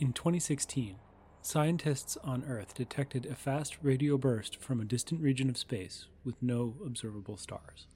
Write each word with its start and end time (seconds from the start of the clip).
In 0.00 0.14
2016, 0.14 0.96
scientists 1.42 2.16
on 2.24 2.42
Earth 2.44 2.72
detected 2.72 3.26
a 3.26 3.34
fast 3.34 3.76
radio 3.82 4.16
burst 4.16 4.56
from 4.56 4.80
a 4.80 4.84
distant 4.86 5.20
region 5.20 5.50
of 5.50 5.58
space 5.58 6.06
with 6.24 6.42
no 6.42 6.74
observable 6.86 7.36
stars. 7.36 7.86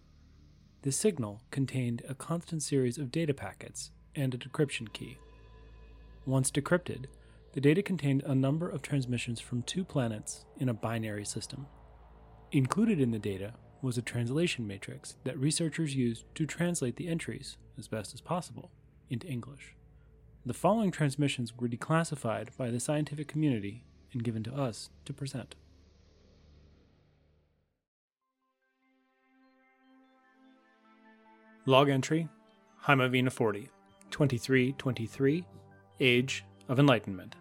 This 0.83 0.99
signal 0.99 1.41
contained 1.51 2.03
a 2.07 2.15
constant 2.15 2.63
series 2.63 2.99
of 2.99 3.11
data 3.11 3.33
packets 3.33 3.91
and 4.15 4.35
a 4.35 4.37
decryption 4.37 4.93
key. 4.93 5.17
Once 6.27 6.51
decrypted, 6.51 7.07
the 7.55 7.61
data 7.63 7.81
contained 7.81 8.23
a 8.27 8.35
number 8.35 8.69
of 8.69 8.83
transmissions 8.83 9.41
from 9.41 9.63
two 9.63 9.83
planets 9.83 10.45
in 10.59 10.69
a 10.69 10.75
binary 10.75 11.25
system. 11.25 11.67
Included 12.53 13.01
in 13.01 13.13
the 13.13 13.19
data 13.19 13.55
was 13.81 13.97
a 13.97 14.03
translation 14.03 14.67
matrix 14.67 15.17
that 15.25 15.39
researchers 15.39 15.97
used 15.97 16.27
to 16.35 16.45
translate 16.45 16.97
the 16.97 17.09
entries, 17.09 17.57
as 17.79 17.89
best 17.89 18.13
as 18.13 18.21
possible, 18.21 18.71
into 19.09 19.27
English. 19.27 19.75
The 20.47 20.53
following 20.53 20.91
transmissions 20.91 21.57
were 21.57 21.69
declassified 21.69 22.55
by 22.59 22.71
the 22.71 22.79
scientific 22.79 23.29
community 23.29 23.83
and 24.13 24.23
given 24.23 24.43
to 24.43 24.55
us 24.55 24.91
to 25.07 25.15
present. 25.15 25.55
Log 31.65 31.89
entry 31.89 32.29
Haimavina 32.85 33.33
40, 33.33 33.71
2323, 34.11 35.47
age 36.01 36.45
of 36.69 36.79
enlightenment. 36.79 37.37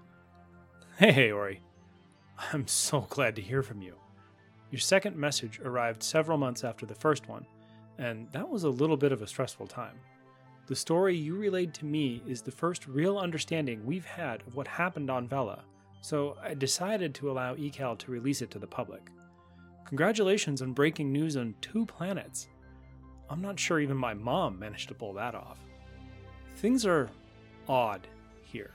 Hey, 0.97 1.11
hey, 1.11 1.29
Orie. 1.31 1.59
I'm 2.53 2.67
so 2.67 3.01
glad 3.01 3.35
to 3.35 3.41
hear 3.41 3.61
from 3.61 3.81
you. 3.81 3.97
Your 4.71 4.79
second 4.79 5.17
message 5.17 5.59
arrived 5.59 6.01
several 6.01 6.37
months 6.37 6.63
after 6.63 6.85
the 6.85 6.95
first 6.95 7.27
one, 7.27 7.45
and 7.97 8.31
that 8.31 8.47
was 8.47 8.63
a 8.63 8.69
little 8.69 8.95
bit 8.95 9.11
of 9.11 9.21
a 9.21 9.27
stressful 9.27 9.67
time. 9.67 9.99
The 10.65 10.75
story 10.75 11.15
you 11.15 11.35
relayed 11.35 11.73
to 11.75 11.85
me 11.85 12.21
is 12.25 12.41
the 12.41 12.51
first 12.51 12.87
real 12.87 13.17
understanding 13.17 13.85
we've 13.85 14.05
had 14.05 14.41
of 14.47 14.55
what 14.55 14.67
happened 14.67 15.09
on 15.09 15.27
Vela, 15.27 15.63
so 15.99 16.37
I 16.41 16.53
decided 16.53 17.13
to 17.15 17.29
allow 17.29 17.55
ECAL 17.55 17.97
to 17.99 18.11
release 18.11 18.41
it 18.41 18.49
to 18.51 18.59
the 18.59 18.67
public. 18.67 19.09
Congratulations 19.85 20.61
on 20.61 20.71
breaking 20.71 21.11
news 21.11 21.35
on 21.35 21.53
two 21.59 21.85
planets. 21.85 22.47
I'm 23.29 23.41
not 23.41 23.59
sure 23.59 23.81
even 23.81 23.97
my 23.97 24.13
mom 24.13 24.57
managed 24.57 24.87
to 24.87 24.95
pull 24.95 25.13
that 25.13 25.35
off. 25.35 25.59
Things 26.55 26.85
are 26.85 27.09
odd 27.67 28.07
here. 28.41 28.71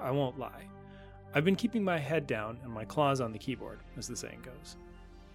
I 0.00 0.12
won't 0.12 0.38
lie. 0.38 0.68
I've 1.34 1.44
been 1.44 1.56
keeping 1.56 1.82
my 1.82 1.98
head 1.98 2.28
down 2.28 2.58
and 2.62 2.72
my 2.72 2.84
claws 2.84 3.20
on 3.20 3.32
the 3.32 3.38
keyboard, 3.38 3.80
as 3.96 4.06
the 4.06 4.16
saying 4.16 4.42
goes. 4.42 4.76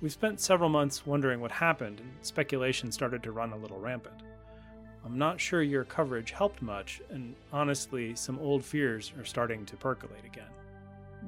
We've 0.02 0.14
spent 0.14 0.40
several 0.40 0.70
months 0.70 1.06
wondering 1.06 1.42
what 1.42 1.52
happened, 1.52 2.00
and 2.00 2.10
speculation 2.22 2.92
started 2.92 3.22
to 3.24 3.34
run 3.34 3.52
a 3.52 3.58
little 3.58 3.80
rampant. 3.80 4.24
I'm 5.06 5.18
not 5.18 5.40
sure 5.40 5.62
your 5.62 5.84
coverage 5.84 6.32
helped 6.32 6.62
much, 6.62 7.02
and 7.10 7.36
honestly, 7.52 8.16
some 8.16 8.40
old 8.40 8.64
fears 8.64 9.12
are 9.18 9.26
starting 9.26 9.66
to 9.66 9.76
percolate 9.76 10.26
again. 10.26 10.48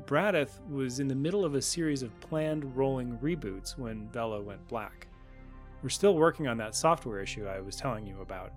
Bradith 0.05 0.65
was 0.69 0.99
in 0.99 1.07
the 1.07 1.15
middle 1.15 1.43
of 1.43 1.55
a 1.55 1.61
series 1.61 2.01
of 2.01 2.17
planned 2.19 2.75
rolling 2.75 3.17
reboots 3.19 3.77
when 3.77 4.07
Vela 4.09 4.41
went 4.41 4.65
black. 4.67 5.07
We're 5.83 5.89
still 5.89 6.15
working 6.15 6.47
on 6.47 6.57
that 6.57 6.75
software 6.75 7.21
issue 7.21 7.47
I 7.47 7.59
was 7.59 7.75
telling 7.75 8.05
you 8.07 8.21
about. 8.21 8.51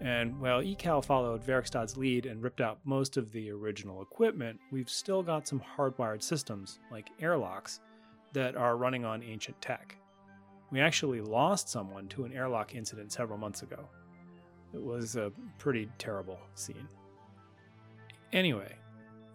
And 0.00 0.40
while 0.40 0.62
ECAL 0.62 1.04
followed 1.04 1.44
Verkstad's 1.44 1.96
lead 1.96 2.24
and 2.24 2.42
ripped 2.42 2.60
out 2.60 2.78
most 2.84 3.16
of 3.16 3.32
the 3.32 3.50
original 3.50 4.00
equipment, 4.00 4.58
we've 4.70 4.88
still 4.88 5.22
got 5.22 5.46
some 5.46 5.60
hardwired 5.76 6.22
systems, 6.22 6.78
like 6.90 7.10
airlocks, 7.20 7.80
that 8.32 8.56
are 8.56 8.76
running 8.76 9.04
on 9.04 9.22
ancient 9.22 9.60
tech. 9.60 9.96
We 10.70 10.80
actually 10.80 11.20
lost 11.20 11.68
someone 11.68 12.08
to 12.08 12.24
an 12.24 12.32
airlock 12.32 12.74
incident 12.74 13.12
several 13.12 13.38
months 13.38 13.62
ago. 13.62 13.88
It 14.72 14.82
was 14.82 15.16
a 15.16 15.32
pretty 15.58 15.88
terrible 15.98 16.38
scene. 16.54 16.88
Anyway, 18.32 18.72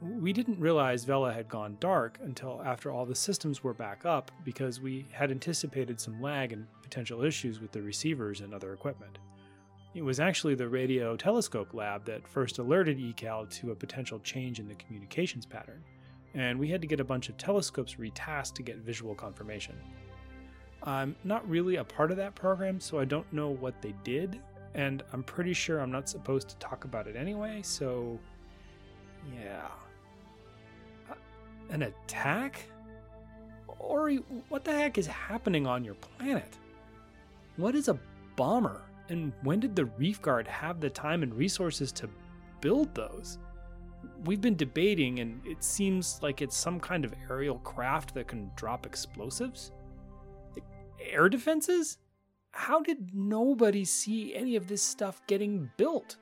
we 0.01 0.33
didn't 0.33 0.59
realize 0.59 1.03
Vela 1.03 1.33
had 1.33 1.49
gone 1.49 1.77
dark 1.79 2.19
until 2.21 2.61
after 2.63 2.91
all 2.91 3.05
the 3.05 3.15
systems 3.15 3.63
were 3.63 3.73
back 3.73 4.05
up 4.05 4.31
because 4.43 4.79
we 4.79 5.05
had 5.11 5.31
anticipated 5.31 5.99
some 5.99 6.21
lag 6.21 6.53
and 6.53 6.67
potential 6.81 7.23
issues 7.23 7.59
with 7.59 7.71
the 7.71 7.81
receivers 7.81 8.41
and 8.41 8.53
other 8.53 8.73
equipment. 8.73 9.17
It 9.93 10.03
was 10.03 10.19
actually 10.19 10.55
the 10.55 10.67
radio 10.67 11.15
telescope 11.15 11.73
lab 11.73 12.05
that 12.05 12.27
first 12.27 12.59
alerted 12.59 12.97
ECAL 12.97 13.49
to 13.61 13.71
a 13.71 13.75
potential 13.75 14.19
change 14.19 14.59
in 14.59 14.67
the 14.67 14.75
communications 14.75 15.45
pattern, 15.45 15.81
and 16.33 16.59
we 16.59 16.69
had 16.69 16.81
to 16.81 16.87
get 16.87 16.99
a 16.99 17.05
bunch 17.05 17.29
of 17.29 17.37
telescopes 17.37 17.95
retasked 17.95 18.55
to 18.55 18.63
get 18.63 18.77
visual 18.77 19.15
confirmation. 19.15 19.75
I'm 20.83 21.15
not 21.23 21.47
really 21.49 21.77
a 21.77 21.83
part 21.83 22.11
of 22.11 22.17
that 22.17 22.35
program, 22.35 22.79
so 22.79 22.99
I 22.99 23.05
don't 23.05 23.31
know 23.31 23.49
what 23.49 23.81
they 23.81 23.95
did, 24.03 24.39
and 24.75 25.03
I'm 25.13 25.23
pretty 25.23 25.53
sure 25.53 25.79
I'm 25.79 25.91
not 25.91 26.09
supposed 26.09 26.49
to 26.49 26.57
talk 26.57 26.83
about 26.83 27.07
it 27.07 27.15
anyway, 27.15 27.61
so 27.63 28.19
yeah. 29.33 29.67
An 31.69 31.83
attack? 31.83 32.61
Orie, 33.79 34.23
what 34.49 34.63
the 34.63 34.73
heck 34.73 34.97
is 34.97 35.07
happening 35.07 35.65
on 35.65 35.83
your 35.83 35.95
planet? 35.95 36.57
What 37.55 37.73
is 37.73 37.87
a 37.87 37.97
bomber? 38.35 38.83
And 39.09 39.31
when 39.43 39.59
did 39.59 39.75
the 39.75 39.85
Reef 39.85 40.21
Guard 40.21 40.47
have 40.47 40.81
the 40.81 40.89
time 40.89 41.23
and 41.23 41.33
resources 41.33 41.91
to 41.93 42.09
build 42.59 42.93
those? 42.93 43.37
We've 44.25 44.41
been 44.41 44.55
debating, 44.55 45.19
and 45.19 45.45
it 45.45 45.63
seems 45.63 46.19
like 46.21 46.41
it's 46.41 46.55
some 46.55 46.79
kind 46.79 47.05
of 47.05 47.13
aerial 47.29 47.59
craft 47.59 48.13
that 48.15 48.27
can 48.27 48.51
drop 48.55 48.85
explosives? 48.85 49.71
Air 50.99 51.29
defenses? 51.29 51.97
How 52.57 52.79
did 52.79 53.13
nobody 53.13 53.83
see 53.83 54.33
any 54.33 54.55
of 54.55 54.67
this 54.67 54.81
stuff 54.81 55.21
getting 55.27 55.69
built? 55.75 56.15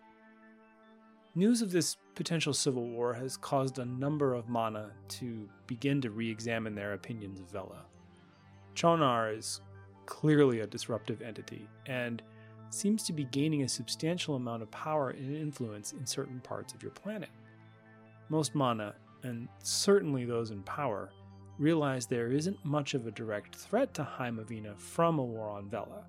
News 1.36 1.62
of 1.62 1.72
this 1.72 1.96
potential 2.16 2.54
civil 2.54 2.88
war 2.88 3.14
has 3.14 3.38
caused 3.38 3.78
a 3.78 3.86
number 3.86 4.34
of 4.34 4.50
mana 4.50 4.90
to 5.10 5.48
begin 5.68 6.02
to 6.02 6.10
re 6.10 6.30
examine 6.30 6.74
their 6.74 6.94
opinions 6.94 7.40
of 7.40 7.52
Vela. 7.52 7.86
Chonar 8.74 9.32
is 9.32 9.62
clearly 10.08 10.62
a 10.62 10.68
disruptive 10.68 11.22
entity 11.22 11.70
and 11.86 12.24
seems 12.72 13.04
to 13.04 13.14
be 13.14 13.26
gaining 13.26 13.62
a 13.62 13.70
substantial 13.70 14.36
amount 14.36 14.64
of 14.64 14.72
power 14.72 15.12
and 15.12 15.38
influence 15.38 15.94
in 15.94 16.06
certain 16.06 16.42
parts 16.42 16.74
of 16.74 16.82
your 16.82 16.92
planet. 16.92 17.30
Most 18.30 18.56
mana, 18.56 18.96
and 19.22 19.48
certainly 19.60 20.26
those 20.26 20.50
in 20.50 20.64
power, 20.64 21.12
realize 21.60 22.08
there 22.08 22.32
isn't 22.32 22.66
much 22.66 22.96
of 22.96 23.06
a 23.06 23.12
direct 23.12 23.56
threat 23.56 23.94
to 23.94 24.04
Haimavina 24.04 24.78
from 24.78 25.20
a 25.20 25.24
war 25.24 25.50
on 25.52 25.70
Vela, 25.70 26.06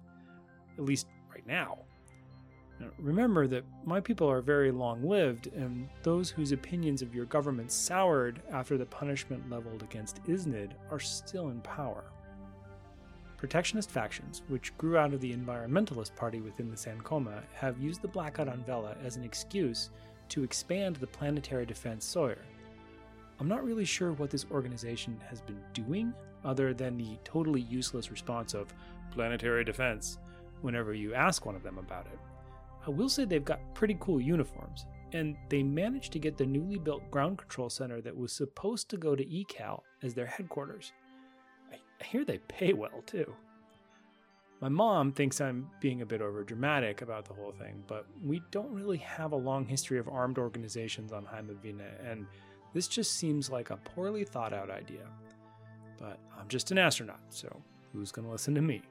at 0.79 0.85
least 0.85 1.07
right 1.33 1.47
now. 1.47 1.79
Now, 2.81 2.89
remember 2.99 3.47
that 3.47 3.65
my 3.85 4.01
people 4.01 4.29
are 4.29 4.41
very 4.41 4.73
long 4.73 5.09
lived, 5.09 5.49
and 5.55 5.89
those 6.03 6.31
whose 6.31 6.53
opinions 6.53 7.03
of 7.03 7.15
your 7.15 7.27
government 7.27 7.71
soured 7.71 8.43
after 8.51 8.77
the 8.77 8.87
punishment 8.87 9.49
leveled 9.49 9.83
against 9.83 10.23
Isnid 10.25 10.73
are 10.91 11.01
still 11.01 11.51
in 11.51 11.61
power. 11.61 12.05
Protectionist 13.37 13.91
factions, 13.91 14.43
which 14.49 14.77
grew 14.77 14.97
out 14.97 15.13
of 15.13 15.21
the 15.21 15.33
environmentalist 15.33 16.17
party 16.17 16.41
within 16.41 16.69
the 16.69 16.77
Samkoma, 16.77 17.43
have 17.55 17.79
used 17.79 18.03
the 18.03 18.09
blackout 18.09 18.49
on 18.49 18.65
Vela 18.65 18.97
as 19.05 19.17
an 19.17 19.25
excuse 19.25 19.91
to 20.31 20.43
expand 20.43 20.97
the 20.97 21.07
planetary 21.07 21.67
defense 21.67 22.05
Sawyer. 22.05 22.43
I'm 23.39 23.49
not 23.49 23.65
really 23.65 23.85
sure 23.85 24.13
what 24.13 24.31
this 24.31 24.47
organization 24.51 25.21
has 25.29 25.41
been 25.41 25.61
doing, 25.75 26.15
other 26.45 26.75
than 26.75 26.97
the 26.97 27.19
totally 27.23 27.61
useless 27.63 28.11
response 28.11 28.55
of 28.55 28.73
planetary 29.13 29.65
defense 29.65 30.19
whenever 30.65 30.95
you 30.95 31.15
ask 31.15 31.45
one 31.45 31.55
of 31.55 31.63
them 31.63 31.79
about 31.79 32.07
it. 32.07 32.19
I 32.87 32.91
will 32.91 33.09
say 33.09 33.25
they've 33.25 33.45
got 33.45 33.75
pretty 33.75 33.97
cool 34.01 34.21
uniforms, 34.21 34.87
and 35.13 35.37
they 35.49 35.63
managed 35.63 36.13
to 36.13 36.19
get 36.19 36.37
the 36.37 36.47
newly 36.47 36.79
built 36.79 37.11
ground 37.11 37.39
control 37.39 37.71
center 37.71 38.01
that 38.01 38.17
was 38.17 38.33
supposed 38.33 38.89
to 38.91 38.97
go 38.97 39.15
to 39.15 39.25
ECAL 39.25 39.83
as 40.03 40.15
their 40.15 40.27
headquarters. 40.27 40.93
I 41.73 42.05
hear 42.05 42.25
they 42.25 42.39
pay 42.49 42.73
well 42.73 43.03
too. 43.07 43.33
My 44.61 44.69
mom 44.69 45.13
thinks 45.13 45.41
I'm 45.41 45.69
being 45.81 46.01
a 46.01 46.07
bit 46.07 46.23
overdramatic 46.23 47.03
about 47.03 47.27
the 47.27 47.35
whole 47.35 47.53
thing, 47.53 47.85
but 47.87 48.07
we 48.23 48.41
don't 48.51 48.73
really 48.73 48.99
have 48.99 49.33
a 49.33 49.37
long 49.37 49.67
history 49.67 49.99
of 49.99 50.09
armed 50.09 50.39
organizations 50.39 51.13
on 51.13 51.27
Haimavina, 51.27 52.11
and 52.11 52.27
this 52.73 52.89
just 52.89 53.17
seems 53.17 53.51
like 53.51 53.71
a 53.71 53.77
poorly 53.77 54.25
thought 54.25 54.55
out 54.55 54.71
idea. 54.71 55.07
But 55.99 56.19
I'm 56.39 56.49
just 56.49 56.71
an 56.71 56.79
astronaut, 56.79 57.21
so 57.29 57.55
who's 57.93 58.11
going 58.11 58.27
to 58.27 58.33
listen 58.33 58.55
to 58.55 58.63
me? 58.63 58.83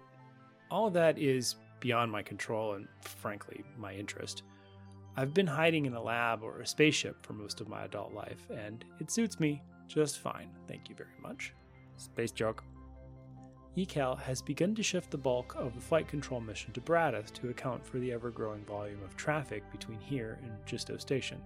All 0.69 0.87
of 0.87 0.93
that 0.93 1.17
is 1.17 1.55
beyond 1.83 2.09
my 2.09 2.23
control 2.23 2.75
and, 2.75 2.87
frankly, 3.01 3.61
my 3.77 3.93
interest. 3.93 4.43
I've 5.17 5.33
been 5.33 5.45
hiding 5.45 5.85
in 5.85 5.93
a 5.93 6.01
lab 6.01 6.41
or 6.41 6.61
a 6.61 6.65
spaceship 6.65 7.25
for 7.25 7.33
most 7.33 7.59
of 7.59 7.67
my 7.67 7.83
adult 7.83 8.13
life, 8.13 8.47
and 8.49 8.85
it 9.01 9.11
suits 9.11 9.37
me 9.37 9.61
just 9.89 10.19
fine, 10.19 10.49
thank 10.65 10.87
you 10.87 10.95
very 10.95 11.09
much. 11.21 11.53
Space 11.97 12.31
joke. 12.31 12.63
ECAL 13.75 14.17
has 14.17 14.41
begun 14.41 14.73
to 14.75 14.81
shift 14.81 15.11
the 15.11 15.17
bulk 15.17 15.55
of 15.57 15.75
the 15.75 15.81
flight 15.81 16.07
control 16.07 16.39
mission 16.39 16.71
to 16.71 16.79
Bradith 16.79 17.33
to 17.33 17.49
account 17.49 17.85
for 17.85 17.99
the 17.99 18.13
ever 18.13 18.31
growing 18.31 18.63
volume 18.63 19.03
of 19.03 19.17
traffic 19.17 19.69
between 19.69 19.99
here 19.99 20.39
and 20.41 20.53
Jisto 20.65 21.01
Station. 21.01 21.41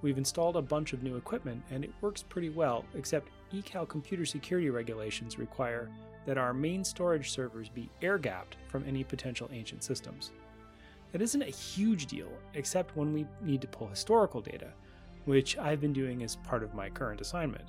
We've 0.00 0.16
installed 0.16 0.56
a 0.56 0.62
bunch 0.62 0.94
of 0.94 1.02
new 1.02 1.16
equipment 1.16 1.62
and 1.70 1.84
it 1.84 1.92
works 2.00 2.22
pretty 2.22 2.48
well, 2.48 2.86
except 2.94 3.28
ECAL 3.52 3.88
computer 3.88 4.24
security 4.24 4.70
regulations 4.70 5.38
require 5.38 5.90
that 6.26 6.38
our 6.38 6.52
main 6.52 6.84
storage 6.84 7.30
servers 7.30 7.68
be 7.68 7.90
air 8.02 8.18
gapped 8.18 8.56
from 8.68 8.84
any 8.86 9.04
potential 9.04 9.48
ancient 9.52 9.82
systems. 9.82 10.32
That 11.12 11.22
isn't 11.22 11.42
a 11.42 11.46
huge 11.46 12.06
deal, 12.06 12.28
except 12.54 12.96
when 12.96 13.12
we 13.12 13.26
need 13.42 13.60
to 13.62 13.68
pull 13.68 13.88
historical 13.88 14.40
data, 14.40 14.68
which 15.24 15.58
I've 15.58 15.80
been 15.80 15.92
doing 15.92 16.22
as 16.22 16.36
part 16.36 16.62
of 16.62 16.74
my 16.74 16.88
current 16.88 17.20
assignment. 17.20 17.64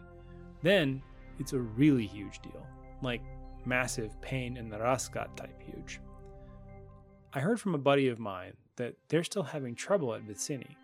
Then 0.62 1.02
it's 1.40 1.54
a 1.54 1.60
really 1.60 2.06
huge 2.06 2.40
deal, 2.42 2.66
like 3.02 3.22
massive 3.66 4.20
pain 4.22 4.58
in 4.58 4.70
the 4.70 4.78
Raskat 4.78 5.36
type 5.36 5.62
huge. 5.62 6.00
I 7.34 7.40
heard 7.40 7.60
from 7.60 7.76
a 7.76 7.80
buddy 7.80 8.10
of 8.10 8.20
mine 8.20 8.54
that 8.76 8.96
they're 9.10 9.24
still 9.24 9.44
having 9.44 9.74
trouble 9.74 10.14
at 10.14 10.28
Vicini. 10.28 10.76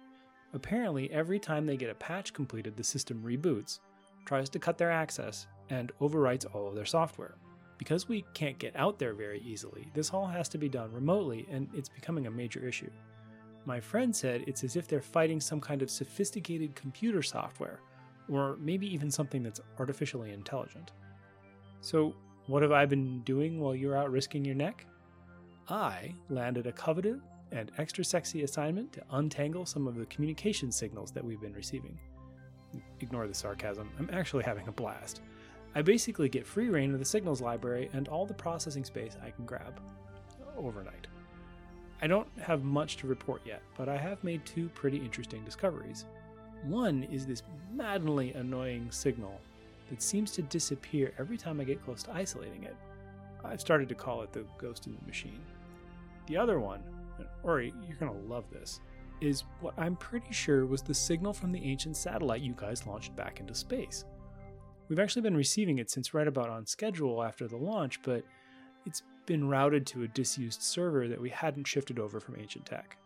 Apparently, 0.54 1.12
every 1.12 1.40
time 1.40 1.66
they 1.66 1.78
get 1.78 1.90
a 1.90 1.96
patch 1.96 2.34
completed, 2.34 2.75
the 2.75 2.84
system 2.84 3.22
reboots, 3.24 3.80
tries 4.25 4.50
to 4.50 4.60
cut 4.60 4.78
their 4.78 4.92
access, 4.92 5.48
and 5.69 5.92
overwrites 6.02 6.46
all 6.56 6.68
of 6.68 6.75
their 6.75 6.86
software. 6.86 7.36
Because 7.78 8.10
we 8.10 8.26
can't 8.34 8.58
get 8.58 8.76
out 8.76 8.98
there 8.98 9.14
very 9.14 9.42
easily, 9.42 9.88
this 9.94 10.12
all 10.12 10.26
has 10.26 10.50
to 10.50 10.58
be 10.58 10.70
done 10.70 10.92
remotely, 10.92 11.48
and 11.52 11.70
it's 11.74 11.90
becoming 11.90 12.28
a 12.28 12.32
major 12.32 12.66
issue. 12.66 12.90
My 13.66 13.80
friend 13.80 14.16
said 14.16 14.44
it's 14.48 14.64
as 14.64 14.76
if 14.76 14.88
they're 14.88 15.02
fighting 15.02 15.40
some 15.40 15.62
kind 15.62 15.82
of 15.82 15.92
sophisticated 15.92 16.74
computer 16.76 17.22
software, 17.22 17.80
or 18.30 18.58
maybe 18.60 18.92
even 18.92 19.12
something 19.12 19.44
that's 19.44 19.62
artificially 19.78 20.32
intelligent. 20.32 20.92
So, 21.82 22.16
what 22.48 22.62
have 22.64 22.72
I 22.72 22.86
been 22.86 23.22
doing 23.24 23.60
while 23.60 23.76
you're 23.76 23.98
out 23.98 24.10
risking 24.10 24.46
your 24.46 24.56
neck? 24.56 24.86
I 25.70 26.14
landed 26.30 26.66
a 26.66 26.72
coveted 26.72 27.22
and 27.52 27.72
extra 27.78 28.04
sexy 28.04 28.44
assignment 28.44 28.94
to 28.94 29.04
untangle 29.12 29.66
some 29.66 29.88
of 29.88 29.96
the 29.96 30.06
communication 30.06 30.72
signals 30.72 31.12
that 31.12 31.24
we've 31.24 31.42
been 31.42 31.54
receiving. 31.54 31.98
Ignore 33.02 33.28
the 33.28 33.34
sarcasm, 33.34 33.90
I'm 34.00 34.10
actually 34.12 34.44
having 34.44 34.68
a 34.68 34.72
blast. 34.72 35.22
I 35.78 35.84
basically 35.84 36.28
get 36.28 36.48
free 36.48 36.70
reign 36.70 36.92
of 36.94 36.98
the 36.98 37.06
signals 37.06 37.40
library 37.40 37.88
and 37.94 38.08
all 38.08 38.26
the 38.26 38.34
processing 38.34 38.84
space 38.84 39.16
I 39.24 39.30
can 39.30 39.46
grab 39.46 39.80
overnight. 40.58 41.06
I 42.02 42.08
don't 42.08 42.28
have 42.42 42.64
much 42.64 42.98
to 42.98 43.08
report 43.08 43.44
yet, 43.46 43.62
but 43.78 43.88
I 43.88 43.96
have 43.96 44.24
made 44.24 44.44
two 44.44 44.70
pretty 44.70 44.98
interesting 44.98 45.46
discoveries. 45.46 46.06
One 46.64 47.04
is 47.12 47.28
this 47.28 47.44
maddeningly 47.72 48.34
annoying 48.34 48.90
signal 48.90 49.40
that 49.92 50.02
seems 50.02 50.32
to 50.32 50.42
disappear 50.42 51.14
every 51.20 51.38
time 51.38 51.62
I 51.62 51.64
get 51.64 51.86
close 51.86 52.02
to 52.04 52.12
isolating 52.12 52.64
it. 52.64 52.76
I've 53.46 53.62
started 53.62 53.88
to 53.90 53.96
call 53.96 54.24
it 54.24 54.34
the 54.34 54.46
ghost 54.58 54.88
in 54.88 54.98
the 55.00 55.06
machine. 55.06 55.42
The 56.26 56.38
other 56.38 56.60
one, 56.60 56.82
and 57.20 57.28
Orie, 57.44 57.72
you're 57.88 57.98
going 57.98 58.12
to 58.12 58.28
love 58.28 58.46
this, 58.52 58.80
is 59.22 59.44
what 59.62 59.76
I'm 59.78 59.96
pretty 59.96 60.34
sure 60.34 60.66
was 60.66 60.82
the 60.82 60.96
signal 60.96 61.34
from 61.34 61.52
the 61.52 61.64
ancient 61.64 61.98
satellite 61.98 62.42
you 62.42 62.56
guys 62.58 62.88
launched 62.88 63.16
back 63.16 63.40
into 63.40 63.54
space. 63.54 64.06
We've 64.89 65.00
actually 65.00 65.24
been 65.24 65.36
receiving 65.36 65.80
it 65.80 65.89
since 65.89 66.13
right 66.13 66.28
about 66.28 66.50
on 66.50 66.66
schedule 66.66 67.24
after 67.24 67.48
the 67.48 67.57
launch, 67.57 68.01
but 68.04 68.24
it's 68.86 69.04
been 69.25 69.50
routed 69.50 69.86
to 69.88 70.04
a 70.04 70.07
disused 70.07 70.62
server 70.62 71.07
that 71.07 71.19
we 71.19 71.30
hadn't 71.30 71.68
shifted 71.68 72.00
over 72.00 72.19
from 72.19 72.38
ancient 72.39 72.66
tech. 72.66 72.98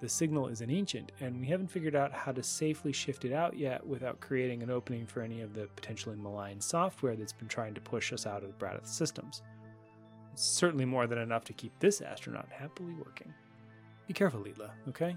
The 0.00 0.08
signal 0.08 0.48
is 0.48 0.62
an 0.62 0.70
ancient, 0.70 1.12
and 1.20 1.38
we 1.38 1.46
haven't 1.46 1.70
figured 1.70 1.94
out 1.94 2.12
how 2.12 2.32
to 2.32 2.42
safely 2.42 2.92
shift 2.92 3.24
it 3.24 3.32
out 3.32 3.56
yet 3.56 3.86
without 3.86 4.18
creating 4.18 4.64
an 4.64 4.70
opening 4.70 5.06
for 5.06 5.22
any 5.22 5.42
of 5.42 5.54
the 5.54 5.68
potentially 5.76 6.16
malign 6.16 6.60
software 6.60 7.14
that's 7.14 7.32
been 7.32 7.46
trying 7.46 7.72
to 7.74 7.80
push 7.80 8.12
us 8.12 8.26
out 8.26 8.42
of 8.42 8.48
the 8.48 8.64
Bradith 8.64 8.88
systems. 8.88 9.42
It's 10.32 10.42
certainly 10.42 10.84
more 10.84 11.06
than 11.06 11.18
enough 11.18 11.44
to 11.44 11.52
keep 11.52 11.78
this 11.78 12.00
astronaut 12.00 12.48
happily 12.50 12.94
working. 12.94 13.32
Be 14.08 14.12
careful, 14.12 14.40
Leela, 14.40 14.70
okay? 14.88 15.16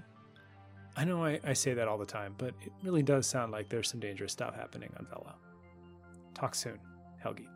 I 0.96 1.04
know 1.04 1.24
I, 1.24 1.40
I 1.42 1.52
say 1.52 1.74
that 1.74 1.88
all 1.88 1.98
the 1.98 2.06
time, 2.06 2.36
but 2.38 2.54
it 2.64 2.72
really 2.84 3.02
does 3.02 3.26
sound 3.26 3.50
like 3.50 3.68
there's 3.68 3.90
some 3.90 3.98
dangerous 3.98 4.30
stuff 4.30 4.54
happening 4.54 4.90
on 5.00 5.06
Vela. 5.06 5.34
Talk 6.36 6.54
soon, 6.54 6.78
Helge. 7.18 7.48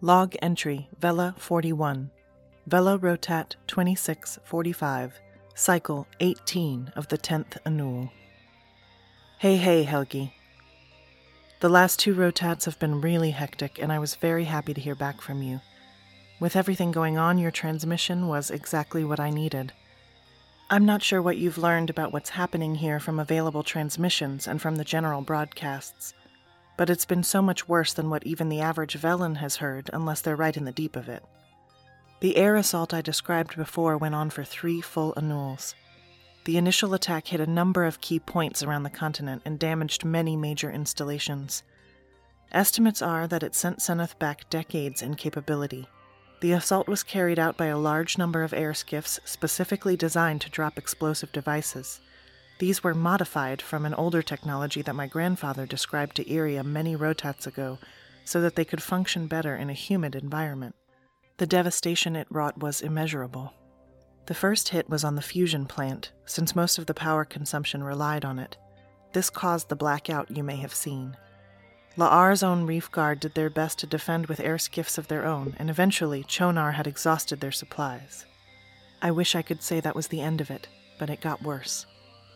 Log 0.00 0.36
entry 0.40 0.88
Vela 1.00 1.34
41. 1.36 2.10
Vela 2.66 2.96
Rotat 2.96 3.56
2645. 3.66 5.20
Cycle 5.54 6.06
18 6.20 6.92
of 6.94 7.08
the 7.08 7.18
10th 7.18 7.58
Annual. 7.66 8.10
Hey, 9.38 9.56
hey, 9.56 9.82
Helge. 9.82 10.32
The 11.58 11.68
last 11.68 11.98
two 11.98 12.14
rotats 12.14 12.64
have 12.64 12.78
been 12.78 13.00
really 13.00 13.32
hectic, 13.32 13.80
and 13.80 13.92
I 13.92 13.98
was 13.98 14.14
very 14.14 14.44
happy 14.44 14.74
to 14.74 14.80
hear 14.80 14.94
back 14.94 15.20
from 15.20 15.42
you. 15.42 15.60
With 16.40 16.56
everything 16.56 16.90
going 16.92 17.18
on, 17.18 17.38
your 17.38 17.50
transmission 17.50 18.28
was 18.28 18.50
exactly 18.50 19.04
what 19.04 19.20
I 19.20 19.30
needed. 19.30 19.72
I'm 20.72 20.84
not 20.84 21.02
sure 21.04 21.22
what 21.22 21.36
you've 21.36 21.58
learned 21.58 21.88
about 21.90 22.12
what's 22.12 22.30
happening 22.30 22.74
here 22.74 22.98
from 22.98 23.20
available 23.20 23.62
transmissions 23.62 24.48
and 24.48 24.60
from 24.60 24.74
the 24.74 24.84
general 24.84 25.20
broadcasts 25.20 26.14
but 26.76 26.90
it's 26.90 27.04
been 27.04 27.22
so 27.22 27.42
much 27.42 27.68
worse 27.68 27.92
than 27.92 28.10
what 28.10 28.26
even 28.26 28.48
the 28.48 28.60
average 28.60 28.98
Velen 28.98 29.36
has 29.36 29.56
heard, 29.56 29.90
unless 29.92 30.20
they're 30.20 30.36
right 30.36 30.56
in 30.56 30.64
the 30.64 30.72
deep 30.72 30.96
of 30.96 31.08
it. 31.08 31.22
The 32.20 32.36
air 32.36 32.56
assault 32.56 32.94
I 32.94 33.00
described 33.00 33.56
before 33.56 33.96
went 33.96 34.14
on 34.14 34.30
for 34.30 34.44
three 34.44 34.80
full 34.80 35.12
annuals. 35.16 35.74
The 36.44 36.56
initial 36.56 36.94
attack 36.94 37.28
hit 37.28 37.40
a 37.40 37.46
number 37.46 37.84
of 37.84 38.00
key 38.00 38.18
points 38.18 38.62
around 38.62 38.82
the 38.82 38.90
continent 38.90 39.42
and 39.44 39.58
damaged 39.58 40.04
many 40.04 40.36
major 40.36 40.70
installations. 40.70 41.62
Estimates 42.50 43.02
are 43.02 43.26
that 43.28 43.42
it 43.42 43.54
sent 43.54 43.78
Seneth 43.78 44.18
back 44.18 44.48
decades 44.50 45.02
in 45.02 45.14
capability. 45.14 45.86
The 46.42 46.50
assault 46.50 46.88
was 46.88 47.04
carried 47.04 47.38
out 47.38 47.56
by 47.56 47.66
a 47.66 47.78
large 47.78 48.18
number 48.18 48.42
of 48.42 48.52
air 48.52 48.74
skiffs 48.74 49.20
specifically 49.24 49.96
designed 49.96 50.40
to 50.40 50.50
drop 50.50 50.76
explosive 50.76 51.30
devices. 51.30 52.00
These 52.58 52.82
were 52.82 52.94
modified 52.94 53.62
from 53.62 53.86
an 53.86 53.94
older 53.94 54.22
technology 54.22 54.82
that 54.82 54.96
my 54.96 55.06
grandfather 55.06 55.66
described 55.66 56.16
to 56.16 56.28
Iria 56.28 56.64
many 56.64 56.96
rotats 56.96 57.46
ago 57.46 57.78
so 58.24 58.40
that 58.40 58.56
they 58.56 58.64
could 58.64 58.82
function 58.82 59.28
better 59.28 59.54
in 59.54 59.70
a 59.70 59.72
humid 59.72 60.16
environment. 60.16 60.74
The 61.36 61.46
devastation 61.46 62.16
it 62.16 62.26
wrought 62.28 62.58
was 62.58 62.80
immeasurable. 62.80 63.54
The 64.26 64.34
first 64.34 64.70
hit 64.70 64.90
was 64.90 65.04
on 65.04 65.14
the 65.14 65.22
fusion 65.22 65.64
plant, 65.66 66.10
since 66.26 66.56
most 66.56 66.76
of 66.76 66.86
the 66.86 66.94
power 66.94 67.24
consumption 67.24 67.84
relied 67.84 68.24
on 68.24 68.40
it. 68.40 68.56
This 69.12 69.30
caused 69.30 69.68
the 69.68 69.76
blackout 69.76 70.36
you 70.36 70.42
may 70.42 70.56
have 70.56 70.74
seen. 70.74 71.16
La'ar's 71.96 72.42
own 72.42 72.64
reef 72.64 72.90
guard 72.90 73.20
did 73.20 73.34
their 73.34 73.50
best 73.50 73.78
to 73.80 73.86
defend 73.86 74.26
with 74.26 74.40
air 74.40 74.56
skiffs 74.56 74.96
of 74.96 75.08
their 75.08 75.26
own, 75.26 75.54
and 75.58 75.68
eventually 75.68 76.24
Chonar 76.24 76.72
had 76.72 76.86
exhausted 76.86 77.40
their 77.40 77.52
supplies. 77.52 78.24
I 79.02 79.10
wish 79.10 79.34
I 79.34 79.42
could 79.42 79.62
say 79.62 79.78
that 79.80 79.96
was 79.96 80.08
the 80.08 80.22
end 80.22 80.40
of 80.40 80.50
it, 80.50 80.68
but 80.98 81.10
it 81.10 81.20
got 81.20 81.42
worse. 81.42 81.84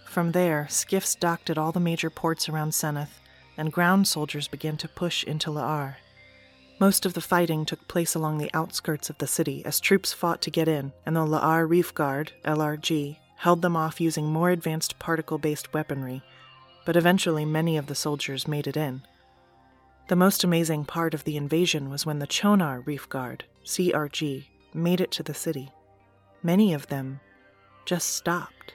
From 0.04 0.32
there, 0.32 0.66
skiffs 0.68 1.14
docked 1.14 1.48
at 1.48 1.56
all 1.56 1.72
the 1.72 1.80
major 1.80 2.10
ports 2.10 2.48
around 2.48 2.72
Seneth, 2.72 3.20
and 3.56 3.72
ground 3.72 4.06
soldiers 4.06 4.46
began 4.46 4.76
to 4.76 4.88
push 4.88 5.24
into 5.24 5.50
La'ar. 5.50 5.96
Most 6.78 7.06
of 7.06 7.14
the 7.14 7.22
fighting 7.22 7.64
took 7.64 7.88
place 7.88 8.14
along 8.14 8.36
the 8.36 8.50
outskirts 8.52 9.08
of 9.08 9.16
the 9.16 9.26
city 9.26 9.64
as 9.64 9.80
troops 9.80 10.12
fought 10.12 10.42
to 10.42 10.50
get 10.50 10.68
in, 10.68 10.92
and 11.06 11.16
the 11.16 11.20
La'ar 11.20 11.66
Reef 11.66 11.94
Guard, 11.94 12.32
LRG, 12.44 13.16
held 13.36 13.62
them 13.62 13.76
off 13.76 14.02
using 14.02 14.26
more 14.26 14.50
advanced 14.50 14.98
particle 14.98 15.38
based 15.38 15.72
weaponry, 15.72 16.22
but 16.84 16.96
eventually 16.96 17.46
many 17.46 17.78
of 17.78 17.86
the 17.86 17.94
soldiers 17.94 18.46
made 18.46 18.66
it 18.66 18.76
in. 18.76 19.00
The 20.08 20.14
most 20.14 20.44
amazing 20.44 20.84
part 20.84 21.14
of 21.14 21.24
the 21.24 21.36
invasion 21.36 21.90
was 21.90 22.06
when 22.06 22.20
the 22.20 22.28
Chonar 22.28 22.80
Reef 22.86 23.08
Guard, 23.08 23.44
CRG, 23.64 24.44
made 24.72 25.00
it 25.00 25.10
to 25.10 25.24
the 25.24 25.34
city. 25.34 25.72
Many 26.44 26.72
of 26.72 26.86
them 26.86 27.18
just 27.86 28.14
stopped. 28.14 28.74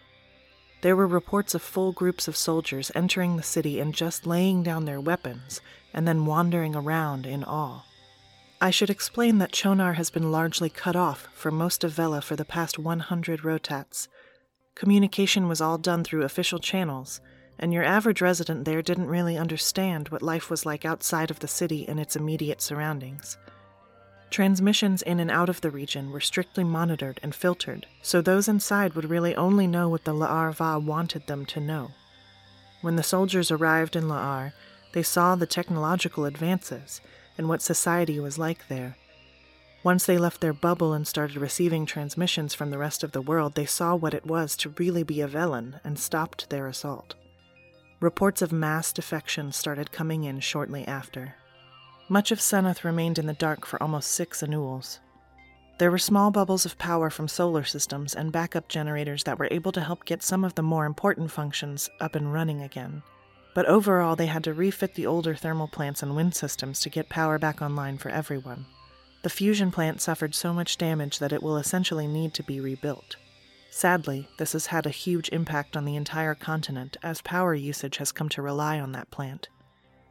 There 0.81 0.95
were 0.95 1.07
reports 1.07 1.55
of 1.55 1.61
full 1.61 1.93
groups 1.93 2.27
of 2.27 2.35
soldiers 2.35 2.91
entering 2.95 3.37
the 3.37 3.43
city 3.43 3.79
and 3.79 3.95
just 3.95 4.27
laying 4.27 4.61
down 4.61 4.83
their 4.83 4.99
weapons 4.99 5.61
and 5.93 6.05
then 6.05 6.25
wandering 6.25 6.75
around 6.75 7.25
in 7.25 7.45
awe. 7.45 7.83
I 8.59 8.69
should 8.69 8.89
explain 8.89 9.37
that 9.37 9.53
Chonar 9.53 9.93
has 9.93 10.09
been 10.09 10.33
largely 10.33 10.69
cut 10.69 10.97
off 10.97 11.29
from 11.33 11.55
most 11.55 11.85
of 11.85 11.93
Vela 11.93 12.21
for 12.21 12.35
the 12.35 12.43
past 12.43 12.77
100 12.77 13.41
rotats. 13.41 14.09
Communication 14.75 15.47
was 15.47 15.61
all 15.61 15.77
done 15.77 16.03
through 16.03 16.23
official 16.23 16.59
channels, 16.59 17.21
and 17.61 17.71
your 17.71 17.83
average 17.83 18.21
resident 18.21 18.65
there 18.65 18.81
didn't 18.81 19.07
really 19.07 19.37
understand 19.37 20.09
what 20.09 20.23
life 20.23 20.49
was 20.49 20.65
like 20.65 20.83
outside 20.83 21.29
of 21.29 21.39
the 21.39 21.47
city 21.47 21.87
and 21.87 21.99
its 21.99 22.15
immediate 22.15 22.61
surroundings. 22.61 23.37
Transmissions 24.31 25.01
in 25.03 25.19
and 25.19 25.29
out 25.29 25.49
of 25.49 25.61
the 25.61 25.69
region 25.69 26.09
were 26.09 26.19
strictly 26.19 26.63
monitored 26.63 27.19
and 27.21 27.35
filtered, 27.35 27.85
so 28.01 28.21
those 28.21 28.47
inside 28.47 28.93
would 28.93 29.09
really 29.09 29.35
only 29.35 29.67
know 29.67 29.87
what 29.87 30.05
the 30.05 30.13
La'ar 30.13 30.53
Va 30.53 30.79
wanted 30.79 31.27
them 31.27 31.45
to 31.45 31.59
know. 31.59 31.91
When 32.81 32.95
the 32.95 33.03
soldiers 33.03 33.51
arrived 33.51 33.95
in 33.95 34.05
La'ar, 34.05 34.53
they 34.93 35.03
saw 35.03 35.35
the 35.35 35.45
technological 35.45 36.25
advances 36.25 36.99
and 37.37 37.47
what 37.47 37.61
society 37.61 38.19
was 38.19 38.39
like 38.39 38.67
there. 38.69 38.97
Once 39.83 40.05
they 40.05 40.17
left 40.17 40.41
their 40.41 40.53
bubble 40.53 40.93
and 40.93 41.07
started 41.07 41.37
receiving 41.37 41.85
transmissions 41.85 42.53
from 42.53 42.69
the 42.71 42.77
rest 42.77 43.03
of 43.03 43.11
the 43.11 43.21
world, 43.21 43.55
they 43.55 43.65
saw 43.65 43.95
what 43.95 44.13
it 44.13 44.25
was 44.25 44.55
to 44.55 44.73
really 44.77 45.03
be 45.03 45.21
a 45.21 45.27
Velen 45.27 45.79
and 45.83 45.99
stopped 45.99 46.49
their 46.49 46.67
assault. 46.67 47.15
Reports 48.01 48.41
of 48.41 48.51
mass 48.51 48.91
defections 48.91 49.55
started 49.55 49.91
coming 49.91 50.23
in 50.23 50.39
shortly 50.39 50.87
after. 50.87 51.35
Much 52.09 52.31
of 52.31 52.39
Seneth 52.39 52.83
remained 52.83 53.19
in 53.19 53.27
the 53.27 53.33
dark 53.33 53.63
for 53.63 53.81
almost 53.81 54.09
six 54.09 54.41
annuals. 54.41 54.99
There 55.77 55.91
were 55.91 55.99
small 55.99 56.31
bubbles 56.31 56.65
of 56.65 56.79
power 56.79 57.11
from 57.11 57.27
solar 57.27 57.63
systems 57.63 58.15
and 58.15 58.31
backup 58.31 58.67
generators 58.67 59.23
that 59.25 59.37
were 59.37 59.47
able 59.51 59.71
to 59.73 59.81
help 59.81 60.03
get 60.05 60.23
some 60.23 60.43
of 60.43 60.55
the 60.55 60.63
more 60.63 60.87
important 60.87 61.29
functions 61.29 61.91
up 61.99 62.15
and 62.15 62.33
running 62.33 62.63
again. 62.63 63.03
But 63.53 63.67
overall, 63.67 64.15
they 64.15 64.25
had 64.25 64.45
to 64.45 64.53
refit 64.55 64.95
the 64.95 65.05
older 65.05 65.35
thermal 65.35 65.67
plants 65.67 66.01
and 66.01 66.15
wind 66.15 66.33
systems 66.33 66.79
to 66.79 66.89
get 66.89 67.07
power 67.07 67.37
back 67.37 67.61
online 67.61 67.99
for 67.99 68.09
everyone. 68.09 68.65
The 69.21 69.29
fusion 69.29 69.69
plant 69.69 70.01
suffered 70.01 70.33
so 70.33 70.55
much 70.55 70.79
damage 70.79 71.19
that 71.19 71.33
it 71.33 71.43
will 71.43 71.57
essentially 71.57 72.07
need 72.07 72.33
to 72.33 72.41
be 72.41 72.59
rebuilt. 72.59 73.17
Sadly, 73.73 74.27
this 74.37 74.51
has 74.51 74.65
had 74.67 74.85
a 74.85 74.89
huge 74.91 75.29
impact 75.29 75.77
on 75.77 75.85
the 75.85 75.95
entire 75.95 76.35
continent 76.35 76.97
as 77.01 77.21
power 77.21 77.55
usage 77.55 77.97
has 77.97 78.11
come 78.11 78.27
to 78.29 78.41
rely 78.41 78.81
on 78.81 78.91
that 78.91 79.09
plant. 79.11 79.47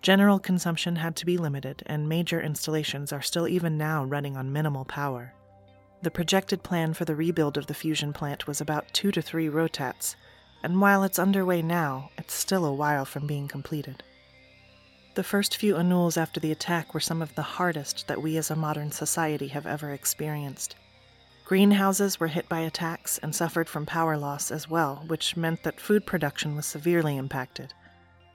General 0.01 0.39
consumption 0.39 0.97
had 0.97 1.15
to 1.17 1.27
be 1.27 1.37
limited, 1.37 1.83
and 1.85 2.09
major 2.09 2.41
installations 2.41 3.13
are 3.13 3.21
still 3.21 3.47
even 3.47 3.77
now 3.77 4.03
running 4.03 4.35
on 4.35 4.51
minimal 4.51 4.87
power. 4.87 5.35
The 6.01 6.11
projected 6.11 6.63
plan 6.63 6.95
for 6.95 7.05
the 7.05 7.15
rebuild 7.15 7.59
of 7.59 7.67
the 7.67 7.75
fusion 7.75 8.15
plant 8.15 8.47
was 8.47 8.63
about 8.63 8.95
two 8.95 9.13
to 9.13 9.21
three 9.21 9.49
rotats, 9.49 10.17
and 10.63 10.81
while 10.81 11.05
it's 11.05 11.19
underway 11.19 11.61
now, 11.61 12.11
it's 12.17 12.33
still 12.33 12.65
a 12.65 12.73
while 12.73 13.05
from 13.05 13.27
being 13.27 13.47
completed. 13.47 14.03
The 15.17 15.23
first 15.23 15.59
few 15.59 15.77
annuls 15.77 16.17
after 16.17 16.41
the 16.41 16.51
attack 16.51 16.95
were 16.95 17.01
some 17.01 17.21
of 17.21 17.35
the 17.35 17.43
hardest 17.43 18.09
that 18.09 18.23
we 18.23 18.39
as 18.39 18.51
a 18.51 18.57
modern 18.57 18.91
society 18.91 19.49
have 19.49 19.67
ever 19.67 19.93
experienced. 19.93 20.77
Greenhouses 21.51 22.21
were 22.21 22.29
hit 22.29 22.49
by 22.49 22.61
attacks 22.61 23.19
and 23.19 23.35
suffered 23.35 23.69
from 23.69 23.85
power 23.85 24.17
loss 24.17 24.53
as 24.53 24.71
well, 24.71 25.03
which 25.09 25.37
meant 25.37 25.65
that 25.65 25.81
food 25.81 26.07
production 26.07 26.55
was 26.55 26.65
severely 26.65 27.17
impacted. 27.17 27.75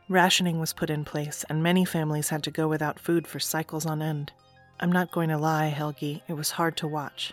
Rationing 0.09 0.59
was 0.59 0.73
put 0.73 0.89
in 0.89 1.05
place, 1.05 1.45
and 1.47 1.63
many 1.63 1.85
families 1.85 2.27
had 2.27 2.43
to 2.43 2.51
go 2.51 2.67
without 2.67 2.99
food 2.99 3.25
for 3.25 3.39
cycles 3.39 3.85
on 3.85 4.01
end. 4.01 4.33
I'm 4.81 4.91
not 4.91 5.13
going 5.13 5.29
to 5.29 5.37
lie, 5.37 5.67
Helge, 5.67 6.23
it 6.27 6.33
was 6.33 6.51
hard 6.51 6.75
to 6.75 6.89
watch. 6.89 7.31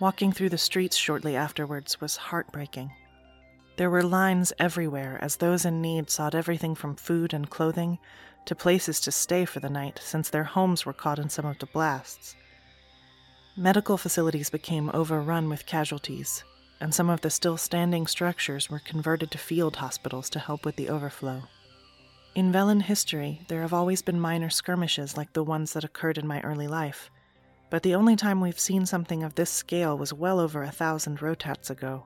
Walking 0.00 0.32
through 0.32 0.48
the 0.48 0.58
streets 0.58 0.96
shortly 0.96 1.36
afterwards 1.36 2.00
was 2.00 2.16
heartbreaking. 2.16 2.90
There 3.76 3.90
were 3.90 4.02
lines 4.02 4.52
everywhere 4.58 5.20
as 5.22 5.36
those 5.36 5.64
in 5.64 5.80
need 5.80 6.10
sought 6.10 6.34
everything 6.34 6.74
from 6.74 6.96
food 6.96 7.32
and 7.32 7.48
clothing 7.48 8.00
to 8.46 8.56
places 8.56 8.98
to 9.02 9.12
stay 9.12 9.44
for 9.44 9.60
the 9.60 9.70
night 9.70 10.00
since 10.02 10.30
their 10.30 10.42
homes 10.42 10.84
were 10.84 10.92
caught 10.92 11.20
in 11.20 11.28
some 11.28 11.46
of 11.46 11.60
the 11.60 11.66
blasts. 11.66 12.34
Medical 13.58 13.96
facilities 13.96 14.50
became 14.50 14.90
overrun 14.92 15.48
with 15.48 15.64
casualties, 15.64 16.44
and 16.78 16.94
some 16.94 17.08
of 17.08 17.22
the 17.22 17.30
still 17.30 17.56
standing 17.56 18.06
structures 18.06 18.68
were 18.68 18.78
converted 18.80 19.30
to 19.30 19.38
field 19.38 19.76
hospitals 19.76 20.28
to 20.28 20.38
help 20.38 20.66
with 20.66 20.76
the 20.76 20.90
overflow. 20.90 21.42
In 22.34 22.52
Velen 22.52 22.82
history, 22.82 23.40
there 23.48 23.62
have 23.62 23.72
always 23.72 24.02
been 24.02 24.20
minor 24.20 24.50
skirmishes 24.50 25.16
like 25.16 25.32
the 25.32 25.42
ones 25.42 25.72
that 25.72 25.84
occurred 25.84 26.18
in 26.18 26.26
my 26.26 26.42
early 26.42 26.68
life, 26.68 27.10
but 27.70 27.82
the 27.82 27.94
only 27.94 28.14
time 28.14 28.42
we've 28.42 28.60
seen 28.60 28.84
something 28.84 29.22
of 29.22 29.36
this 29.36 29.50
scale 29.50 29.96
was 29.96 30.12
well 30.12 30.38
over 30.38 30.62
a 30.62 30.70
thousand 30.70 31.20
rotats 31.20 31.70
ago. 31.70 32.04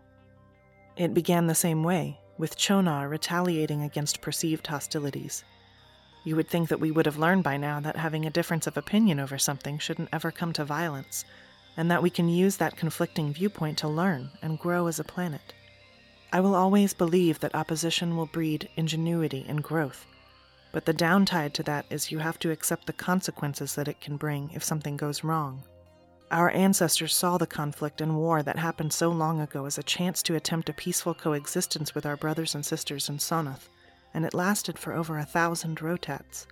It 0.96 1.14
began 1.14 1.48
the 1.48 1.54
same 1.56 1.82
way, 1.82 2.20
with 2.38 2.56
Chonar 2.56 3.08
retaliating 3.08 3.82
against 3.82 4.20
perceived 4.20 4.68
hostilities. 4.68 5.42
You 6.22 6.36
would 6.36 6.48
think 6.48 6.68
that 6.68 6.80
we 6.80 6.90
would 6.90 7.06
have 7.06 7.18
learned 7.18 7.42
by 7.42 7.56
now 7.56 7.80
that 7.80 7.96
having 7.96 8.24
a 8.24 8.30
difference 8.30 8.66
of 8.66 8.76
opinion 8.76 9.18
over 9.18 9.38
something 9.38 9.78
shouldn't 9.78 10.10
ever 10.12 10.30
come 10.30 10.52
to 10.52 10.64
violence, 10.64 11.24
and 11.76 11.90
that 11.90 12.02
we 12.02 12.10
can 12.10 12.28
use 12.28 12.56
that 12.56 12.76
conflicting 12.76 13.32
viewpoint 13.32 13.78
to 13.78 13.88
learn 13.88 14.30
and 14.42 14.58
grow 14.58 14.86
as 14.86 14.98
a 14.98 15.04
planet. 15.04 15.54
I 16.32 16.40
will 16.40 16.54
always 16.54 16.94
believe 16.94 17.40
that 17.40 17.54
opposition 17.54 18.16
will 18.16 18.26
breed 18.26 18.68
ingenuity 18.76 19.44
and 19.48 19.62
growth, 19.62 20.06
but 20.72 20.84
the 20.84 20.92
downside 20.92 21.54
to 21.54 21.62
that 21.64 21.86
is 21.90 22.12
you 22.12 22.18
have 22.18 22.38
to 22.40 22.50
accept 22.50 22.86
the 22.86 22.92
consequences 22.92 23.74
that 23.74 23.88
it 23.88 24.00
can 24.00 24.16
bring 24.16 24.50
if 24.54 24.62
something 24.62 24.96
goes 24.96 25.24
wrong. 25.24 25.64
Our 26.30 26.50
ancestors 26.50 27.14
saw 27.14 27.38
the 27.38 27.46
conflict 27.46 28.00
and 28.00 28.16
war 28.16 28.44
that 28.44 28.58
happened 28.58 28.92
so 28.92 29.08
long 29.08 29.40
ago 29.40 29.66
as 29.66 29.78
a 29.78 29.82
chance 29.82 30.22
to 30.22 30.36
attempt 30.36 30.68
a 30.68 30.72
peaceful 30.72 31.12
coexistence 31.12 31.92
with 31.92 32.06
our 32.06 32.16
brothers 32.16 32.54
and 32.54 32.64
sisters 32.64 33.08
in 33.08 33.18
Sonoth, 33.18 33.68
and 34.14 34.24
it 34.24 34.34
lasted 34.34 34.78
for 34.78 34.92
over 34.92 35.18
a 35.18 35.24
thousand 35.24 35.78
rotats. 35.78 36.46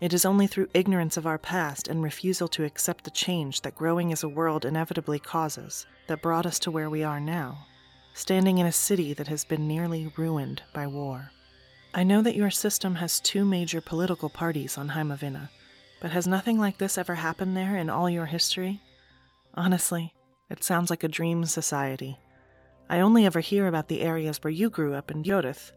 It 0.00 0.12
is 0.12 0.26
only 0.26 0.46
through 0.46 0.68
ignorance 0.74 1.16
of 1.16 1.26
our 1.26 1.38
past 1.38 1.88
and 1.88 2.02
refusal 2.02 2.48
to 2.48 2.64
accept 2.64 3.04
the 3.04 3.10
change 3.10 3.62
that 3.62 3.76
growing 3.76 4.12
as 4.12 4.22
a 4.22 4.28
world 4.28 4.66
inevitably 4.66 5.18
causes 5.18 5.86
that 6.06 6.20
brought 6.20 6.44
us 6.44 6.58
to 6.60 6.70
where 6.70 6.90
we 6.90 7.02
are 7.02 7.20
now, 7.20 7.66
standing 8.12 8.58
in 8.58 8.66
a 8.66 8.72
city 8.72 9.14
that 9.14 9.28
has 9.28 9.44
been 9.44 9.66
nearly 9.66 10.12
ruined 10.16 10.62
by 10.74 10.86
war. 10.86 11.30
I 11.94 12.02
know 12.02 12.20
that 12.20 12.36
your 12.36 12.50
system 12.50 12.96
has 12.96 13.20
two 13.20 13.44
major 13.46 13.80
political 13.80 14.28
parties 14.28 14.76
on 14.76 14.90
Heimovina, 14.90 15.48
but 16.00 16.10
has 16.10 16.26
nothing 16.26 16.58
like 16.58 16.76
this 16.76 16.98
ever 16.98 17.14
happened 17.14 17.56
there 17.56 17.76
in 17.76 17.88
all 17.88 18.10
your 18.10 18.26
history? 18.26 18.82
Honestly, 19.54 20.12
it 20.50 20.62
sounds 20.62 20.90
like 20.90 21.04
a 21.04 21.08
dream 21.08 21.46
society. 21.46 22.18
I 22.90 23.00
only 23.00 23.24
ever 23.24 23.40
hear 23.40 23.66
about 23.66 23.88
the 23.88 24.02
areas 24.02 24.44
where 24.44 24.50
you 24.50 24.68
grew 24.68 24.94
up 24.94 25.10
in 25.10 25.24
Yodith. 25.24 25.72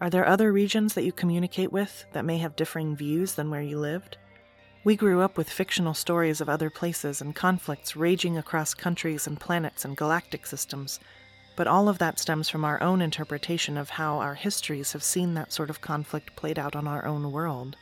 Are 0.00 0.10
there 0.10 0.26
other 0.26 0.52
regions 0.52 0.94
that 0.94 1.04
you 1.04 1.12
communicate 1.12 1.72
with 1.72 2.04
that 2.12 2.24
may 2.24 2.38
have 2.38 2.56
differing 2.56 2.96
views 2.96 3.34
than 3.34 3.50
where 3.50 3.62
you 3.62 3.78
lived? 3.78 4.16
We 4.84 4.96
grew 4.96 5.20
up 5.22 5.36
with 5.36 5.48
fictional 5.48 5.94
stories 5.94 6.40
of 6.40 6.48
other 6.48 6.68
places 6.68 7.20
and 7.20 7.34
conflicts 7.34 7.96
raging 7.96 8.36
across 8.36 8.74
countries 8.74 9.26
and 9.26 9.40
planets 9.40 9.84
and 9.84 9.96
galactic 9.96 10.46
systems 10.46 11.00
but 11.56 11.66
all 11.66 11.88
of 11.88 11.98
that 11.98 12.18
stems 12.18 12.48
from 12.48 12.64
our 12.64 12.82
own 12.82 13.00
interpretation 13.00 13.76
of 13.76 13.90
how 13.90 14.18
our 14.18 14.34
histories 14.34 14.92
have 14.92 15.04
seen 15.04 15.34
that 15.34 15.52
sort 15.52 15.70
of 15.70 15.80
conflict 15.80 16.34
played 16.36 16.58
out 16.58 16.74
on 16.74 16.86
our 16.86 17.04
own 17.04 17.30
world. 17.30 17.76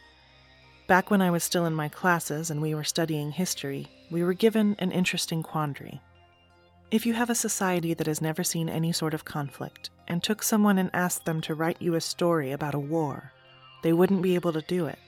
Back 0.87 1.11
when 1.11 1.23
I 1.23 1.31
was 1.31 1.43
still 1.43 1.65
in 1.65 1.75
my 1.75 1.89
classes 1.89 2.51
and 2.51 2.61
we 2.61 2.75
were 2.75 2.85
studying 2.85 3.33
history, 3.33 3.89
we 4.11 4.23
were 4.23 4.35
given 4.35 4.77
an 4.79 4.93
interesting 4.93 5.43
quandary. 5.43 6.01
If 6.93 7.07
you 7.07 7.15
have 7.15 7.31
a 7.31 7.35
society 7.35 7.95
that 7.95 8.07
has 8.07 8.21
never 8.21 8.45
seen 8.45 8.69
any 8.69 8.93
sort 8.93 9.15
of 9.15 9.25
conflict 9.25 9.89
and 10.09 10.23
took 10.23 10.43
someone 10.43 10.77
and 10.77 10.91
asked 10.93 11.25
them 11.25 11.41
to 11.41 11.55
write 11.55 11.81
you 11.81 11.95
a 11.95 12.03
story 12.03 12.53
about 12.53 12.75
a 12.75 12.79
war, 12.79 13.33
they 13.83 13.95
wouldn't 13.95 14.21
be 14.21 14.35
able 14.35 14.53
to 14.53 14.61
do 14.61 14.85
it 14.85 14.99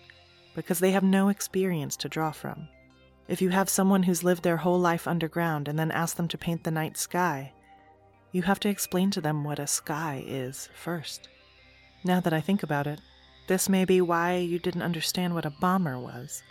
because 0.55 0.79
they 0.79 0.93
have 0.93 1.03
no 1.03 1.29
experience 1.29 1.95
to 1.99 2.09
draw 2.09 2.31
from. 2.31 2.69
If 3.29 3.43
you 3.43 3.51
have 3.51 3.69
someone 3.69 4.05
who's 4.05 4.25
lived 4.25 4.45
their 4.45 4.57
whole 4.57 4.81
life 4.81 5.07
underground 5.07 5.69
and 5.69 5.79
then 5.79 5.91
ask 5.91 6.17
them 6.17 6.27
to 6.29 6.39
paint 6.39 6.65
the 6.65 6.71
night 6.71 6.97
sky, 6.97 7.53
you 8.33 8.41
have 8.41 8.61
to 8.61 8.71
explain 8.71 9.11
to 9.11 9.21
them 9.21 9.45
what 9.45 9.59
a 9.59 9.67
sky 9.67 10.25
is 10.27 10.71
first. 10.75 11.29
Now 12.03 12.19
that 12.21 12.33
I 12.33 12.41
think 12.41 12.63
about 12.63 12.87
it, 12.87 13.03
this 13.47 13.69
may 13.69 13.85
be 13.85 14.01
why 14.01 14.37
you 14.37 14.59
didn't 14.59 14.81
understand 14.81 15.35
what 15.35 15.45
a 15.45 15.51
bomber 15.51 15.99
was. 15.99 16.43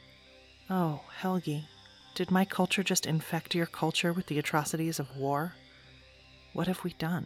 Oh, 0.70 1.02
Helge, 1.18 1.63
did 2.15 2.29
my 2.29 2.46
culture 2.46 2.84
just 2.84 3.05
infect 3.05 3.55
your 3.55 3.65
culture 3.65 4.13
with 4.13 4.27
the 4.27 4.38
atrocities 4.38 5.00
of 5.00 5.17
war? 5.17 5.55
What 6.53 6.67
have 6.67 6.84
we 6.84 6.93
done? 6.93 7.25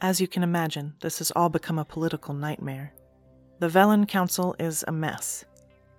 As 0.00 0.20
you 0.20 0.28
can 0.28 0.42
imagine, 0.42 0.94
this 1.00 1.18
has 1.18 1.30
all 1.30 1.48
become 1.48 1.78
a 1.78 1.84
political 1.84 2.34
nightmare. 2.34 2.94
The 3.58 3.68
Velen 3.68 4.08
Council 4.08 4.56
is 4.58 4.84
a 4.88 4.92
mess. 4.92 5.44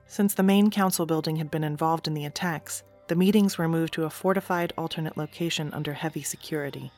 Since 0.07 0.33
the 0.33 0.43
main 0.43 0.69
council 0.69 1.05
building 1.05 1.35
had 1.37 1.49
been 1.51 1.63
involved 1.63 2.07
in 2.07 2.13
the 2.13 2.25
attacks, 2.25 2.83
the 3.07 3.15
meetings 3.15 3.57
were 3.57 3.67
moved 3.67 3.93
to 3.93 4.05
a 4.05 4.09
fortified 4.09 4.73
alternate 4.77 5.17
location 5.17 5.71
under 5.73 5.93
heavy 5.93 6.23
security. 6.23 6.91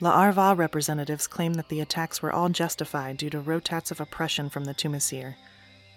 La'arva 0.00 0.56
representatives 0.56 1.26
claim 1.26 1.54
that 1.54 1.68
the 1.68 1.80
attacks 1.80 2.22
were 2.22 2.32
all 2.32 2.48
justified 2.48 3.16
due 3.16 3.30
to 3.30 3.40
rotats 3.40 3.90
of 3.90 4.00
oppression 4.00 4.48
from 4.48 4.64
the 4.64 4.74
Tumasir, 4.74 5.34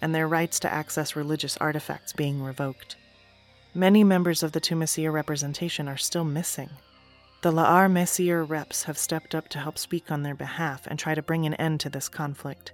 and 0.01 0.13
their 0.13 0.27
rights 0.27 0.59
to 0.59 0.73
access 0.73 1.15
religious 1.15 1.57
artifacts 1.57 2.13
being 2.13 2.43
revoked. 2.43 2.97
Many 3.77 4.05
members 4.05 4.41
of 4.41 4.53
the 4.53 4.61
Tumasir 4.61 5.11
representation 5.11 5.89
are 5.89 5.97
still 5.97 6.23
missing. 6.23 6.69
The 7.41 7.51
La'ar 7.51 7.91
Mesir 7.91 8.47
reps 8.47 8.83
have 8.83 8.97
stepped 8.97 9.35
up 9.35 9.49
to 9.49 9.59
help 9.59 9.77
speak 9.77 10.09
on 10.09 10.23
their 10.23 10.33
behalf 10.33 10.87
and 10.87 10.97
try 10.97 11.13
to 11.13 11.21
bring 11.21 11.45
an 11.45 11.55
end 11.55 11.81
to 11.81 11.89
this 11.89 12.07
conflict. 12.07 12.71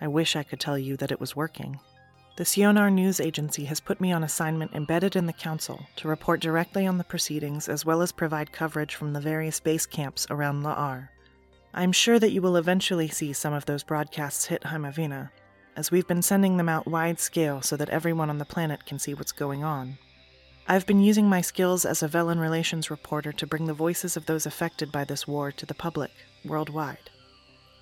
I 0.00 0.08
wish 0.08 0.34
I 0.34 0.42
could 0.42 0.58
tell 0.58 0.76
you 0.76 0.96
that 0.96 1.12
it 1.12 1.20
was 1.20 1.36
working. 1.36 1.78
The 2.36 2.42
Sionar 2.42 2.92
News 2.92 3.20
Agency 3.20 3.66
has 3.66 3.78
put 3.78 4.00
me 4.00 4.10
on 4.10 4.24
assignment 4.24 4.74
embedded 4.74 5.14
in 5.14 5.26
the 5.26 5.32
Council 5.32 5.86
to 5.94 6.08
report 6.08 6.40
directly 6.40 6.88
on 6.88 6.98
the 6.98 7.04
proceedings 7.04 7.68
as 7.68 7.84
well 7.84 8.02
as 8.02 8.10
provide 8.10 8.50
coverage 8.50 8.96
from 8.96 9.12
the 9.12 9.20
various 9.20 9.60
base 9.60 9.86
camps 9.86 10.26
around 10.28 10.64
La'ar. 10.64 11.08
I'm 11.72 11.92
sure 11.92 12.18
that 12.18 12.32
you 12.32 12.42
will 12.42 12.56
eventually 12.56 13.06
see 13.06 13.32
some 13.32 13.54
of 13.54 13.66
those 13.66 13.84
broadcasts 13.84 14.46
hit 14.46 14.62
Heimovina, 14.62 15.30
as 15.76 15.92
we've 15.92 16.08
been 16.08 16.20
sending 16.20 16.56
them 16.56 16.68
out 16.68 16.88
wide 16.88 17.20
scale 17.20 17.62
so 17.62 17.76
that 17.76 17.90
everyone 17.90 18.28
on 18.28 18.38
the 18.38 18.44
planet 18.44 18.86
can 18.86 18.98
see 18.98 19.14
what's 19.14 19.30
going 19.30 19.62
on. 19.62 19.98
I've 20.68 20.86
been 20.86 21.00
using 21.00 21.28
my 21.28 21.42
skills 21.42 21.84
as 21.84 22.02
a 22.02 22.08
Velen 22.08 22.40
relations 22.40 22.90
reporter 22.90 23.30
to 23.32 23.46
bring 23.46 23.66
the 23.66 23.72
voices 23.72 24.16
of 24.16 24.26
those 24.26 24.46
affected 24.46 24.90
by 24.90 25.04
this 25.04 25.26
war 25.26 25.52
to 25.52 25.64
the 25.64 25.74
public 25.74 26.10
worldwide. 26.44 27.10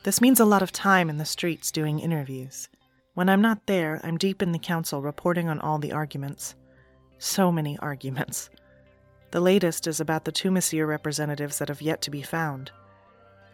This 0.03 0.21
means 0.21 0.39
a 0.39 0.45
lot 0.45 0.63
of 0.63 0.71
time 0.71 1.09
in 1.09 1.17
the 1.17 1.25
streets 1.25 1.73
doing 1.73 1.99
interviews. 1.99 2.69
When 3.15 3.31
I'm 3.31 3.41
not 3.41 3.65
there, 3.65 4.03
I'm 4.05 4.19
deep 4.19 4.43
in 4.43 4.53
the 4.53 4.59
council 4.59 5.01
reporting 5.01 5.49
on 5.49 5.61
all 5.61 5.79
the 5.79 5.93
arguments. 5.93 6.57
So 7.19 7.51
many 7.51 7.79
arguments. 7.83 8.51
The 9.31 9.41
latest 9.41 9.87
is 9.87 9.99
about 9.99 10.27
the 10.27 10.33
Tumasir 10.33 10.87
representatives 10.87 11.59
that 11.59 11.69
have 11.69 11.81
yet 11.81 12.03
to 12.03 12.11
be 12.11 12.21
found. 12.21 12.71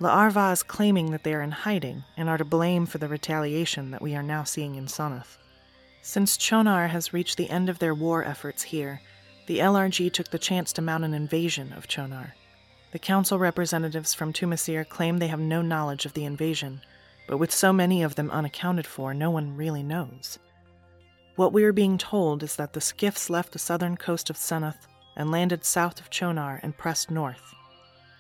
La'arva 0.01 0.53
is 0.53 0.65
claiming 0.65 1.13
that 1.13 1.23
they 1.23 1.35
are 1.35 1.43
in 1.43 1.53
hiding 1.53 2.03
and 2.17 2.29
are 2.29 2.39
to 2.39 2.45
blame 2.45 2.85
for 2.85 2.99
the 2.99 3.07
retaliation 3.07 3.93
that 3.93 4.03
we 4.03 4.17
are 4.17 4.25
now 4.25 4.43
seeing 4.43 4.75
in 4.75 4.87
Sonoth. 4.87 5.37
Since 6.03 6.37
Chonar 6.37 6.89
has 6.89 7.13
reached 7.13 7.37
the 7.37 7.51
end 7.51 7.69
of 7.69 7.79
their 7.79 7.95
war 7.95 8.25
efforts 8.25 8.63
here, 8.65 9.01
the 9.51 9.59
LRG 9.59 10.13
took 10.13 10.31
the 10.31 10.39
chance 10.39 10.73
to 10.73 10.81
mount 10.81 11.03
an 11.03 11.13
invasion 11.13 11.73
of 11.73 11.89
Chonar. 11.89 12.35
The 12.93 13.01
council 13.01 13.37
representatives 13.37 14.15
from 14.15 14.33
Tumasir 14.33 14.89
claim 14.89 15.19
they 15.19 15.27
have 15.27 15.41
no 15.41 15.61
knowledge 15.61 16.07
of 16.07 16.13
the 16.13 16.25
invasion, 16.25 16.83
but 17.27 17.39
with 17.39 17.51
so 17.51 17.73
many 17.73 18.05
of 18.05 18.15
them 18.15 18.31
unaccounted 18.31 18.87
for, 18.87 19.13
no 19.13 19.29
one 19.29 19.57
really 19.57 19.83
knows. 19.83 20.39
What 21.35 21.53
we 21.53 21.65
are 21.65 21.73
being 21.73 21.99
told 21.99 22.45
is 22.45 22.55
that 22.55 22.75
the 22.75 22.81
skiffs 22.81 23.29
left 23.29 23.51
the 23.51 23.59
southern 23.59 23.97
coast 23.97 24.31
of 24.31 24.37
Sonoth 24.37 24.87
and 25.17 25.33
landed 25.33 25.65
south 25.65 25.99
of 25.99 26.11
Chonar 26.11 26.61
and 26.63 26.79
pressed 26.79 27.11
north. 27.11 27.53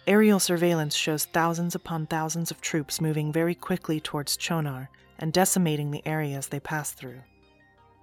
Aerial 0.09 0.41
surveillance 0.41 0.97
shows 0.97 1.27
thousands 1.27 1.77
upon 1.77 2.09
thousands 2.09 2.51
of 2.51 2.61
troops 2.61 3.01
moving 3.01 3.33
very 3.33 3.55
quickly 3.55 4.01
towards 4.01 4.37
Chonar 4.37 4.89
and 5.17 5.33
decimating 5.33 5.93
the 5.93 6.05
areas 6.05 6.49
they 6.49 6.59
pass 6.59 6.91
through. 6.91 7.21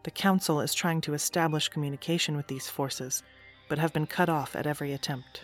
The 0.04 0.12
Council 0.12 0.62
is 0.62 0.74
trying 0.74 1.02
to 1.02 1.14
establish 1.14 1.70
communication 1.70 2.38
with 2.38 2.48
these 2.48 2.70
forces, 2.70 3.24
but 3.68 3.80
have 3.80 3.94
been 3.94 4.08
cut 4.08 4.30
off 4.30 4.56
at 4.56 4.68
every 4.68 4.94
attempt. 4.94 5.44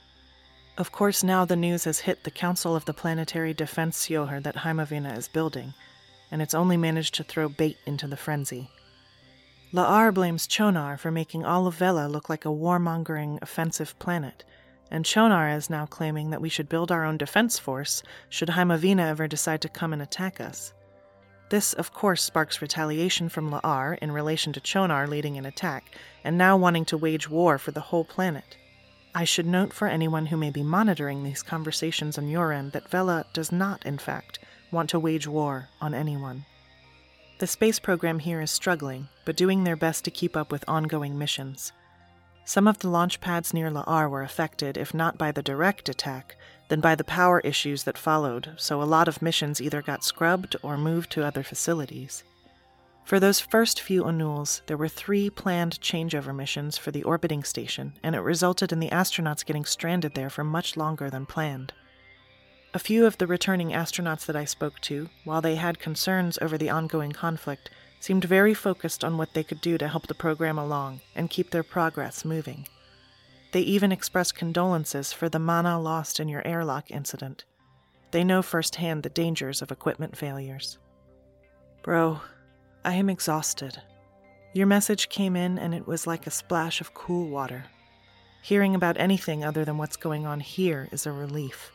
Of 0.78 0.92
course, 0.92 1.24
now 1.24 1.46
the 1.46 1.56
news 1.56 1.84
has 1.84 2.00
hit 2.00 2.24
the 2.24 2.32
Council 2.32 2.76
of 2.76 2.86
the 2.86 2.94
Planetary 2.94 3.54
Defense 3.54 4.08
Sjoher 4.08 4.42
that 4.42 4.58
Heimovina 4.58 5.16
is 5.18 5.28
building, 5.28 5.74
and 6.32 6.42
it's 6.42 6.56
only 6.56 6.78
managed 6.78 7.14
to 7.16 7.24
throw 7.24 7.48
bait 7.50 7.78
into 7.86 8.08
the 8.08 8.18
frenzy. 8.18 8.72
La'ar 9.74 10.14
blames 10.14 10.48
Chonar 10.48 10.98
for 10.98 11.12
making 11.12 11.46
all 11.46 11.68
of 11.68 11.76
Vela 11.76 12.08
look 12.08 12.30
like 12.30 12.46
a 12.46 12.50
warmongering, 12.50 13.40
offensive 13.42 13.98
planet, 14.00 14.44
and 14.90 15.06
Chonar 15.06 15.50
is 15.56 15.70
now 15.70 15.86
claiming 15.86 16.30
that 16.30 16.42
we 16.42 16.50
should 16.50 16.70
build 16.70 16.92
our 16.92 17.04
own 17.04 17.18
defense 17.18 17.58
force 17.58 18.04
should 18.30 18.50
Heimovina 18.50 19.08
ever 19.08 19.28
decide 19.28 19.62
to 19.62 19.70
come 19.70 19.92
and 19.94 20.02
attack 20.02 20.40
us. 20.40 20.74
This, 21.54 21.74
of 21.74 21.94
course, 21.94 22.24
sparks 22.24 22.64
retaliation 22.64 23.30
from 23.30 23.52
La'ar 23.52 23.96
in 24.00 24.12
relation 24.12 24.54
to 24.54 24.60
Chonar 24.60 25.06
leading 25.08 25.38
an 25.38 25.46
attack, 25.46 25.96
and 26.24 26.36
now 26.36 26.58
wanting 26.58 26.84
to 26.86 26.98
wage 26.98 27.30
war 27.30 27.60
for 27.60 27.70
the 27.70 27.80
whole 27.80 28.04
planet. 28.04 28.58
I 29.14 29.24
should 29.26 29.46
note 29.46 29.72
for 29.72 29.88
anyone 29.88 30.26
who 30.26 30.36
may 30.36 30.50
be 30.50 30.64
monitoring 30.64 31.22
these 31.22 31.44
conversations 31.44 32.18
on 32.18 32.28
your 32.28 32.52
end 32.52 32.72
that 32.72 32.90
Vela 32.90 33.28
does 33.34 33.52
not, 33.52 33.86
in 33.86 34.00
fact, 34.00 34.40
want 34.72 34.90
to 34.90 35.00
wage 35.00 35.28
war 35.28 35.70
on 35.80 35.94
anyone. 35.94 36.46
The 37.38 37.46
space 37.46 37.78
program 37.78 38.18
here 38.18 38.42
is 38.42 38.50
struggling, 38.50 39.10
but 39.24 39.38
doing 39.38 39.64
their 39.64 39.76
best 39.76 40.04
to 40.06 40.10
keep 40.10 40.36
up 40.36 40.52
with 40.52 40.68
ongoing 40.68 41.20
missions. 41.20 41.72
Some 42.46 42.68
of 42.68 42.80
the 42.80 42.90
launch 42.90 43.22
pads 43.22 43.54
near 43.54 43.70
La'ar 43.70 44.10
were 44.10 44.22
affected, 44.22 44.78
if 44.78 44.94
not 44.94 45.18
by 45.18 45.32
the 45.32 45.42
direct 45.42 45.88
attack, 45.88 46.36
then 46.68 46.82
by 46.82 46.94
the 46.96 47.04
power 47.04 47.40
issues 47.40 47.84
that 47.84 47.98
followed, 47.98 48.54
so 48.58 48.82
a 48.82 48.84
lot 48.84 49.08
of 49.08 49.22
missions 49.22 49.62
either 49.62 49.82
got 49.82 50.04
scrubbed 50.04 50.56
or 50.62 50.78
moved 50.78 51.12
to 51.12 51.26
other 51.26 51.44
facilities. 51.44 52.24
For 53.06 53.20
those 53.20 53.40
first 53.40 53.82
few 53.82 54.06
annuls, 54.06 54.62
there 54.68 54.78
were 54.78 54.88
three 54.88 55.30
planned 55.30 55.80
changeover 55.82 56.36
missions 56.36 56.78
for 56.78 56.92
the 56.92 57.04
orbiting 57.04 57.44
station, 57.44 57.94
and 58.04 58.16
it 58.16 58.22
resulted 58.22 58.72
in 58.72 58.80
the 58.80 58.90
astronauts 58.90 59.46
getting 59.46 59.66
stranded 59.66 60.14
there 60.16 60.30
for 60.30 60.44
much 60.44 60.76
longer 60.78 61.10
than 61.10 61.26
planned. 61.26 61.74
A 62.74 62.80
few 62.80 63.06
of 63.06 63.18
the 63.18 63.28
returning 63.28 63.70
astronauts 63.70 64.26
that 64.26 64.36
I 64.36 64.46
spoke 64.46 64.80
to, 64.82 65.10
while 65.26 65.42
they 65.42 65.56
had 65.56 65.80
concerns 65.80 66.40
over 66.42 66.58
the 66.58 66.70
ongoing 66.70 67.12
conflict, 67.12 67.70
seemed 68.04 68.26
very 68.26 68.54
focused 68.54 69.02
on 69.02 69.18
what 69.18 69.34
they 69.34 69.46
could 69.46 69.62
do 69.62 69.78
to 69.78 69.88
help 69.88 70.08
the 70.08 70.14
program 70.14 70.58
along 70.58 71.00
and 71.16 71.30
keep 71.30 71.52
their 71.52 71.64
progress 71.64 72.26
moving. 72.26 72.68
They 73.54 73.62
even 73.62 73.94
expressed 73.94 74.36
condolences 74.36 75.14
for 75.14 75.30
the 75.30 75.40
mana 75.40 75.80
lost 75.80 76.20
in 76.20 76.28
your 76.28 76.46
airlock 76.46 76.92
incident. 76.92 77.46
They 78.12 78.26
know 78.26 78.42
firsthand 78.42 79.04
the 79.04 79.10
dangers 79.10 79.62
of 79.62 79.72
equipment 79.72 80.18
failures. 80.18 80.78
Bro, 81.82 82.20
I 82.84 82.96
am 82.96 83.10
exhausted. 83.10 83.82
Your 84.52 84.68
message 84.68 85.08
came 85.08 85.38
in 85.38 85.58
and 85.58 85.74
it 85.74 85.88
was 85.88 86.06
like 86.06 86.28
a 86.28 86.32
splash 86.32 86.82
of 86.82 86.94
cool 86.94 87.30
water. 87.30 87.64
Hearing 88.42 88.76
about 88.76 89.00
anything 89.00 89.46
other 89.46 89.64
than 89.64 89.78
what's 89.78 89.96
going 89.96 90.26
on 90.26 90.42
here 90.42 90.90
is 90.92 91.06
a 91.06 91.14
relief. 91.14 91.72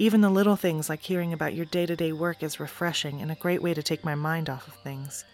Even 0.00 0.20
the 0.20 0.30
little 0.30 0.56
things 0.56 0.88
like 0.88 1.02
hearing 1.02 1.32
about 1.32 1.54
your 1.54 1.66
day 1.66 1.86
to 1.86 1.94
day 1.94 2.10
work 2.10 2.42
is 2.42 2.58
refreshing 2.58 3.22
and 3.22 3.30
a 3.30 3.36
great 3.36 3.62
way 3.62 3.72
to 3.72 3.84
take 3.84 4.04
my 4.04 4.16
mind 4.16 4.50
off 4.50 4.66
of 4.66 4.74
things. 4.82 5.24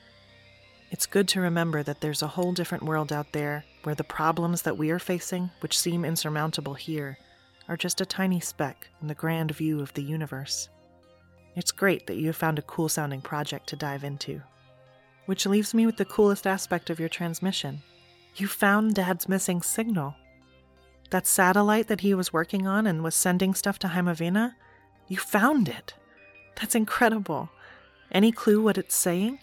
It's 0.90 1.06
good 1.06 1.28
to 1.28 1.40
remember 1.40 1.84
that 1.84 2.00
there's 2.00 2.22
a 2.22 2.26
whole 2.28 2.52
different 2.52 2.84
world 2.84 3.12
out 3.12 3.32
there 3.32 3.64
where 3.84 3.94
the 3.94 4.02
problems 4.02 4.62
that 4.62 4.76
we 4.76 4.90
are 4.90 4.98
facing, 4.98 5.50
which 5.60 5.78
seem 5.78 6.04
insurmountable 6.04 6.74
here, 6.74 7.16
are 7.68 7.76
just 7.76 8.00
a 8.00 8.06
tiny 8.06 8.40
speck 8.40 8.88
in 9.00 9.06
the 9.06 9.14
grand 9.14 9.52
view 9.52 9.80
of 9.80 9.94
the 9.94 10.02
universe. 10.02 10.68
It's 11.54 11.70
great 11.70 12.08
that 12.08 12.16
you 12.16 12.26
have 12.26 12.36
found 12.36 12.58
a 12.58 12.62
cool 12.62 12.88
sounding 12.88 13.20
project 13.20 13.68
to 13.68 13.76
dive 13.76 14.02
into. 14.02 14.42
Which 15.26 15.46
leaves 15.46 15.74
me 15.74 15.86
with 15.86 15.96
the 15.96 16.04
coolest 16.04 16.44
aspect 16.44 16.90
of 16.90 16.98
your 16.98 17.08
transmission. 17.08 17.82
You 18.34 18.48
found 18.48 18.96
Dad's 18.96 19.28
missing 19.28 19.62
signal. 19.62 20.16
That 21.10 21.26
satellite 21.26 21.86
that 21.86 22.00
he 22.00 22.14
was 22.14 22.32
working 22.32 22.66
on 22.66 22.88
and 22.88 23.04
was 23.04 23.14
sending 23.14 23.54
stuff 23.54 23.78
to 23.80 23.88
Heimovina? 23.88 24.54
You 25.06 25.18
found 25.18 25.68
it. 25.68 25.94
That's 26.56 26.74
incredible. 26.74 27.50
Any 28.10 28.32
clue 28.32 28.60
what 28.60 28.78
it's 28.78 28.96
saying? 28.96 29.38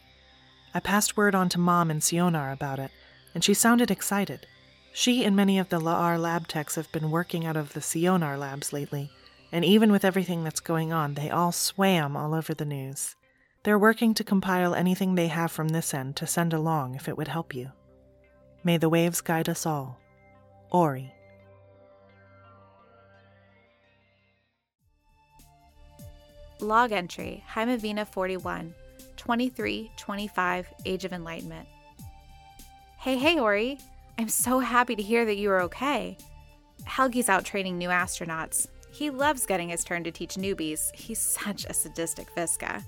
I 0.77 0.79
passed 0.79 1.17
word 1.17 1.33
on 1.33 1.49
to 1.49 1.59
Mom 1.59 1.89
and 1.89 2.01
Sionar 2.01 2.53
about 2.53 2.77
it, 2.77 2.91
and 3.33 3.43
she 3.43 3.55
sounded 3.55 3.89
excited. 3.89 4.45
She 4.93 5.25
and 5.25 5.35
many 5.35 5.57
of 5.57 5.69
the 5.69 5.79
La'ar 5.79 6.21
lab 6.21 6.47
techs 6.47 6.75
have 6.75 6.91
been 6.91 7.09
working 7.09 7.47
out 7.47 7.57
of 7.57 7.73
the 7.73 7.79
Sionar 7.79 8.37
labs 8.37 8.71
lately, 8.71 9.09
and 9.51 9.65
even 9.65 9.91
with 9.91 10.05
everything 10.05 10.43
that's 10.43 10.59
going 10.59 10.93
on, 10.93 11.15
they 11.15 11.31
all 11.31 11.51
swam 11.51 12.15
all 12.15 12.35
over 12.35 12.53
the 12.53 12.63
news. 12.63 13.15
They're 13.63 13.79
working 13.79 14.13
to 14.13 14.23
compile 14.23 14.75
anything 14.75 15.15
they 15.15 15.29
have 15.29 15.51
from 15.51 15.69
this 15.69 15.95
end 15.95 16.15
to 16.17 16.27
send 16.27 16.53
along 16.53 16.93
if 16.93 17.09
it 17.09 17.17
would 17.17 17.27
help 17.27 17.55
you. 17.55 17.71
May 18.63 18.77
the 18.77 18.87
waves 18.87 19.19
guide 19.19 19.49
us 19.49 19.65
all. 19.65 19.99
Orie. 20.71 21.11
Log 26.59 26.91
entry 26.91 27.43
Heimovina 27.51 28.07
41, 28.07 28.75
23 29.27 29.91
25, 29.97 30.73
Age 30.85 31.03
of 31.03 31.11
Enlightenment. 31.11 31.67
Hey, 32.97 33.17
hey, 33.17 33.35
Orie. 33.35 33.77
I'm 34.17 34.29
so 34.29 34.59
happy 34.59 34.95
to 34.95 35.03
hear 35.03 35.25
that 35.25 35.35
you 35.35 35.51
are 35.51 35.63
okay. 35.63 36.17
Helge's 36.85 37.27
out 37.27 37.43
training 37.43 37.77
new 37.77 37.89
astronauts. 37.89 38.67
He 38.89 39.09
loves 39.09 39.45
getting 39.45 39.67
his 39.67 39.83
turn 39.83 40.05
to 40.05 40.11
teach 40.11 40.35
newbies. 40.35 40.95
He's 40.95 41.19
such 41.43 41.65
a 41.65 41.73
sadistic 41.73 42.33
Visca. 42.37 42.81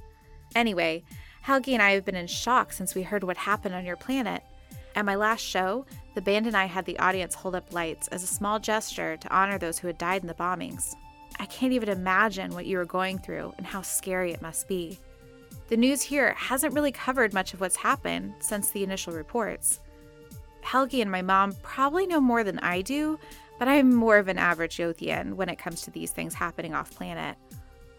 Anyway, 0.55 1.03
Helge 1.41 1.67
and 1.67 1.81
I 1.81 1.91
have 1.91 2.05
been 2.05 2.15
in 2.15 2.27
shock 2.27 2.71
since 2.71 2.95
we 2.95 3.03
heard 3.03 3.25
what 3.25 3.35
happened 3.35 3.75
on 3.75 3.83
your 3.83 3.97
planet. 3.97 4.41
At 4.95 5.03
my 5.03 5.15
last 5.15 5.41
show, 5.41 5.85
the 6.15 6.21
band 6.21 6.47
and 6.47 6.55
I 6.55 6.67
had 6.67 6.85
the 6.85 6.99
audience 6.99 7.35
hold 7.35 7.55
up 7.55 7.73
lights 7.73 8.07
as 8.13 8.23
a 8.23 8.27
small 8.27 8.59
gesture 8.59 9.17
to 9.17 9.35
honor 9.35 9.57
those 9.57 9.77
who 9.77 9.87
had 9.87 9.97
died 9.97 10.21
in 10.21 10.27
the 10.29 10.33
bombings. 10.35 10.95
I 11.37 11.47
can't 11.47 11.73
even 11.73 11.89
imagine 11.89 12.53
what 12.53 12.65
you 12.65 12.77
were 12.77 12.85
going 12.85 13.19
through 13.19 13.55
and 13.57 13.67
how 13.67 13.81
scary 13.81 14.31
it 14.31 14.41
must 14.41 14.69
be. 14.69 14.97
The 15.69 15.77
news 15.77 16.01
here 16.01 16.33
hasn't 16.33 16.73
really 16.73 16.91
covered 16.91 17.31
much 17.31 17.53
of 17.53 17.61
what's 17.61 17.75
happened 17.75 18.33
since 18.39 18.71
the 18.71 18.83
initial 18.83 19.13
reports. 19.13 19.79
Helge 20.61 20.95
and 20.95 21.11
my 21.11 21.21
mom 21.21 21.53
probably 21.61 22.07
know 22.07 22.19
more 22.19 22.43
than 22.43 22.57
I 22.59 22.81
do, 22.81 23.19
but 23.59 23.67
I'm 23.67 23.93
more 23.93 24.17
of 24.17 24.27
an 24.27 24.39
average 24.39 24.77
Yothian 24.77 25.33
when 25.33 25.47
it 25.47 25.59
comes 25.59 25.83
to 25.83 25.91
these 25.91 26.11
things 26.11 26.33
happening 26.33 26.73
off 26.73 26.95
planet. 26.95 27.37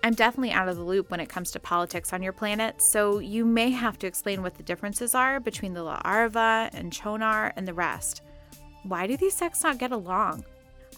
I'm 0.03 0.15
definitely 0.15 0.51
out 0.51 0.69
of 0.69 0.77
the 0.77 0.83
loop 0.83 1.11
when 1.11 1.21
it 1.21 1.29
comes 1.29 1.53
to 1.53 1.61
politics 1.61 2.13
on 2.13 2.23
your 2.23 2.33
planet, 2.33 2.83
so 2.83 3.21
you 3.21 3.45
may 3.45 3.71
have 3.71 3.99
to 4.01 4.07
explain 4.07 4.43
what 4.43 4.55
the 4.55 4.63
differences 4.65 5.15
are 5.15 5.39
between 5.39 5.75
the 5.75 5.85
La'arva 5.85 6.71
and 6.73 6.93
Chonar 6.93 7.53
and 7.55 7.69
the 7.69 7.75
rest. 7.75 8.23
Why 8.83 9.07
do 9.07 9.17
these 9.17 9.35
sects 9.35 9.63
not 9.63 9.79
get 9.79 9.93
along? 9.93 10.45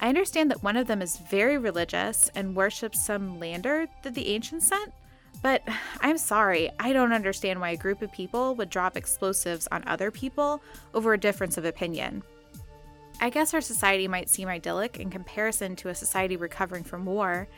I 0.01 0.09
understand 0.09 0.51
that 0.51 0.63
one 0.63 0.77
of 0.77 0.87
them 0.87 1.03
is 1.03 1.19
very 1.19 1.59
religious 1.59 2.31
and 2.35 2.57
worships 2.57 3.05
some 3.05 3.39
lander 3.39 3.89
that 4.05 4.15
the 4.15 4.29
ancients 4.29 4.69
sent, 4.69 4.93
but 5.43 5.63
I'm 6.01 6.19
sorry, 6.19 6.71
I 6.79 6.93
don't 6.93 7.13
understand 7.13 7.61
why 7.61 7.71
a 7.71 7.77
group 7.77 8.01
of 8.01 8.13
people 8.13 8.55
would 8.55 8.71
drop 8.71 8.97
explosives 8.97 9.69
on 9.73 9.83
other 9.87 10.11
people 10.11 10.63
over 10.95 11.13
a 11.13 11.19
difference 11.19 11.59
of 11.59 11.65
opinion. 11.65 12.23
I 13.21 13.31
guess 13.31 13.53
our 13.53 13.61
society 13.61 14.09
might 14.09 14.31
seem 14.31 14.49
idyllic 14.49 14.99
in 14.99 15.11
comparison 15.11 15.77
to 15.77 15.89
a 15.89 15.95
society 15.95 16.37
recovering 16.37 16.85
from 16.85 17.05
war. 17.05 17.49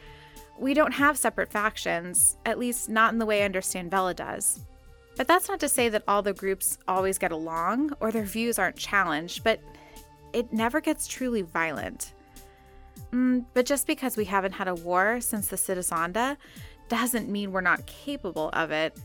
We 0.59 0.75
don't 0.75 0.93
have 0.93 1.17
separate 1.17 1.51
factions, 1.51 2.37
at 2.45 2.59
least 2.59 2.89
not 2.89 3.13
in 3.13 3.19
the 3.19 3.27
way 3.27 3.43
I 3.43 3.47
understand 3.47 3.91
Vela 3.91 4.15
does. 4.15 4.61
But 5.17 5.29
that's 5.29 5.49
not 5.49 5.61
to 5.61 5.69
say 5.69 5.89
that 5.91 6.03
all 6.09 6.23
the 6.23 6.33
groups 6.33 6.79
always 6.89 7.19
get 7.19 7.33
along 7.33 7.93
or 8.01 8.11
their 8.11 8.25
views 8.25 8.59
aren't 8.59 8.77
challenged, 8.77 9.45
but 9.45 9.61
it 10.33 10.53
never 10.53 10.81
gets 10.81 11.07
truly 11.07 11.43
violent. 11.43 12.13
Mm, 13.13 13.45
but 13.55 13.65
just 13.65 13.87
because 13.87 14.17
we 14.17 14.25
haven't 14.25 14.53
had 14.53 14.69
a 14.69 14.75
war 14.75 15.21
since 15.21 15.49
the 15.49 15.57
Citizenda 15.57 16.37
doesn't 16.89 17.29
mean 17.29 17.53
we're 17.53 17.61
not 17.61 17.87
capable 17.87 18.51
of 18.53 18.71
it. 18.71 18.97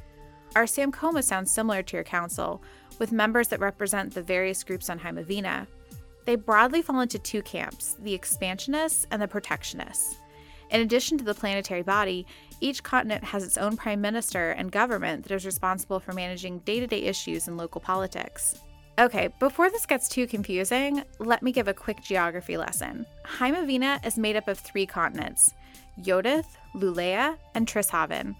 Our 0.55 0.63
Samkoma 0.63 1.23
sounds 1.23 1.51
similar 1.51 1.83
to 1.83 1.97
your 1.97 2.03
council, 2.03 2.61
with 2.97 3.11
members 3.11 3.47
that 3.49 3.59
represent 3.59 4.13
the 4.13 4.21
various 4.21 4.63
groups 4.63 4.89
on 4.89 4.99
Heimovina. 4.99 5.67
They 6.25 6.35
broadly 6.35 6.81
fall 6.81 6.99
into 7.01 7.19
two 7.19 7.41
camps 7.41 7.95
the 7.99 8.13
expansionists 8.13 9.07
and 9.11 9.21
the 9.21 9.27
protectionists. 9.27 10.17
In 10.69 10.81
addition 10.81 11.17
to 11.17 11.23
the 11.23 11.33
planetary 11.33 11.81
body, 11.81 12.27
each 12.61 12.83
continent 12.83 13.23
has 13.23 13.43
its 13.43 13.57
own 13.57 13.75
prime 13.77 14.01
minister 14.01 14.51
and 14.51 14.71
government 14.71 15.23
that 15.23 15.33
is 15.33 15.45
responsible 15.45 15.99
for 15.99 16.13
managing 16.13 16.59
day 16.59 16.79
to 16.79 16.87
day 16.87 17.03
issues 17.03 17.47
in 17.47 17.57
local 17.57 17.81
politics. 17.81 18.55
Okay, 18.99 19.29
before 19.39 19.69
this 19.69 19.85
gets 19.85 20.09
too 20.09 20.27
confusing, 20.27 21.03
let 21.19 21.41
me 21.41 21.53
give 21.53 21.69
a 21.69 21.73
quick 21.73 22.03
geography 22.03 22.57
lesson. 22.57 23.05
Heimovina 23.25 24.05
is 24.05 24.17
made 24.17 24.35
up 24.35 24.47
of 24.49 24.59
three 24.59 24.85
continents 24.85 25.53
Yodith, 26.03 26.57
Lulea, 26.75 27.37
and 27.55 27.67
Trishaven. 27.67 28.35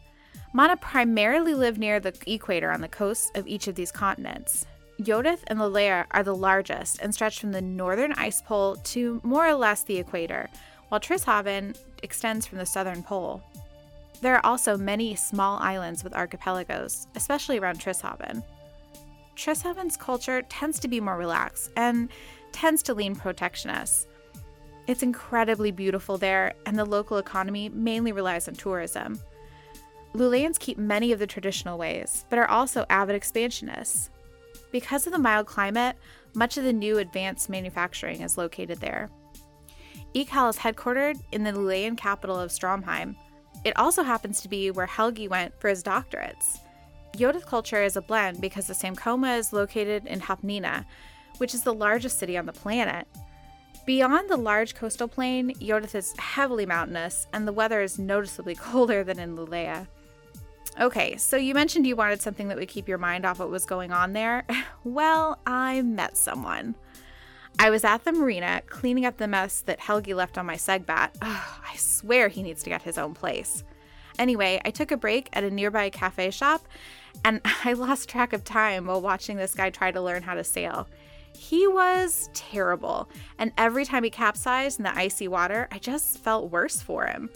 Mana 0.54 0.78
primarily 0.78 1.54
live 1.54 1.78
near 1.78 2.00
the 2.00 2.14
equator 2.26 2.72
on 2.72 2.82
the 2.82 2.88
coasts 2.88 3.32
of 3.36 3.48
each 3.48 3.68
of 3.68 3.76
these 3.76 3.92
continents. 3.92 4.66
Yodith 5.00 5.40
and 5.48 5.60
Lulea 5.60 6.06
are 6.12 6.24
the 6.24 6.36
largest 6.36 7.00
and 7.02 7.14
stretch 7.14 7.40
from 7.40 7.52
the 7.52 7.62
northern 7.62 8.14
ice 8.14 8.42
pole 8.42 8.76
to 8.78 9.22
more 9.24 9.48
or 9.48 9.54
less 9.54 9.84
the 9.84 9.98
equator, 9.98 10.50
while 10.90 11.00
Trishaven 11.00 11.78
extends 12.04 12.46
from 12.46 12.58
the 12.58 12.66
southern 12.66 13.04
pole. 13.04 13.42
There 14.22 14.36
are 14.36 14.46
also 14.46 14.76
many 14.76 15.16
small 15.16 15.60
islands 15.60 16.04
with 16.04 16.14
archipelagos, 16.14 17.08
especially 17.16 17.60
around 17.60 17.80
Trishaven. 17.80 18.44
Trishaven's 19.38 19.96
culture 19.96 20.42
tends 20.44 20.80
to 20.80 20.90
be 20.90 21.00
more 21.00 21.16
relaxed 21.16 21.72
and 21.78 22.10
tends 22.52 22.84
to 22.84 22.94
lean 22.94 23.16
protectionist. 23.16 24.08
It's 24.90 25.04
incredibly 25.04 25.70
beautiful 25.70 26.18
there, 26.18 26.56
and 26.66 26.76
the 26.76 26.84
local 26.84 27.20
economy 27.20 27.70
mainly 27.70 28.12
relies 28.12 28.48
on 28.48 28.56
tourism. 28.56 29.20
Lulaeans 30.16 30.58
keep 30.58 30.80
many 30.80 31.12
of 31.12 31.20
the 31.20 31.28
traditional 31.28 31.78
ways, 31.78 32.26
but 32.28 32.40
are 32.40 32.50
also 32.50 32.88
avid 32.90 33.16
expansionists. 33.16 34.10
Because 34.72 35.06
of 35.06 35.14
the 35.14 35.20
mild 35.20 35.46
climate, 35.46 35.96
much 36.34 36.58
of 36.58 36.64
the 36.64 36.74
new 36.74 36.98
advanced 36.98 37.52
manufacturing 37.52 38.22
is 38.22 38.36
located 38.36 38.80
there. 38.80 39.12
ECAL 40.16 40.50
is 40.50 40.58
headquartered 40.58 41.22
in 41.32 41.44
the 41.44 41.52
Lulaean 41.52 41.96
capital 41.96 42.40
of 42.40 42.50
Stromheim. 42.50 43.16
It 43.64 43.78
also 43.78 44.02
happens 44.02 44.42
to 44.42 44.50
be 44.50 44.72
where 44.72 44.88
Helge 44.88 45.28
went 45.30 45.54
for 45.62 45.68
his 45.68 45.84
doctorates. 45.84 46.62
Jodith 47.16 47.46
culture 47.46 47.84
is 47.84 47.96
a 47.96 48.02
blend 48.02 48.42
because 48.42 48.66
the 48.66 48.74
Samkoma 48.74 49.38
is 49.38 49.54
located 49.54 50.08
in 50.08 50.20
Hapnina, 50.20 50.84
which 51.38 51.54
is 51.54 51.62
the 51.62 51.76
largest 51.76 52.18
city 52.18 52.40
on 52.40 52.48
the 52.48 52.54
planet. 52.54 53.08
Beyond 53.90 54.30
the 54.30 54.38
large 54.38 54.76
coastal 54.76 55.08
plain, 55.08 55.56
Jodith 55.56 55.96
is 55.96 56.14
heavily 56.20 56.68
mountainous, 56.68 57.26
and 57.34 57.48
the 57.48 57.52
weather 57.52 57.82
is 57.82 57.98
noticeably 57.98 58.54
colder 58.70 59.04
than 59.04 59.18
in 59.18 59.36
Lulea. 59.36 59.88
Okay, 60.80 61.18
so 61.18 61.38
you 61.38 61.56
mentioned 61.56 61.88
you 61.88 61.96
wanted 61.96 62.22
something 62.22 62.50
that 62.50 62.58
would 62.60 62.68
keep 62.68 62.88
your 62.88 63.00
mind 63.00 63.26
off 63.26 63.40
what 63.40 63.50
was 63.50 63.66
going 63.66 63.92
on 63.92 64.14
there. 64.14 64.46
Well, 64.84 65.40
I 65.48 65.82
met 65.82 66.18
someone. 66.18 66.76
I 67.58 67.72
was 67.72 67.84
at 67.84 68.04
the 68.06 68.12
marina 68.12 68.62
cleaning 68.68 69.08
up 69.08 69.18
the 69.18 69.28
mess 69.28 69.62
that 69.62 69.80
Helge 69.80 70.14
left 70.14 70.38
on 70.38 70.46
my 70.46 70.56
segbat. 70.56 71.10
Ugh, 71.20 71.62
I 71.74 71.76
swear 71.76 72.28
he 72.28 72.44
needs 72.44 72.62
to 72.62 72.70
get 72.70 72.84
his 72.84 73.00
own 73.00 73.16
place. 73.16 73.64
Anyway, 74.20 74.62
I 74.64 74.70
took 74.70 74.92
a 74.92 74.98
break 74.98 75.30
at 75.34 75.44
a 75.44 75.50
nearby 75.50 75.90
cafe 75.90 76.30
shop 76.30 76.68
and 77.26 77.42
I 77.66 77.74
lost 77.74 78.08
track 78.08 78.34
of 78.34 78.44
time 78.44 78.86
while 78.86 79.02
watching 79.02 79.38
this 79.38 79.56
guy 79.56 79.72
try 79.72 79.90
to 79.92 80.00
learn 80.00 80.22
how 80.22 80.36
to 80.36 80.44
sail. 80.44 80.88
He 81.34 81.68
was 81.68 82.30
terrible, 82.34 83.10
and 83.38 83.52
every 83.58 83.86
time 83.86 84.04
he 84.04 84.10
capsized 84.10 84.80
in 84.80 84.84
the 84.84 84.98
icy 84.98 85.28
water, 85.28 85.68
I 85.72 85.80
just 85.80 86.20
felt 86.20 86.52
worse 86.52 86.82
for 86.82 87.06
him. 87.06 87.30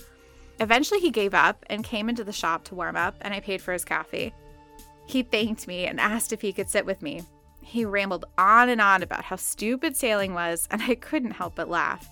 Eventually, 0.59 0.99
he 0.99 1.09
gave 1.09 1.33
up 1.33 1.65
and 1.69 1.83
came 1.83 2.09
into 2.09 2.23
the 2.23 2.31
shop 2.31 2.63
to 2.65 2.75
warm 2.75 2.95
up, 2.95 3.15
and 3.21 3.33
I 3.33 3.39
paid 3.39 3.61
for 3.61 3.73
his 3.73 3.85
coffee. 3.85 4.33
He 5.05 5.23
thanked 5.23 5.67
me 5.67 5.85
and 5.85 5.99
asked 5.99 6.31
if 6.31 6.41
he 6.41 6.53
could 6.53 6.69
sit 6.69 6.85
with 6.85 7.01
me. 7.01 7.23
He 7.61 7.85
rambled 7.85 8.25
on 8.37 8.69
and 8.69 8.81
on 8.81 9.03
about 9.03 9.23
how 9.23 9.35
stupid 9.35 9.95
sailing 9.95 10.33
was, 10.33 10.67
and 10.69 10.81
I 10.81 10.95
couldn't 10.95 11.31
help 11.31 11.55
but 11.55 11.69
laugh. 11.69 12.09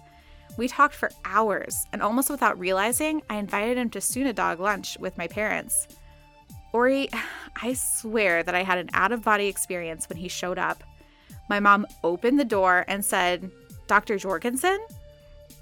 We 0.58 0.68
talked 0.68 0.96
for 0.96 1.12
hours, 1.24 1.86
and 1.94 2.02
almost 2.02 2.30
without 2.30 2.60
realizing, 2.60 3.22
I 3.30 3.36
invited 3.36 3.78
him 3.78 3.90
to 3.92 4.00
Sunadog 4.00 4.60
lunch 4.60 4.98
with 5.00 5.18
my 5.18 5.28
parents. 5.28 5.88
Orie, 6.74 7.10
I 7.62 7.74
swear 7.74 8.44
that 8.44 8.56
I 8.56 8.64
had 8.64 8.78
an 8.78 8.90
out 8.94 9.12
of 9.12 9.24
body 9.24 9.48
experience 9.48 10.10
when 10.10 10.18
he 10.18 10.28
showed 10.28 10.58
up. 10.58 10.84
My 11.50 11.60
mom 11.60 11.86
opened 12.04 12.40
the 12.40 12.46
door 12.46 12.86
and 12.88 13.04
said, 13.04 13.52
Dr. 13.88 14.18
Jorgensen? 14.18 14.80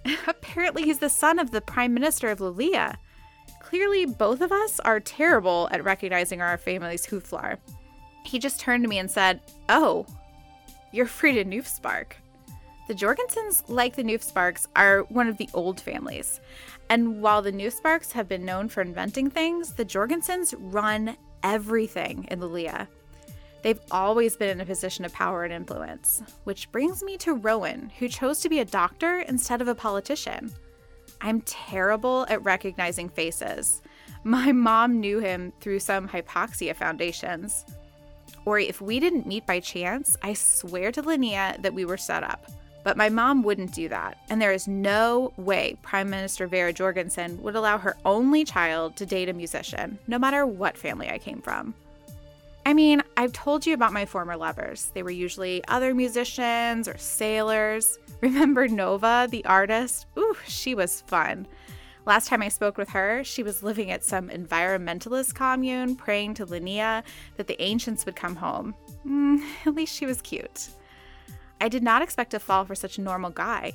Apparently, 0.27 0.83
he's 0.83 0.99
the 0.99 1.09
son 1.09 1.39
of 1.39 1.51
the 1.51 1.61
Prime 1.61 1.93
Minister 1.93 2.29
of 2.29 2.39
Lulea. 2.39 2.95
Clearly, 3.61 4.05
both 4.05 4.41
of 4.41 4.51
us 4.51 4.79
are 4.79 4.99
terrible 4.99 5.67
at 5.71 5.83
recognizing 5.83 6.41
our 6.41 6.57
family's 6.57 7.05
hooflar. 7.05 7.57
He 8.25 8.39
just 8.39 8.59
turned 8.59 8.83
to 8.83 8.89
me 8.89 8.99
and 8.99 9.09
said, 9.09 9.41
Oh, 9.67 10.05
you're 10.91 11.05
Fryda 11.05 11.45
Newfspark. 11.45 12.13
The 12.87 12.95
Jorgensens, 12.95 13.63
like 13.67 13.95
the 13.95 14.03
Newfsparks, 14.03 14.65
are 14.75 15.01
one 15.09 15.27
of 15.27 15.37
the 15.37 15.49
old 15.53 15.79
families. 15.79 16.39
And 16.89 17.21
while 17.21 17.43
the 17.43 17.51
Newfsparks 17.51 18.13
have 18.13 18.27
been 18.27 18.43
known 18.43 18.67
for 18.67 18.81
inventing 18.81 19.29
things, 19.29 19.73
the 19.73 19.85
Jorgensens 19.85 20.55
run 20.57 21.15
everything 21.43 22.25
in 22.31 22.39
Lulea. 22.39 22.87
They've 23.61 23.79
always 23.91 24.37
been 24.37 24.49
in 24.49 24.61
a 24.61 24.65
position 24.65 25.05
of 25.05 25.13
power 25.13 25.43
and 25.43 25.53
influence. 25.53 26.21
Which 26.45 26.71
brings 26.71 27.03
me 27.03 27.17
to 27.17 27.33
Rowan, 27.33 27.91
who 27.99 28.07
chose 28.07 28.39
to 28.41 28.49
be 28.49 28.59
a 28.59 28.65
doctor 28.65 29.19
instead 29.19 29.61
of 29.61 29.67
a 29.67 29.75
politician. 29.75 30.53
I'm 31.21 31.41
terrible 31.41 32.25
at 32.29 32.43
recognizing 32.43 33.09
faces. 33.09 33.81
My 34.23 34.51
mom 34.51 34.99
knew 34.99 35.19
him 35.19 35.51
through 35.59 35.79
some 35.79 36.07
hypoxia 36.07 36.75
foundations. 36.75 37.65
Or 38.45 38.59
if 38.59 38.79
we 38.79 38.99
didn't 38.99 39.27
meet 39.27 39.45
by 39.45 39.59
chance, 39.59 40.15
I 40.21 40.33
swear 40.33 40.91
to 40.93 41.03
Linnea 41.03 41.61
that 41.61 41.73
we 41.73 41.85
were 41.85 41.97
set 41.97 42.23
up. 42.23 42.49
But 42.83 42.95
my 42.95 43.09
mom 43.09 43.43
wouldn't 43.43 43.73
do 43.73 43.89
that, 43.89 44.17
and 44.29 44.41
there 44.41 44.53
is 44.53 44.67
no 44.67 45.33
way 45.35 45.77
Prime 45.81 46.09
Minister 46.09 46.47
Vera 46.47 46.71
Jorgensen 46.71 47.41
would 47.41 47.55
allow 47.55 47.77
her 47.77 47.97
only 48.05 48.45
child 48.45 48.95
to 48.95 49.05
date 49.05 49.27
a 49.27 49.33
musician, 49.33 49.99
no 50.07 50.17
matter 50.17 50.45
what 50.45 50.77
family 50.77 51.09
I 51.09 51.17
came 51.17 51.41
from. 51.41 51.73
I 52.65 52.73
mean, 52.73 53.01
I've 53.17 53.33
told 53.33 53.65
you 53.65 53.73
about 53.73 53.93
my 53.93 54.05
former 54.05 54.35
lovers. 54.35 54.91
They 54.93 55.03
were 55.03 55.09
usually 55.09 55.63
other 55.67 55.93
musicians 55.93 56.87
or 56.87 56.97
sailors. 56.97 57.97
Remember 58.21 58.67
Nova, 58.67 59.27
the 59.29 59.45
artist? 59.45 60.05
Ooh, 60.17 60.35
she 60.47 60.75
was 60.75 61.01
fun. 61.01 61.47
Last 62.05 62.27
time 62.27 62.41
I 62.41 62.49
spoke 62.49 62.77
with 62.77 62.89
her, 62.89 63.23
she 63.23 63.43
was 63.43 63.61
living 63.63 63.91
at 63.91 64.03
some 64.03 64.29
environmentalist 64.29 65.35
commune, 65.35 65.95
praying 65.95 66.35
to 66.35 66.45
Linnea 66.45 67.03
that 67.37 67.47
the 67.47 67.61
ancients 67.61 68.05
would 68.05 68.15
come 68.15 68.35
home. 68.35 68.73
Mm, 69.05 69.41
at 69.65 69.75
least 69.75 69.95
she 69.95 70.05
was 70.05 70.21
cute. 70.21 70.69
I 71.61 71.67
did 71.67 71.83
not 71.83 72.01
expect 72.01 72.31
to 72.31 72.39
fall 72.39 72.65
for 72.65 72.75
such 72.75 72.97
a 72.97 73.01
normal 73.01 73.29
guy. 73.29 73.73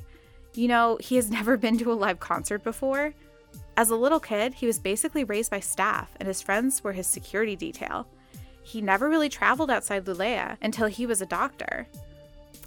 You 0.53 0.67
know, 0.67 0.97
he 0.99 1.15
has 1.15 1.29
never 1.37 1.57
been 1.57 1.77
to 1.79 1.91
a 1.91 1.93
live 1.93 2.19
concert 2.19 2.63
before. 2.63 3.13
As 3.77 3.89
a 3.89 3.95
little 3.95 4.19
kid, 4.19 4.53
he 4.53 4.67
was 4.67 4.79
basically 4.79 5.23
raised 5.23 5.51
by 5.51 5.59
staff, 5.59 6.15
and 6.19 6.27
his 6.27 6.41
friends 6.41 6.83
were 6.83 6.93
his 6.93 7.07
security 7.07 7.55
detail. 7.55 8.07
He 8.65 8.81
never 8.81 9.07
really 9.07 9.29
traveled 9.29 9.69
outside 9.69 10.05
Lulea 10.05 10.57
until 10.61 10.87
he 10.87 11.05
was 11.05 11.21
a 11.21 11.25
doctor. 11.27 11.87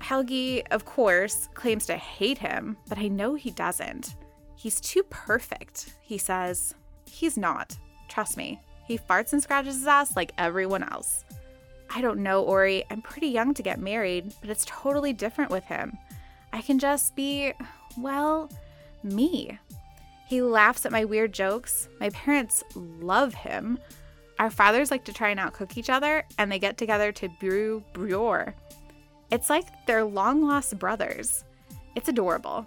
Helge, 0.00 0.62
of 0.70 0.84
course, 0.84 1.48
claims 1.54 1.86
to 1.86 1.96
hate 1.96 2.38
him, 2.38 2.76
but 2.88 2.98
I 2.98 3.08
know 3.08 3.34
he 3.34 3.50
doesn't. 3.50 4.14
He's 4.54 4.80
too 4.80 5.02
perfect, 5.10 5.92
he 6.00 6.16
says. 6.16 6.74
He's 7.04 7.36
not. 7.36 7.76
Trust 8.08 8.36
me. 8.36 8.60
He 8.86 8.96
farts 8.96 9.32
and 9.32 9.42
scratches 9.42 9.74
his 9.74 9.86
ass 9.88 10.14
like 10.14 10.32
everyone 10.38 10.84
else. 10.84 11.24
I 11.90 12.00
don't 12.00 12.20
know, 12.20 12.44
Orie. 12.44 12.84
I'm 12.90 13.02
pretty 13.02 13.28
young 13.28 13.52
to 13.54 13.62
get 13.62 13.80
married, 13.80 14.32
but 14.40 14.50
it's 14.50 14.64
totally 14.66 15.12
different 15.12 15.50
with 15.50 15.64
him. 15.64 15.98
I 16.52 16.62
can 16.62 16.78
just 16.78 17.16
be, 17.16 17.52
well, 17.96 18.50
me. 19.02 19.58
He 20.28 20.42
laughs 20.42 20.86
at 20.86 20.92
my 20.92 21.04
weird 21.04 21.32
jokes. 21.32 21.88
My 21.98 22.10
parents 22.10 22.62
love 22.74 23.34
him. 23.34 23.78
Our 24.38 24.50
fathers 24.50 24.90
like 24.90 25.04
to 25.04 25.12
try 25.12 25.30
and 25.30 25.40
outcook 25.40 25.76
each 25.76 25.90
other, 25.90 26.24
and 26.38 26.50
they 26.50 26.58
get 26.58 26.78
together 26.78 27.10
to 27.12 27.28
brew 27.40 27.82
bryor. 27.92 28.54
It's 29.30 29.50
like 29.50 29.66
they're 29.86 30.04
long 30.04 30.42
lost 30.42 30.78
brothers. 30.78 31.44
It's 31.96 32.08
adorable. 32.08 32.66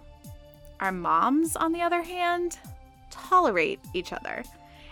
Our 0.80 0.92
moms, 0.92 1.56
on 1.56 1.72
the 1.72 1.80
other 1.80 2.02
hand, 2.02 2.58
tolerate 3.10 3.80
each 3.94 4.12
other. 4.12 4.42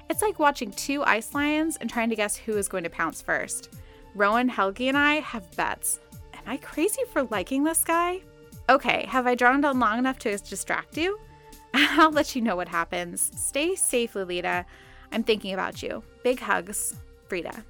It's 0.08 0.22
like 0.22 0.38
watching 0.38 0.72
two 0.72 1.02
ice 1.04 1.34
lions 1.34 1.76
and 1.76 1.88
trying 1.88 2.10
to 2.10 2.16
guess 2.16 2.36
who 2.36 2.56
is 2.56 2.68
going 2.68 2.84
to 2.84 2.90
pounce 2.90 3.22
first. 3.22 3.74
Rowan, 4.14 4.48
Helge, 4.48 4.80
and 4.82 4.96
I 4.96 5.16
have 5.16 5.54
bets. 5.56 6.00
Am 6.34 6.42
I 6.46 6.56
crazy 6.56 7.02
for 7.12 7.24
liking 7.24 7.62
this 7.62 7.84
guy? 7.84 8.20
Okay, 8.68 9.04
have 9.06 9.26
I 9.26 9.34
drawn 9.34 9.64
on 9.64 9.78
long 9.78 9.98
enough 9.98 10.18
to 10.20 10.36
distract 10.38 10.96
you? 10.96 11.18
I'll 11.74 12.10
let 12.10 12.34
you 12.34 12.42
know 12.42 12.56
what 12.56 12.68
happens. 12.68 13.30
Stay 13.36 13.74
safe, 13.76 14.14
Lolita. 14.14 14.64
I'm 15.12 15.24
thinking 15.24 15.54
about 15.54 15.82
you. 15.82 16.02
Big 16.22 16.40
hugs, 16.40 16.94
Fryda. 17.28 17.64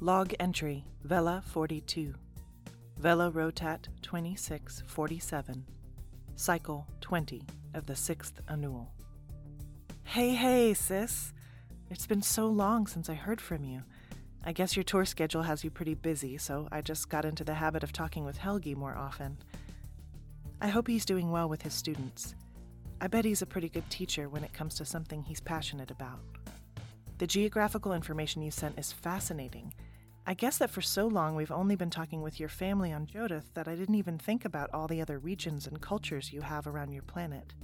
Log 0.00 0.32
entry 0.38 0.84
Vela 1.02 1.42
42. 1.46 2.14
Vela 2.98 3.30
Rotat 3.32 3.88
2647. 4.02 5.64
Cycle 6.36 6.86
20 7.00 7.42
of 7.74 7.86
the 7.86 7.94
6th 7.94 8.34
annual. 8.48 8.92
Hey, 10.04 10.34
hey, 10.34 10.72
sis. 10.74 11.32
It's 11.90 12.06
been 12.06 12.22
so 12.22 12.46
long 12.46 12.86
since 12.86 13.08
I 13.08 13.14
heard 13.14 13.40
from 13.40 13.64
you. 13.64 13.82
I 14.44 14.52
guess 14.52 14.76
your 14.76 14.84
tour 14.84 15.04
schedule 15.04 15.42
has 15.42 15.64
you 15.64 15.70
pretty 15.70 15.94
busy, 15.94 16.38
so 16.38 16.68
I 16.70 16.80
just 16.80 17.08
got 17.08 17.24
into 17.24 17.42
the 17.42 17.54
habit 17.54 17.82
of 17.82 17.92
talking 17.92 18.24
with 18.24 18.38
Helge 18.38 18.76
more 18.76 18.96
often. 18.96 19.38
I 20.60 20.68
hope 20.68 20.88
he's 20.88 21.04
doing 21.04 21.30
well 21.30 21.48
with 21.48 21.62
his 21.62 21.72
students. 21.72 22.34
I 23.00 23.06
bet 23.06 23.24
he's 23.24 23.42
a 23.42 23.46
pretty 23.46 23.68
good 23.68 23.88
teacher 23.90 24.28
when 24.28 24.42
it 24.42 24.52
comes 24.52 24.74
to 24.74 24.84
something 24.84 25.22
he's 25.22 25.40
passionate 25.40 25.92
about. 25.92 26.18
The 27.18 27.28
geographical 27.28 27.92
information 27.92 28.42
you 28.42 28.50
sent 28.50 28.76
is 28.76 28.92
fascinating. 28.92 29.72
I 30.26 30.34
guess 30.34 30.58
that 30.58 30.70
for 30.70 30.80
so 30.80 31.06
long 31.06 31.36
we've 31.36 31.52
only 31.52 31.76
been 31.76 31.90
talking 31.90 32.22
with 32.22 32.40
your 32.40 32.48
family 32.48 32.92
on 32.92 33.06
Jodith 33.06 33.54
that 33.54 33.68
I 33.68 33.76
didn't 33.76 33.94
even 33.94 34.18
think 34.18 34.44
about 34.44 34.70
all 34.74 34.88
the 34.88 35.00
other 35.00 35.20
regions 35.20 35.68
and 35.68 35.80
cultures 35.80 36.32
you 36.32 36.40
have 36.40 36.66
around 36.66 36.92
your 36.92 37.04
planet. 37.04 37.54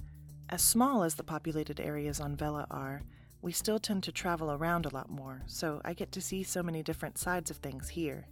As 0.49 0.61
small 0.61 1.03
as 1.03 1.15
the 1.15 1.23
populated 1.23 1.81
areas 1.81 2.21
on 2.21 2.37
Vela 2.37 2.65
are, 2.71 3.01
we 3.41 3.51
still 3.51 3.77
tend 3.77 4.03
to 4.03 4.11
travel 4.11 4.51
around 4.51 4.85
a 4.85 4.93
lot 4.93 5.09
more, 5.09 5.43
so 5.47 5.81
I 5.83 5.93
get 5.93 6.11
to 6.13 6.21
see 6.21 6.43
so 6.43 6.63
many 6.63 6.81
different 6.81 7.17
sides 7.17 7.51
of 7.51 7.57
things 7.57 7.89
here. 7.89 8.25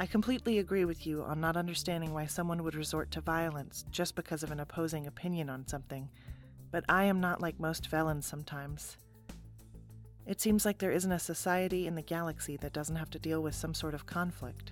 I 0.00 0.06
completely 0.06 0.60
agree 0.60 0.84
with 0.84 1.08
you 1.08 1.24
on 1.24 1.40
not 1.40 1.56
understanding 1.56 2.14
why 2.14 2.26
someone 2.26 2.62
would 2.62 2.76
resort 2.76 3.10
to 3.10 3.20
violence 3.20 3.84
just 3.90 4.14
because 4.14 4.44
of 4.44 4.52
an 4.52 4.60
opposing 4.60 5.08
opinion 5.08 5.50
on 5.50 5.66
something, 5.66 6.08
but 6.70 6.84
I 6.88 7.02
am 7.02 7.20
not 7.20 7.40
like 7.40 7.58
most 7.58 7.90
Velans 7.90 8.22
sometimes. 8.22 8.96
It 10.24 10.40
seems 10.40 10.64
like 10.64 10.78
there 10.78 10.92
isn't 10.92 11.10
a 11.10 11.18
society 11.18 11.88
in 11.88 11.96
the 11.96 12.02
galaxy 12.02 12.56
that 12.58 12.72
doesn't 12.72 12.94
have 12.94 13.10
to 13.10 13.18
deal 13.18 13.42
with 13.42 13.56
some 13.56 13.74
sort 13.74 13.92
of 13.92 14.06
conflict. 14.06 14.70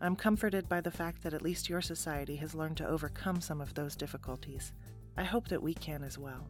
I'm 0.00 0.16
comforted 0.16 0.70
by 0.70 0.80
the 0.80 0.90
fact 0.90 1.22
that 1.22 1.34
at 1.34 1.42
least 1.42 1.68
your 1.68 1.82
society 1.82 2.36
has 2.36 2.54
learned 2.54 2.78
to 2.78 2.88
overcome 2.88 3.42
some 3.42 3.60
of 3.60 3.74
those 3.74 3.94
difficulties. 3.94 4.72
I 5.18 5.24
hope 5.24 5.48
that 5.48 5.62
we 5.62 5.74
can 5.74 6.02
as 6.02 6.16
well. 6.16 6.48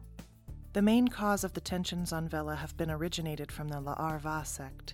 The 0.71 0.81
main 0.81 1.09
cause 1.09 1.43
of 1.43 1.51
the 1.51 1.59
tensions 1.59 2.13
on 2.13 2.29
Vela 2.29 2.55
have 2.55 2.77
been 2.77 2.89
originated 2.89 3.51
from 3.51 3.67
the 3.67 3.81
La'ar 3.81 4.17
Va 4.21 4.45
sect. 4.45 4.93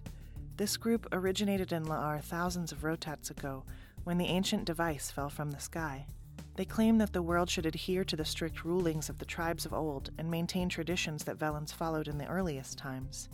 This 0.58 0.76
group 0.76 1.08
originated 1.12 1.72
in 1.72 1.86
La'ar 1.86 2.20
thousands 2.20 2.72
of 2.72 2.82
rotats 2.82 3.30
ago, 3.30 3.64
when 4.04 4.18
the 4.18 4.26
ancient 4.26 4.66
device 4.66 5.12
fell 5.12 5.30
from 5.30 5.52
the 5.52 5.60
sky. 5.60 6.08
They 6.56 6.66
claim 6.66 6.98
that 6.98 7.14
the 7.14 7.22
world 7.22 7.48
should 7.48 7.68
adhere 7.68 8.04
to 8.06 8.16
the 8.16 8.26
strict 8.26 8.66
rulings 8.66 9.08
of 9.08 9.20
the 9.20 9.26
tribes 9.26 9.68
of 9.68 9.74
old 9.74 10.10
and 10.18 10.32
maintain 10.32 10.68
traditions 10.68 11.24
that 11.26 11.38
Velans 11.38 11.72
followed 11.72 12.08
in 12.08 12.18
the 12.18 12.26
earliest 12.26 12.76
times. 12.76 13.30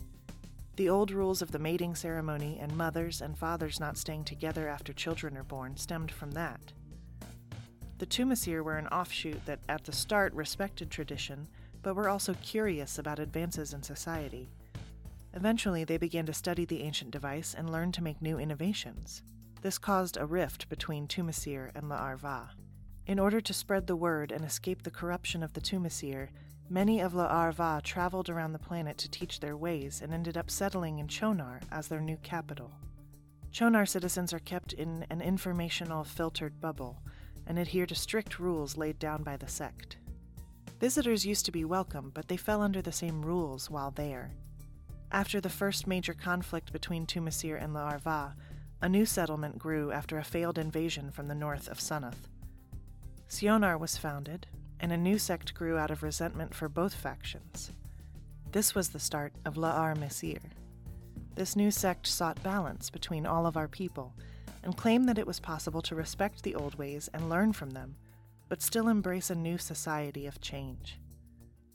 The 0.76 0.90
old 0.90 1.10
rules 1.10 1.40
of 1.40 1.50
the 1.50 1.58
mating 1.58 1.94
ceremony 1.94 2.58
and 2.60 2.76
mothers 2.76 3.22
and 3.22 3.38
fathers 3.38 3.80
not 3.80 3.96
staying 3.96 4.24
together 4.24 4.68
after 4.68 4.92
children 4.92 5.38
are 5.38 5.44
born 5.44 5.78
stemmed 5.78 6.10
from 6.10 6.32
that. 6.32 6.74
The 7.96 8.06
Tumasir 8.06 8.62
were 8.62 8.76
an 8.76 8.88
offshoot 8.88 9.46
that 9.46 9.60
at 9.70 9.84
the 9.84 9.92
start 9.92 10.34
respected 10.34 10.90
tradition, 10.90 11.48
but 11.80 11.96
were 11.96 12.10
also 12.10 12.34
curious 12.42 12.98
about 12.98 13.18
advances 13.18 13.72
in 13.72 13.82
society. 13.82 14.50
Eventually, 15.34 15.84
they 15.84 15.98
began 15.98 16.26
to 16.26 16.32
study 16.32 16.64
the 16.64 16.82
ancient 16.82 17.10
device 17.10 17.54
and 17.54 17.70
learn 17.70 17.92
to 17.92 18.02
make 18.02 18.22
new 18.22 18.38
innovations. 18.38 19.22
This 19.60 19.78
caused 19.78 20.16
a 20.16 20.26
rift 20.26 20.68
between 20.68 21.06
Tumasir 21.06 21.70
and 21.74 21.84
La'ar 21.84 22.16
Va. 22.16 22.50
In 23.06 23.18
order 23.18 23.40
to 23.40 23.52
spread 23.52 23.86
the 23.86 23.96
word 23.96 24.32
and 24.32 24.44
escape 24.44 24.82
the 24.82 24.90
corruption 24.90 25.42
of 25.42 25.52
the 25.52 25.60
Tumasir, 25.60 26.28
Many 26.70 27.00
of 27.00 27.12
La'ar 27.12 27.52
Va 27.52 27.82
traveled 27.84 28.30
around 28.30 28.52
the 28.52 28.58
planet 28.58 28.96
to 28.98 29.10
teach 29.10 29.38
their 29.38 29.56
ways 29.56 30.00
and 30.00 30.14
ended 30.14 30.38
up 30.38 30.50
settling 30.50 30.98
in 30.98 31.08
Chonar 31.08 31.60
as 31.70 31.88
their 31.88 32.00
new 32.00 32.16
capital. 32.22 32.72
Chonar 33.52 33.86
citizens 33.86 34.32
are 34.32 34.38
kept 34.38 34.72
in 34.72 35.04
an 35.10 35.20
informational 35.20 36.04
filtered 36.04 36.60
bubble 36.60 37.02
and 37.46 37.58
adhere 37.58 37.84
to 37.86 37.94
strict 37.94 38.38
rules 38.38 38.78
laid 38.78 38.98
down 38.98 39.22
by 39.22 39.36
the 39.36 39.46
sect. 39.46 39.98
Visitors 40.80 41.26
used 41.26 41.44
to 41.44 41.52
be 41.52 41.66
welcome, 41.66 42.10
but 42.14 42.28
they 42.28 42.36
fell 42.36 42.62
under 42.62 42.80
the 42.80 42.90
same 42.90 43.22
rules 43.22 43.68
while 43.68 43.90
there. 43.90 44.32
After 45.14 45.40
the 45.40 45.48
first 45.48 45.86
major 45.86 46.12
conflict 46.12 46.72
between 46.72 47.06
Tumasir 47.06 47.62
and 47.62 47.72
La'ar 47.72 48.00
Va, 48.00 48.34
a 48.82 48.88
new 48.88 49.06
settlement 49.06 49.60
grew 49.60 49.92
after 49.92 50.18
a 50.18 50.24
failed 50.24 50.58
invasion 50.58 51.12
from 51.12 51.28
the 51.28 51.36
north 51.36 51.68
of 51.68 51.78
Sunoth. 51.78 52.26
Sionar 53.28 53.78
was 53.78 53.96
founded, 53.96 54.48
and 54.80 54.90
a 54.90 54.96
new 54.96 55.16
sect 55.16 55.54
grew 55.54 55.78
out 55.78 55.92
of 55.92 56.02
resentment 56.02 56.52
for 56.52 56.68
both 56.68 56.94
factions. 56.94 57.70
This 58.50 58.74
was 58.74 58.88
the 58.88 58.98
start 58.98 59.32
of 59.44 59.54
La'ar 59.54 59.96
Mesir. 59.96 60.40
This 61.36 61.54
new 61.54 61.70
sect 61.70 62.08
sought 62.08 62.42
balance 62.42 62.90
between 62.90 63.24
all 63.24 63.46
of 63.46 63.56
our 63.56 63.68
people 63.68 64.14
and 64.64 64.76
claimed 64.76 65.08
that 65.08 65.18
it 65.18 65.28
was 65.28 65.38
possible 65.38 65.82
to 65.82 65.94
respect 65.94 66.42
the 66.42 66.56
old 66.56 66.74
ways 66.74 67.08
and 67.14 67.30
learn 67.30 67.52
from 67.52 67.70
them, 67.70 67.94
but 68.48 68.60
still 68.60 68.88
embrace 68.88 69.30
a 69.30 69.36
new 69.36 69.58
society 69.58 70.26
of 70.26 70.40
change. 70.40 70.98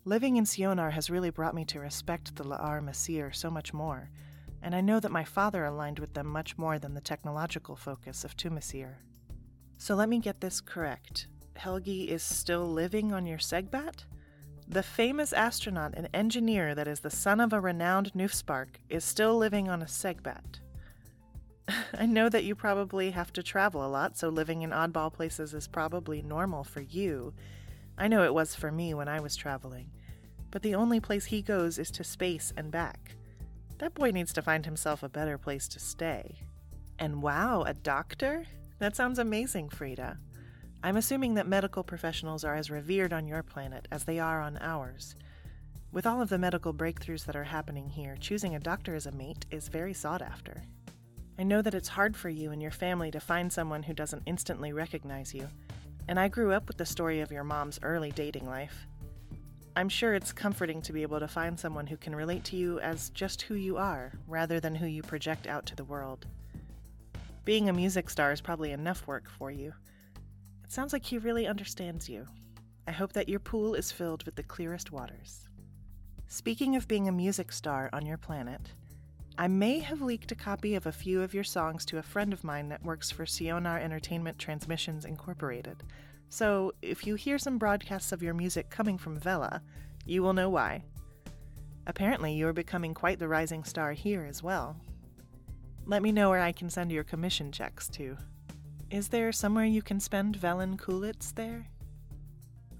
Living 0.06 0.38
in 0.38 0.46
Sionar 0.46 0.92
has 0.94 1.10
really 1.10 1.30
brought 1.30 1.54
me 1.54 1.66
to 1.66 1.80
respect 1.80 2.36
the 2.36 2.44
La'ar 2.44 2.82
Mesir 2.82 3.36
so 3.36 3.52
much 3.52 3.74
more, 3.74 4.10
and 4.62 4.74
I 4.74 4.82
know 4.82 5.00
that 5.00 5.12
my 5.12 5.26
father 5.26 5.66
aligned 5.66 6.00
with 6.00 6.14
them 6.14 6.28
much 6.28 6.58
more 6.58 6.80
than 6.80 6.94
the 6.94 7.02
technological 7.02 7.76
focus 7.76 8.24
of 8.24 8.38
Tumasir. 8.38 8.96
So 9.78 9.96
let 9.96 10.10
me 10.10 10.20
get 10.20 10.40
this 10.40 10.62
correct. 10.62 11.28
Helge 11.56 11.88
is 12.10 12.24
still 12.24 12.66
living 12.66 13.12
on 13.12 13.26
your 13.26 13.38
Segbat? 13.38 14.06
The 14.68 14.84
famous 14.84 15.34
astronaut 15.34 15.94
and 15.98 16.08
engineer 16.14 16.76
that 16.76 16.88
is 16.88 17.02
the 17.02 17.10
son 17.10 17.42
of 17.42 17.52
a 17.52 17.60
renowned 17.60 18.14
Nufspark 18.14 18.76
is 18.88 19.04
still 19.04 19.36
living 19.38 19.68
on 19.68 19.82
a 19.82 19.86
Segbat. 19.86 20.60
I 21.98 22.06
know 22.06 22.30
that 22.30 22.46
you 22.46 22.56
probably 22.56 23.12
have 23.12 23.34
to 23.34 23.44
travel 23.44 23.86
a 23.86 23.90
lot, 23.90 24.18
so 24.18 24.30
living 24.30 24.62
in 24.62 24.70
oddball 24.70 25.12
places 25.12 25.54
is 25.54 25.68
probably 25.68 26.22
normal 26.22 26.64
for 26.64 26.82
you. 26.82 27.34
I 28.00 28.08
know 28.08 28.24
it 28.24 28.34
was 28.34 28.56
for 28.56 28.72
me 28.72 28.94
when 28.94 29.10
I 29.10 29.20
was 29.20 29.36
traveling. 29.36 29.92
But 30.52 30.62
the 30.62 30.76
only 30.76 31.02
place 31.02 31.26
he 31.26 31.42
goes 31.42 31.78
is 31.78 31.92
to 31.92 32.04
space 32.06 32.54
and 32.56 32.72
back. 32.72 33.16
That 33.80 33.94
boy 33.94 34.12
needs 34.12 34.32
to 34.34 34.42
find 34.42 34.66
himself 34.66 35.04
a 35.04 35.10
better 35.10 35.38
place 35.38 35.68
to 35.68 35.80
stay. 35.80 36.40
And 36.98 37.22
wow, 37.22 37.64
a 37.64 37.74
doctor? 37.74 38.46
That 38.80 38.96
sounds 38.96 39.20
amazing, 39.20 39.70
Fryda. 39.70 40.18
I'm 40.82 40.96
assuming 40.96 41.34
that 41.34 41.48
medical 41.48 41.84
professionals 41.84 42.46
are 42.46 42.56
as 42.56 42.72
revered 42.72 43.12
on 43.12 43.28
your 43.28 43.44
planet 43.44 43.88
as 43.92 44.06
they 44.06 44.18
are 44.18 44.42
on 44.42 44.58
ours. 44.62 45.16
With 45.92 46.08
all 46.08 46.22
of 46.22 46.30
the 46.30 46.38
medical 46.38 46.74
breakthroughs 46.74 47.26
that 47.26 47.36
are 47.36 47.44
happening 47.44 47.90
here, 47.90 48.16
choosing 48.18 48.56
a 48.56 48.60
doctor 48.60 48.96
as 48.96 49.08
a 49.08 49.12
mate 49.12 49.46
is 49.52 49.68
very 49.68 49.94
sought 49.94 50.22
after. 50.22 50.64
I 51.38 51.44
know 51.44 51.62
that 51.62 51.74
it's 51.74 51.90
hard 51.90 52.16
for 52.16 52.30
you 52.30 52.52
and 52.52 52.62
your 52.62 52.72
family 52.72 53.12
to 53.12 53.20
find 53.20 53.52
someone 53.52 53.84
who 53.84 53.94
doesn't 53.94 54.24
instantly 54.26 54.72
recognize 54.72 55.34
you, 55.34 55.50
and 56.08 56.20
I 56.20 56.28
grew 56.28 56.52
up 56.52 56.68
with 56.68 56.78
the 56.78 56.86
story 56.86 57.20
of 57.22 57.32
your 57.32 57.44
mom's 57.44 57.80
early 57.84 58.12
dating 58.12 58.46
life. 58.46 58.88
I'm 59.76 59.90
sure 59.90 60.14
it's 60.14 60.34
comforting 60.34 60.82
to 60.82 60.94
be 60.94 61.04
able 61.04 61.20
to 61.20 61.28
find 61.28 61.60
someone 61.60 61.88
who 61.88 61.98
can 61.98 62.16
relate 62.16 62.44
to 62.46 62.56
you 62.56 62.80
as 62.80 63.12
just 63.12 63.44
who 63.44 63.56
you 63.56 63.78
are, 63.78 64.12
rather 64.28 64.60
than 64.60 64.76
who 64.76 64.88
you 64.88 65.02
project 65.04 65.48
out 65.48 65.66
to 65.68 65.76
the 65.76 65.84
world. 65.84 66.26
Being 67.46 67.70
a 67.70 67.74
music 67.74 68.10
star 68.10 68.32
is 68.32 68.42
probably 68.42 68.72
enough 68.72 69.08
work 69.08 69.30
for 69.38 69.52
you. 69.52 69.74
It 70.64 70.72
sounds 70.72 70.94
like 70.94 71.06
he 71.06 71.18
really 71.18 71.48
understands 71.48 72.10
you. 72.10 72.26
I 72.88 72.92
hope 72.92 73.14
that 73.14 73.30
your 73.30 73.40
pool 73.40 73.74
is 73.74 73.92
filled 73.92 74.24
with 74.26 74.36
the 74.36 74.44
clearest 74.44 74.92
waters. 74.92 75.48
Speaking 76.28 76.76
of 76.76 76.88
being 76.88 77.08
a 77.08 77.12
music 77.12 77.52
star 77.52 77.90
on 77.94 78.06
your 78.06 78.18
planet, 78.18 78.62
I 79.40 79.48
may 79.48 79.80
have 79.80 80.02
leaked 80.02 80.34
a 80.34 80.36
copy 80.36 80.76
of 80.76 80.86
a 80.86 80.92
few 80.92 81.22
of 81.22 81.34
your 81.34 81.46
songs 81.46 81.86
to 81.86 81.98
a 81.98 82.04
friend 82.04 82.34
of 82.34 82.44
mine 82.44 82.68
that 82.68 82.84
works 82.84 83.10
for 83.10 83.24
Sionar 83.24 83.82
Entertainment 83.82 84.38
Transmissions 84.38 85.06
Incorporated. 85.06 85.82
So, 86.28 86.74
if 86.82 87.08
you 87.08 87.16
hear 87.16 87.38
some 87.38 87.58
broadcasts 87.58 88.12
of 88.12 88.22
your 88.22 88.34
music 88.34 88.70
coming 88.70 88.98
from 88.98 89.18
Vela, 89.18 89.62
you 90.06 90.22
will 90.22 90.34
know 90.34 90.50
why. 90.50 90.84
Apparently, 91.88 92.34
you 92.34 92.50
are 92.50 92.54
becoming 92.54 92.94
quite 92.94 93.18
the 93.18 93.30
rising 93.30 93.64
star 93.64 93.94
here 93.94 94.26
as 94.26 94.44
well. 94.44 94.76
Let 95.86 96.04
me 96.04 96.12
know 96.12 96.30
where 96.30 96.42
I 96.42 96.52
can 96.52 96.70
send 96.70 96.92
your 96.92 97.06
commission 97.06 97.54
checks 97.54 97.88
to. 97.92 98.18
Is 98.92 99.08
there 99.08 99.32
somewhere 99.32 99.64
you 99.64 99.82
can 99.82 100.02
spend 100.02 100.38
Velen 100.38 100.76
Kulitz 100.76 101.34
there? 101.34 101.70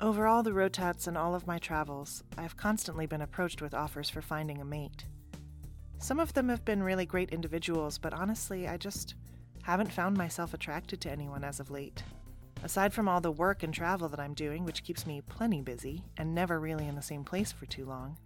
Over 0.02 0.28
all 0.28 0.44
the 0.44 0.52
rotats 0.52 1.08
and 1.08 1.18
all 1.18 1.36
of 1.36 1.48
my 1.48 1.58
travels, 1.58 2.22
I 2.38 2.42
have 2.42 2.58
constantly 2.58 3.06
been 3.06 3.22
approached 3.22 3.62
with 3.62 3.74
offers 3.74 4.10
for 4.10 4.22
finding 4.22 4.60
a 4.60 4.66
mate. 4.66 5.06
Some 6.02 6.20
of 6.20 6.34
them 6.34 6.48
have 6.48 6.64
been 6.64 6.82
really 6.82 7.06
great 7.06 7.30
individuals, 7.32 7.98
but 7.98 8.14
honestly, 8.14 8.68
I 8.68 8.78
just 8.78 9.16
haven't 9.64 9.92
found 9.92 10.18
myself 10.18 10.54
attracted 10.54 11.02
to 11.02 11.12
anyone 11.12 11.44
as 11.44 11.60
of 11.60 11.70
late. 11.70 12.04
Aside 12.64 12.94
from 12.94 13.10
all 13.10 13.20
the 13.20 13.32
work 13.32 13.64
and 13.64 13.74
travel 13.74 14.08
that 14.10 14.20
I'm 14.20 14.34
doing, 14.34 14.64
which 14.64 14.84
keeps 14.84 15.06
me 15.06 15.22
plenty 15.22 15.62
busy 15.62 16.04
and 16.18 16.34
never 16.34 16.60
really 16.60 16.88
in 16.88 16.96
the 16.96 17.02
same 17.02 17.26
place 17.26 17.52
for 17.52 17.66
too 17.66 17.86
long, 17.86 18.18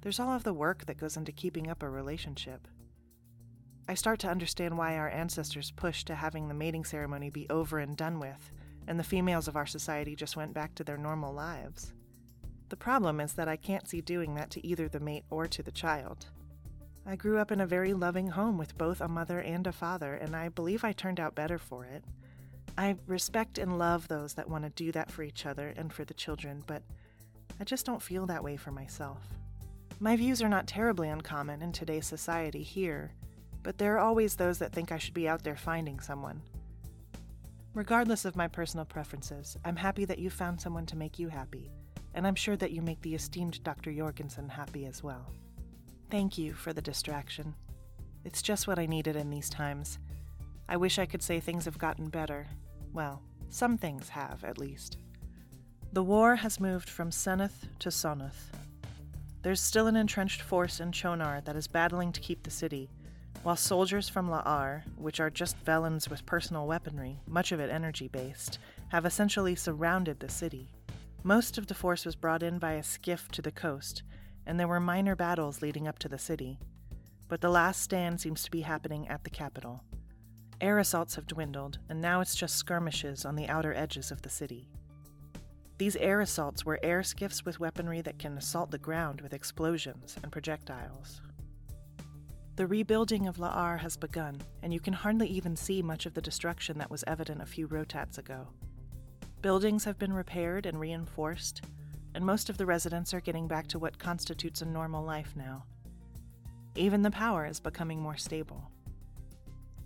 there's 0.00 0.20
all 0.20 0.32
of 0.32 0.44
the 0.44 0.54
work 0.54 0.86
that 0.86 0.96
goes 0.96 1.16
into 1.16 1.32
keeping 1.32 1.68
up 1.68 1.82
a 1.82 1.90
relationship. 1.90 2.68
I 3.88 3.94
start 3.94 4.20
to 4.20 4.30
understand 4.30 4.78
why 4.78 4.96
our 4.96 5.10
ancestors 5.10 5.72
pushed 5.72 6.06
to 6.06 6.14
having 6.14 6.46
the 6.46 6.54
mating 6.54 6.84
ceremony 6.84 7.30
be 7.30 7.50
over 7.50 7.80
and 7.80 7.96
done 7.96 8.20
with, 8.20 8.50
and 8.86 8.98
the 8.98 9.04
females 9.04 9.48
of 9.48 9.56
our 9.56 9.66
society 9.66 10.14
just 10.14 10.36
went 10.36 10.54
back 10.54 10.74
to 10.76 10.84
their 10.84 10.96
normal 10.96 11.34
lives. 11.34 11.92
The 12.68 12.76
problem 12.76 13.18
is 13.18 13.32
that 13.32 13.48
I 13.48 13.56
can't 13.56 13.88
see 13.88 14.00
doing 14.00 14.36
that 14.36 14.50
to 14.50 14.66
either 14.66 14.88
the 14.88 15.00
mate 15.00 15.24
or 15.30 15.48
to 15.48 15.62
the 15.64 15.72
child. 15.72 16.26
I 17.08 17.16
grew 17.16 17.38
up 17.38 17.50
in 17.50 17.62
a 17.62 17.66
very 17.66 17.94
loving 17.94 18.28
home 18.28 18.58
with 18.58 18.76
both 18.76 19.00
a 19.00 19.08
mother 19.08 19.40
and 19.40 19.66
a 19.66 19.72
father, 19.72 20.12
and 20.12 20.36
I 20.36 20.50
believe 20.50 20.84
I 20.84 20.92
turned 20.92 21.18
out 21.18 21.34
better 21.34 21.56
for 21.56 21.86
it. 21.86 22.04
I 22.76 22.96
respect 23.06 23.56
and 23.56 23.78
love 23.78 24.06
those 24.08 24.34
that 24.34 24.50
want 24.50 24.64
to 24.64 24.70
do 24.70 24.92
that 24.92 25.10
for 25.10 25.22
each 25.22 25.46
other 25.46 25.72
and 25.78 25.90
for 25.90 26.04
the 26.04 26.12
children, 26.12 26.62
but 26.66 26.82
I 27.58 27.64
just 27.64 27.86
don't 27.86 28.02
feel 28.02 28.26
that 28.26 28.44
way 28.44 28.58
for 28.58 28.72
myself. 28.72 29.22
My 30.00 30.16
views 30.16 30.42
are 30.42 30.50
not 30.50 30.66
terribly 30.66 31.08
uncommon 31.08 31.62
in 31.62 31.72
today's 31.72 32.06
society 32.06 32.62
here, 32.62 33.14
but 33.62 33.78
there 33.78 33.94
are 33.94 34.00
always 34.00 34.36
those 34.36 34.58
that 34.58 34.74
think 34.74 34.92
I 34.92 34.98
should 34.98 35.14
be 35.14 35.26
out 35.26 35.42
there 35.42 35.56
finding 35.56 36.00
someone. 36.00 36.42
Regardless 37.72 38.26
of 38.26 38.36
my 38.36 38.48
personal 38.48 38.84
preferences, 38.84 39.56
I'm 39.64 39.76
happy 39.76 40.04
that 40.04 40.18
you 40.18 40.28
found 40.28 40.60
someone 40.60 40.84
to 40.84 40.96
make 40.96 41.18
you 41.18 41.28
happy, 41.28 41.70
and 42.12 42.26
I'm 42.26 42.34
sure 42.34 42.56
that 42.56 42.72
you 42.72 42.82
make 42.82 43.00
the 43.00 43.14
esteemed 43.14 43.64
Dr. 43.64 43.94
Jorgensen 43.94 44.50
happy 44.50 44.84
as 44.84 45.02
well. 45.02 45.32
Thank 46.10 46.38
you 46.38 46.54
for 46.54 46.72
the 46.72 46.80
distraction. 46.80 47.54
It's 48.24 48.40
just 48.40 48.66
what 48.66 48.78
I 48.78 48.86
needed 48.86 49.14
in 49.14 49.28
these 49.28 49.50
times. 49.50 49.98
I 50.66 50.78
wish 50.78 50.98
I 50.98 51.04
could 51.04 51.22
say 51.22 51.38
things 51.38 51.66
have 51.66 51.76
gotten 51.76 52.08
better. 52.08 52.46
Well, 52.94 53.22
some 53.50 53.76
things 53.76 54.08
have, 54.08 54.42
at 54.42 54.56
least. 54.56 54.96
The 55.92 56.02
war 56.02 56.36
has 56.36 56.60
moved 56.60 56.88
from 56.88 57.10
Seneth 57.10 57.68
to 57.80 57.90
Sonoth. 57.90 58.52
There's 59.42 59.60
still 59.60 59.86
an 59.86 59.96
entrenched 59.96 60.40
force 60.40 60.80
in 60.80 60.92
Chonar 60.92 61.42
that 61.42 61.56
is 61.56 61.68
battling 61.68 62.12
to 62.12 62.20
keep 62.20 62.42
the 62.42 62.50
city, 62.50 62.88
while 63.42 63.56
soldiers 63.56 64.08
from 64.08 64.30
La'ar, 64.30 64.82
which 64.96 65.20
are 65.20 65.30
just 65.30 65.62
Velans 65.62 66.08
with 66.08 66.26
personal 66.26 66.66
weaponry, 66.66 67.20
much 67.26 67.52
of 67.52 67.60
it 67.60 67.70
energy 67.70 68.08
based, 68.08 68.58
have 68.88 69.04
essentially 69.04 69.54
surrounded 69.54 70.20
the 70.20 70.28
city. 70.30 70.70
Most 71.22 71.58
of 71.58 71.66
the 71.66 71.74
force 71.74 72.06
was 72.06 72.16
brought 72.16 72.42
in 72.42 72.58
by 72.58 72.72
a 72.72 72.82
skiff 72.82 73.28
to 73.32 73.42
the 73.42 73.52
coast, 73.52 74.02
and 74.48 74.58
there 74.58 74.66
were 74.66 74.80
minor 74.80 75.14
battles 75.14 75.62
leading 75.62 75.86
up 75.86 75.98
to 76.00 76.08
the 76.08 76.18
city. 76.18 76.58
But 77.28 77.42
the 77.42 77.50
last 77.50 77.82
stand 77.82 78.20
seems 78.20 78.42
to 78.42 78.50
be 78.50 78.62
happening 78.62 79.06
at 79.06 79.22
the 79.22 79.30
capital. 79.30 79.84
Air 80.60 80.78
assaults 80.78 81.14
have 81.14 81.26
dwindled, 81.26 81.78
and 81.88 82.00
now 82.00 82.22
it's 82.22 82.34
just 82.34 82.56
skirmishes 82.56 83.24
on 83.26 83.36
the 83.36 83.46
outer 83.46 83.74
edges 83.74 84.10
of 84.10 84.22
the 84.22 84.30
city. 84.30 84.68
These 85.76 85.94
air 85.96 86.22
assaults 86.22 86.64
were 86.64 86.80
air 86.82 87.04
skiffs 87.04 87.44
with 87.44 87.60
weaponry 87.60 88.00
that 88.00 88.18
can 88.18 88.36
assault 88.38 88.72
the 88.72 88.78
ground 88.78 89.20
with 89.20 89.34
explosions 89.34 90.16
and 90.22 90.32
projectiles. 90.32 91.20
The 92.56 92.66
rebuilding 92.66 93.28
of 93.28 93.36
La'ar 93.36 93.78
has 93.78 93.96
begun, 93.96 94.40
and 94.64 94.72
you 94.72 94.80
can 94.80 94.94
hardly 94.94 95.28
even 95.28 95.54
see 95.54 95.80
much 95.82 96.06
of 96.06 96.14
the 96.14 96.22
destruction 96.22 96.78
that 96.78 96.90
was 96.90 97.04
evident 97.06 97.40
a 97.40 97.46
few 97.46 97.68
rotats 97.68 98.18
ago. 98.18 98.48
Buildings 99.42 99.84
have 99.84 99.98
been 99.98 100.12
repaired 100.12 100.66
and 100.66 100.80
reinforced, 100.80 101.62
and 102.18 102.26
most 102.26 102.50
of 102.50 102.58
the 102.58 102.66
residents 102.66 103.14
are 103.14 103.20
getting 103.20 103.46
back 103.46 103.68
to 103.68 103.78
what 103.78 104.00
constitutes 104.00 104.60
a 104.60 104.66
normal 104.66 105.04
life 105.04 105.34
now. 105.36 105.62
Even 106.74 107.00
the 107.02 107.12
power 107.12 107.46
is 107.46 107.60
becoming 107.60 108.00
more 108.00 108.16
stable. 108.16 108.72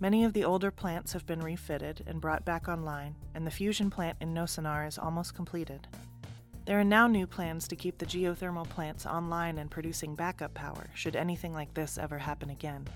Many 0.01 0.25
of 0.25 0.33
the 0.33 0.43
older 0.43 0.71
plants 0.71 1.13
have 1.13 1.27
been 1.27 1.43
refitted 1.43 2.03
and 2.07 2.23
brought 2.23 2.47
back 2.47 2.69
online, 2.69 3.17
and 3.35 3.47
the 3.47 3.51
fusion 3.51 3.91
plant 3.91 4.17
in 4.23 4.33
Nosenar 4.33 4.89
is 4.89 4.97
almost 4.97 5.35
completed. 5.35 5.87
There 6.65 6.81
are 6.81 6.85
now 6.85 7.07
new 7.07 7.27
plans 7.27 7.69
to 7.69 7.77
keep 7.77 7.99
the 7.99 8.07
geothermal 8.07 8.67
plants 8.67 9.05
online 9.05 9.59
and 9.59 9.71
producing 9.71 10.15
backup 10.15 10.55
power 10.55 10.89
should 10.95 11.17
anything 11.17 11.53
like 11.53 11.75
this 11.75 11.99
ever 11.99 12.17
happen 12.17 12.49
again. 12.49 12.89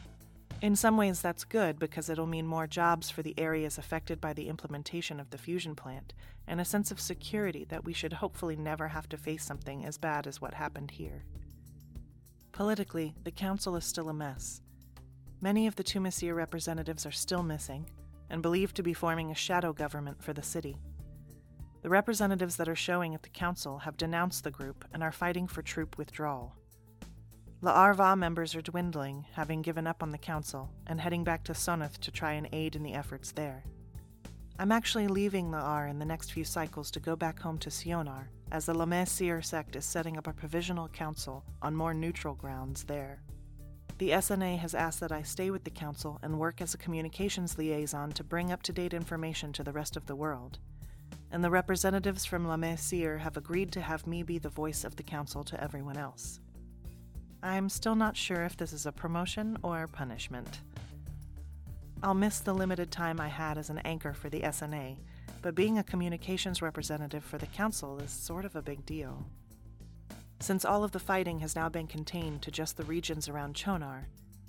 In 0.63 0.75
some 0.75 0.97
ways, 0.97 1.21
that's 1.21 1.45
good 1.45 1.79
because 1.79 2.09
it'll 2.09 2.27
mean 2.27 2.47
more 2.47 2.67
jobs 2.67 3.11
for 3.11 3.23
the 3.23 3.35
areas 3.39 3.77
affected 3.77 4.21
by 4.21 4.33
the 4.33 4.49
implementation 4.49 5.21
of 5.21 5.29
the 5.29 5.37
fusion 5.39 5.75
plant 5.75 6.15
and 6.47 6.61
a 6.61 6.65
sense 6.65 6.91
of 6.91 6.99
security 6.99 7.67
that 7.69 7.85
we 7.85 7.93
should 7.93 8.15
hopefully 8.15 8.57
never 8.57 8.89
have 8.89 9.09
to 9.11 9.19
face 9.19 9.45
something 9.45 9.85
as 9.85 9.99
bad 9.99 10.27
as 10.27 10.41
what 10.41 10.55
happened 10.55 10.93
here. 10.93 11.25
Politically, 12.53 13.15
the 13.23 13.31
council 13.31 13.77
is 13.77 13.85
still 13.85 14.09
a 14.09 14.15
mess. 14.15 14.63
Many 15.43 15.67
of 15.67 15.77
the 15.77 15.85
Tumasir 15.85 16.35
representatives 16.35 17.05
are 17.05 17.13
still 17.13 17.43
missing 17.43 17.91
and 18.31 18.41
believed 18.41 18.75
to 18.77 18.83
be 18.83 18.95
forming 18.95 19.31
a 19.31 19.35
shadow 19.35 19.75
government 19.75 20.23
for 20.23 20.33
the 20.33 20.43
city. 20.43 20.79
The 21.83 21.91
representatives 21.91 22.57
that 22.57 22.69
are 22.69 22.75
showing 22.75 23.15
at 23.15 23.23
the 23.23 23.29
council 23.29 23.79
have 23.81 23.99
denounced 23.99 24.43
the 24.43 24.51
group 24.51 24.87
and 24.95 25.03
are 25.03 25.13
fighting 25.13 25.47
for 25.47 25.61
troop 25.61 25.99
withdrawal. 25.99 26.55
La'arva 27.63 28.19
members 28.19 28.55
are 28.55 28.61
dwindling, 28.61 29.25
having 29.33 29.63
given 29.63 29.87
up 29.87 30.03
on 30.03 30.11
the 30.11 30.19
council, 30.19 30.71
and 30.87 31.01
heading 31.01 31.25
back 31.25 31.43
to 31.45 31.53
Sonath 31.53 31.99
to 32.01 32.11
try 32.11 32.33
and 32.33 32.47
aid 32.53 32.77
in 32.77 32.83
the 32.83 32.93
efforts 32.93 33.33
there. 33.33 33.65
I'm 34.59 34.71
actually 34.71 35.09
leaving 35.09 35.51
La'ar 35.51 35.89
in 35.89 35.99
the 35.99 36.05
next 36.05 36.33
few 36.33 36.45
cycles 36.45 36.91
to 36.91 37.01
go 37.01 37.17
back 37.17 37.41
home 37.41 37.57
to 37.59 37.71
Sionar, 37.71 38.27
as 38.53 38.67
the 38.67 38.75
Lamesir 38.75 39.43
sect 39.43 39.75
is 39.75 39.87
setting 39.87 40.19
up 40.19 40.27
a 40.27 40.35
provisional 40.35 40.89
council 40.89 41.45
on 41.63 41.75
more 41.75 41.95
neutral 41.95 42.35
grounds 42.35 42.85
there. 42.85 43.23
The 43.99 44.11
SNA 44.11 44.59
has 44.59 44.75
asked 44.75 45.01
that 45.01 45.11
I 45.11 45.23
stay 45.23 45.51
with 45.51 45.65
the 45.65 45.71
council 45.71 46.19
and 46.23 46.39
work 46.39 46.61
as 46.61 46.75
a 46.75 46.79
communications 46.79 47.57
liaison 47.57 48.13
to 48.13 48.25
bring 48.25 48.53
up 48.53 48.63
to 48.65 48.73
date 48.73 48.93
information 48.93 49.55
to 49.55 49.65
the 49.65 49.73
rest 49.73 49.97
of 49.97 50.05
the 50.05 50.17
world. 50.17 50.59
And 51.31 51.43
the 51.43 51.51
representatives 51.51 52.27
from 52.27 52.47
Lamesir 52.47 53.21
have 53.21 53.39
agreed 53.39 53.73
to 53.73 53.81
have 53.81 54.07
me 54.07 54.23
be 54.23 54.39
the 54.39 54.51
voice 54.51 54.85
of 54.85 54.97
the 54.97 55.03
council 55.03 55.43
to 55.45 55.63
everyone 55.63 55.97
else. 55.97 56.41
I'm 57.43 57.69
still 57.69 57.95
not 57.95 58.17
sure 58.17 58.43
if 58.43 58.57
this 58.57 58.73
is 58.73 58.87
a 58.87 58.93
promotion 58.93 59.59
or 59.63 59.87
punishment. 59.87 60.61
I'll 62.03 62.15
miss 62.15 62.41
the 62.41 62.55
limited 62.55 62.91
time 62.91 63.21
I 63.21 63.29
had 63.29 63.59
as 63.59 63.71
an 63.71 63.79
anchor 63.79 64.13
for 64.13 64.29
the 64.29 64.41
SNA, 64.41 64.97
but 65.43 65.55
being 65.55 65.79
a 65.79 65.85
communications 65.85 66.63
representative 66.63 67.25
for 67.25 67.39
the 67.39 67.47
Council 67.47 67.99
is 67.99 68.11
sort 68.11 68.45
of 68.45 68.57
a 68.57 68.63
big 68.63 68.85
deal. 68.85 69.27
Since 70.41 70.65
all 70.65 70.85
of 70.85 70.93
the 70.93 70.99
fighting 70.99 71.41
has 71.41 71.57
now 71.57 71.69
been 71.69 71.87
contained 71.87 72.43
to 72.43 72.51
just 72.51 72.77
the 72.77 72.85
regions 72.85 73.29
around 73.29 73.55
Chonar, 73.55 74.09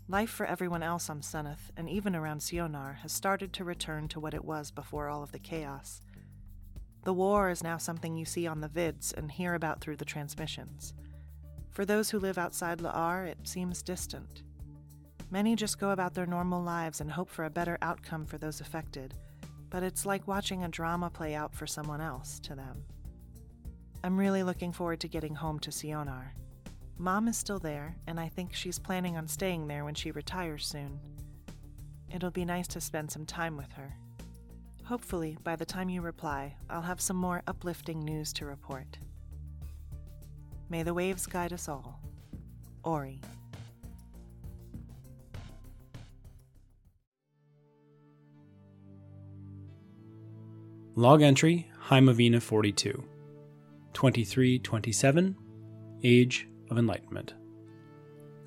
life 0.10 0.30
for 0.30 0.46
everyone 0.46 0.84
else 0.84 1.10
on 1.10 1.22
Sunath 1.22 1.72
and 1.76 1.90
even 1.90 2.16
around 2.16 2.40
Sionar 2.40 2.98
has 2.98 3.12
started 3.12 3.54
to 3.54 3.64
return 3.64 4.08
to 4.10 4.20
what 4.20 4.34
it 4.34 4.44
was 4.44 4.72
before 4.72 5.08
all 5.08 5.24
of 5.24 5.32
the 5.32 5.40
chaos. 5.40 6.02
The 7.04 7.14
war 7.14 7.50
is 7.50 7.64
now 7.64 7.78
something 7.78 8.18
you 8.18 8.26
see 8.26 8.48
on 8.48 8.60
the 8.60 8.68
vids 8.68 9.14
and 9.14 9.32
hear 9.32 9.54
about 9.54 9.80
through 9.80 9.96
the 9.96 10.06
transmissions. 10.06 10.94
For 11.78 11.86
those 11.86 12.10
who 12.10 12.18
live 12.18 12.40
outside 12.40 12.80
La'ar, 12.80 13.28
it 13.28 13.38
seems 13.44 13.84
distant. 13.84 14.42
Many 15.30 15.56
just 15.56 15.78
go 15.78 15.92
about 15.92 16.16
their 16.16 16.26
normal 16.26 16.64
lives 16.64 17.02
and 17.02 17.12
hope 17.12 17.30
for 17.30 17.46
a 17.46 17.52
better 17.52 17.78
outcome 17.84 18.26
for 18.26 18.40
those 18.40 18.62
affected, 18.62 19.14
but 19.70 19.84
it's 19.84 20.04
like 20.04 20.28
watching 20.28 20.64
a 20.64 20.70
drama 20.70 21.12
play 21.12 21.36
out 21.36 21.54
for 21.54 21.68
someone 21.68 22.02
else 22.02 22.40
to 22.40 22.56
them. 22.56 22.84
I'm 24.04 24.18
really 24.18 24.42
looking 24.42 24.72
forward 24.72 25.00
to 25.02 25.08
getting 25.08 25.36
home 25.36 25.60
to 25.60 25.70
Sionar. 25.70 26.30
Mom 26.98 27.28
is 27.28 27.38
still 27.38 27.60
there, 27.60 27.96
and 28.08 28.20
I 28.20 28.28
think 28.28 28.56
she's 28.56 28.80
planning 28.80 29.16
on 29.16 29.28
staying 29.28 29.68
there 29.68 29.86
when 29.86 29.94
she 29.94 30.10
retires 30.10 30.66
soon. 30.66 31.00
It'll 32.12 32.32
be 32.32 32.44
nice 32.44 32.68
to 32.70 32.82
spend 32.82 33.12
some 33.12 33.28
time 33.28 33.56
with 33.56 33.72
her. 33.74 33.96
Hopefully, 34.86 35.38
by 35.44 35.56
the 35.56 35.64
time 35.64 35.90
you 35.90 36.02
reply, 36.02 36.56
I'll 36.72 36.82
have 36.82 37.00
some 37.00 37.18
more 37.18 37.44
uplifting 37.46 38.04
news 38.04 38.34
to 38.34 38.48
report. 38.48 38.98
May 40.70 40.84
the 40.84 40.94
waves 40.94 41.26
guide 41.26 41.54
us 41.54 41.70
all. 41.70 42.00
Orie. 42.84 43.22
Log 50.96 51.22
entry 51.22 51.70
Hymavina 51.88 52.42
42. 52.42 53.04
2327. 53.94 55.36
Age 56.04 56.48
of 56.70 56.78
Enlightenment. 56.78 57.34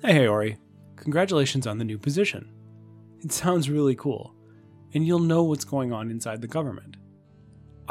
Hey, 0.01 0.13
hey, 0.13 0.25
Orie. 0.27 0.57
Congratulations 0.95 1.65
on 1.65 1.77
the 1.77 1.83
new 1.83 1.97
position. 1.97 2.51
It 3.19 3.31
sounds 3.31 3.69
really 3.69 3.95
cool, 3.95 4.35
and 4.93 5.05
you'll 5.05 5.19
know 5.19 5.43
what's 5.43 5.65
going 5.65 5.91
on 5.91 6.11
inside 6.11 6.41
the 6.41 6.47
government. 6.47 6.97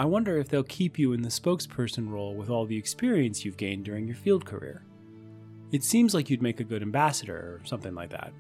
I 0.01 0.07
wonder 0.07 0.39
if 0.39 0.49
they'll 0.49 0.63
keep 0.63 0.99
you 0.99 1.13
in 1.13 1.21
the 1.21 1.29
spokesperson 1.29 2.11
role 2.11 2.35
with 2.35 2.49
all 2.49 2.65
the 2.65 2.79
experience 2.79 3.45
you've 3.45 3.59
gained 3.59 3.85
during 3.85 4.07
your 4.07 4.17
field 4.17 4.47
career. 4.47 4.83
It 5.73 5.85
seems 5.85 6.15
like 6.15 6.31
you'd 6.31 6.41
make 6.41 6.59
a 6.59 6.65
good 6.65 6.81
ambassador 6.81 7.37
or 7.37 7.61
something 7.67 7.95
like 7.95 8.09
that. 8.09 8.33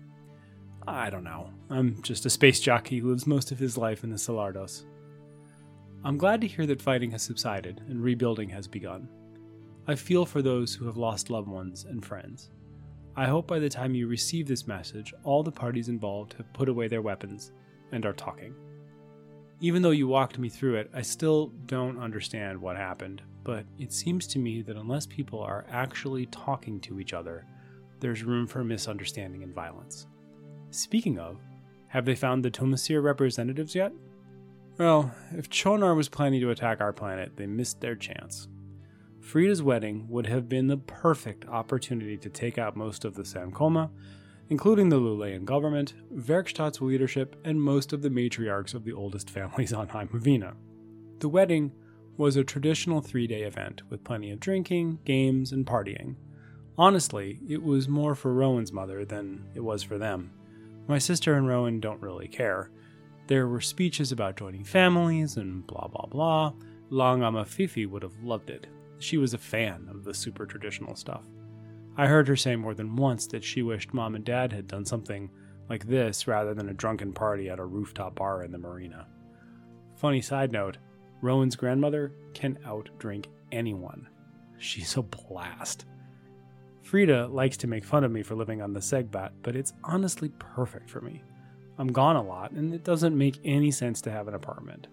I 0.89 1.11
don't 1.11 1.23
know. 1.23 1.51
I'm 1.69 2.01
just 2.01 2.25
a 2.25 2.31
space 2.31 2.61
jockey 2.61 2.99
who 2.99 3.11
lives 3.11 3.27
most 3.27 3.53
of 3.53 3.59
his 3.59 3.77
life 3.77 4.05
in 4.05 4.09
the 4.09 4.17
Solardos. 4.17 4.87
I'm 6.03 6.17
glad 6.17 6.41
to 6.41 6.47
hear 6.47 6.65
that 6.65 6.81
fighting 6.81 7.11
has 7.11 7.23
subsided 7.23 7.83
and 7.91 8.03
rebuilding 8.03 8.49
has 8.49 8.67
begun. 8.67 9.07
I 9.87 9.97
feel 9.97 10.25
for 10.25 10.41
those 10.41 10.75
who 10.75 10.87
have 10.87 10.97
lost 10.97 11.29
loved 11.29 11.49
ones 11.49 11.85
and 11.85 12.03
friends. 12.03 12.49
I 13.17 13.27
hope 13.27 13.47
by 13.47 13.59
the 13.59 13.69
time 13.69 13.95
you 13.95 14.07
receive 14.07 14.49
this 14.49 14.67
message, 14.67 15.13
all 15.25 15.43
the 15.43 15.53
parties 15.53 15.91
involved 15.91 16.33
have 16.39 16.51
put 16.55 16.71
away 16.71 16.89
their 16.89 17.03
weapons 17.03 17.53
and 17.93 18.07
are 18.07 18.15
talking. 18.15 18.55
Even 19.63 19.83
though 19.83 19.91
you 19.91 20.09
walked 20.09 20.39
me 20.39 20.49
through 20.49 20.77
it, 20.77 20.91
I 20.95 21.03
still 21.03 21.49
don't 21.67 21.99
understand 21.99 22.61
what 22.61 22.79
happened, 22.79 23.21
but 23.45 23.67
it 23.79 23.93
seems 23.93 24.27
to 24.29 24.39
me 24.39 24.63
that 24.63 24.77
unless 24.77 25.05
people 25.07 25.41
are 25.41 25.67
actually 25.71 26.27
talking 26.27 26.81
to 26.81 26.99
each 26.99 27.13
other, 27.13 27.45
there's 28.01 28.23
room 28.23 28.47
for 28.47 28.65
misunderstanding 28.65 29.43
and 29.43 29.55
violence. 29.55 30.07
Speaking 30.71 31.19
of, 31.19 31.39
have 31.89 32.07
they 32.07 32.15
found 32.15 32.43
the 32.43 32.51
Tumasir 32.51 33.03
representatives 33.03 33.75
yet? 33.75 33.93
Well, 34.79 35.15
if 35.33 35.51
Chonar 35.51 35.95
was 35.95 36.09
planning 36.09 36.41
to 36.41 36.51
attack 36.51 36.81
our 36.81 36.95
planet, 36.95 37.33
they 37.37 37.47
missed 37.47 37.83
their 37.83 37.97
chance. 37.97 38.49
Fryda's 39.21 39.63
wedding 39.63 40.07
would 40.09 40.27
have 40.27 40.49
been 40.49 40.69
the 40.69 40.79
perfect 40.79 41.47
opportunity 41.47 42.17
to 42.17 42.31
take 42.31 42.57
out 42.57 42.77
most 42.77 43.05
of 43.05 43.15
the 43.15 43.25
Samkoma 43.25 43.91
including 44.51 44.89
the 44.89 45.01
Lulean 45.01 45.45
government, 45.45 45.95
Verkstadt's 46.15 46.81
leadership, 46.81 47.37
and 47.45 47.63
most 47.63 47.93
of 47.93 48.03
the 48.03 48.11
matriarchs 48.11 48.75
of 48.75 48.85
the 48.85 48.93
oldest 48.93 49.31
families 49.39 49.73
on 49.73 49.89
Hymavina. 49.89 50.55
The 51.21 51.29
wedding 51.29 51.73
was 52.17 52.37
a 52.37 52.45
traditional 52.45 53.01
three 53.01 53.27
day 53.27 53.43
event 53.43 53.83
with 53.89 54.05
plenty 54.05 54.31
of 54.31 54.41
drinking, 54.41 54.99
games, 55.05 55.53
and 55.53 55.65
partying. 55.65 56.17
Honestly, 56.77 57.39
it 57.49 57.63
was 57.63 57.89
more 57.89 58.15
for 58.15 58.33
Rowan's 58.35 58.73
mother 58.73 59.05
than 59.05 59.45
it 59.55 59.61
was 59.61 59.83
for 59.83 59.99
them. 59.99 60.33
My 60.89 60.99
sister 60.99 61.35
and 61.35 61.47
Rowan 61.47 61.81
don't 61.81 62.01
really 62.03 62.29
care. 62.29 62.71
There 63.27 63.47
were 63.47 63.61
speeches 63.61 64.13
about 64.13 64.37
joining 64.37 64.65
families 64.65 65.37
and 65.37 65.67
blah 65.67 65.87
blah 65.87 66.07
blah. 66.07 66.53
Langama 66.91 67.47
Fifi 67.47 67.87
would 67.87 68.03
have 68.03 68.23
loved 68.23 68.51
it. 68.51 68.67
She 68.99 69.17
was 69.17 69.33
a 69.33 69.39
fan 69.39 69.89
of 69.91 70.05
the 70.05 70.13
super 70.13 70.45
traditional 70.47 70.97
stuff. 70.97 71.25
I 71.97 72.07
heard 72.07 72.29
her 72.29 72.37
say 72.37 72.57
more 72.57 72.75
than 72.75 72.97
once 72.97 73.27
that 73.29 73.45
she 73.45 73.63
wished 73.63 73.93
mom 73.93 74.15
and 74.15 74.25
dad 74.25 74.53
had 74.53 74.67
done 74.67 74.85
something 74.85 75.31
like 75.69 75.87
this 75.87 76.27
rather 76.27 76.55
than 76.55 76.69
a 76.69 76.75
drunken 76.75 77.13
party 77.13 77.49
at 77.49 77.59
a 77.59 77.65
rooftop 77.65 78.17
bar 78.17 78.43
in 78.43 78.53
the 78.53 78.59
marina. 78.59 79.07
Funny 79.97 80.21
side 80.21 80.53
note 80.53 80.79
Rowan's 81.23 81.57
grandmother 81.57 82.13
can 82.33 82.59
outdrink 82.67 83.27
anyone. 83.53 84.09
She's 84.59 84.97
a 84.97 85.03
blast. 85.03 85.85
Fryda 86.83 87.33
likes 87.33 87.57
to 87.59 87.67
make 87.67 87.85
fun 87.85 88.05
of 88.05 88.11
me 88.11 88.23
for 88.23 88.35
living 88.35 88.63
on 88.63 88.73
the 88.73 88.81
Segbat, 88.81 89.31
but 89.43 89.55
it's 89.55 89.75
honestly 89.85 90.31
perfect 90.39 90.91
for 90.91 91.01
me. 91.01 91.23
I'm 91.79 91.93
gone 91.93 92.17
a 92.17 92.23
lot, 92.23 92.53
and 92.53 92.75
it 92.75 92.85
doesn't 92.85 93.17
make 93.17 93.39
any 93.45 93.71
sense 93.71 94.01
to 94.03 94.11
have 94.11 94.29
an 94.29 94.35
apartment. 94.35 94.89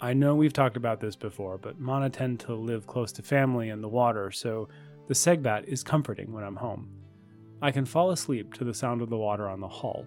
I 0.00 0.12
know 0.12 0.34
we've 0.34 0.52
talked 0.52 0.76
about 0.76 1.00
this 1.00 1.16
before, 1.16 1.56
but 1.56 1.80
Mana 1.80 2.10
tend 2.10 2.40
to 2.40 2.54
live 2.54 2.86
close 2.86 3.10
to 3.12 3.22
family 3.22 3.70
and 3.70 3.82
the 3.82 3.88
water, 3.88 4.30
so 4.30 4.68
the 5.06 5.14
Segbat 5.14 5.64
is 5.64 5.82
comforting 5.82 6.32
when 6.32 6.44
I'm 6.44 6.56
home. 6.56 6.88
I 7.60 7.70
can 7.70 7.84
fall 7.84 8.10
asleep 8.10 8.54
to 8.54 8.64
the 8.64 8.74
sound 8.74 9.02
of 9.02 9.10
the 9.10 9.16
water 9.16 9.48
on 9.48 9.60
the 9.60 9.68
hull, 9.68 10.06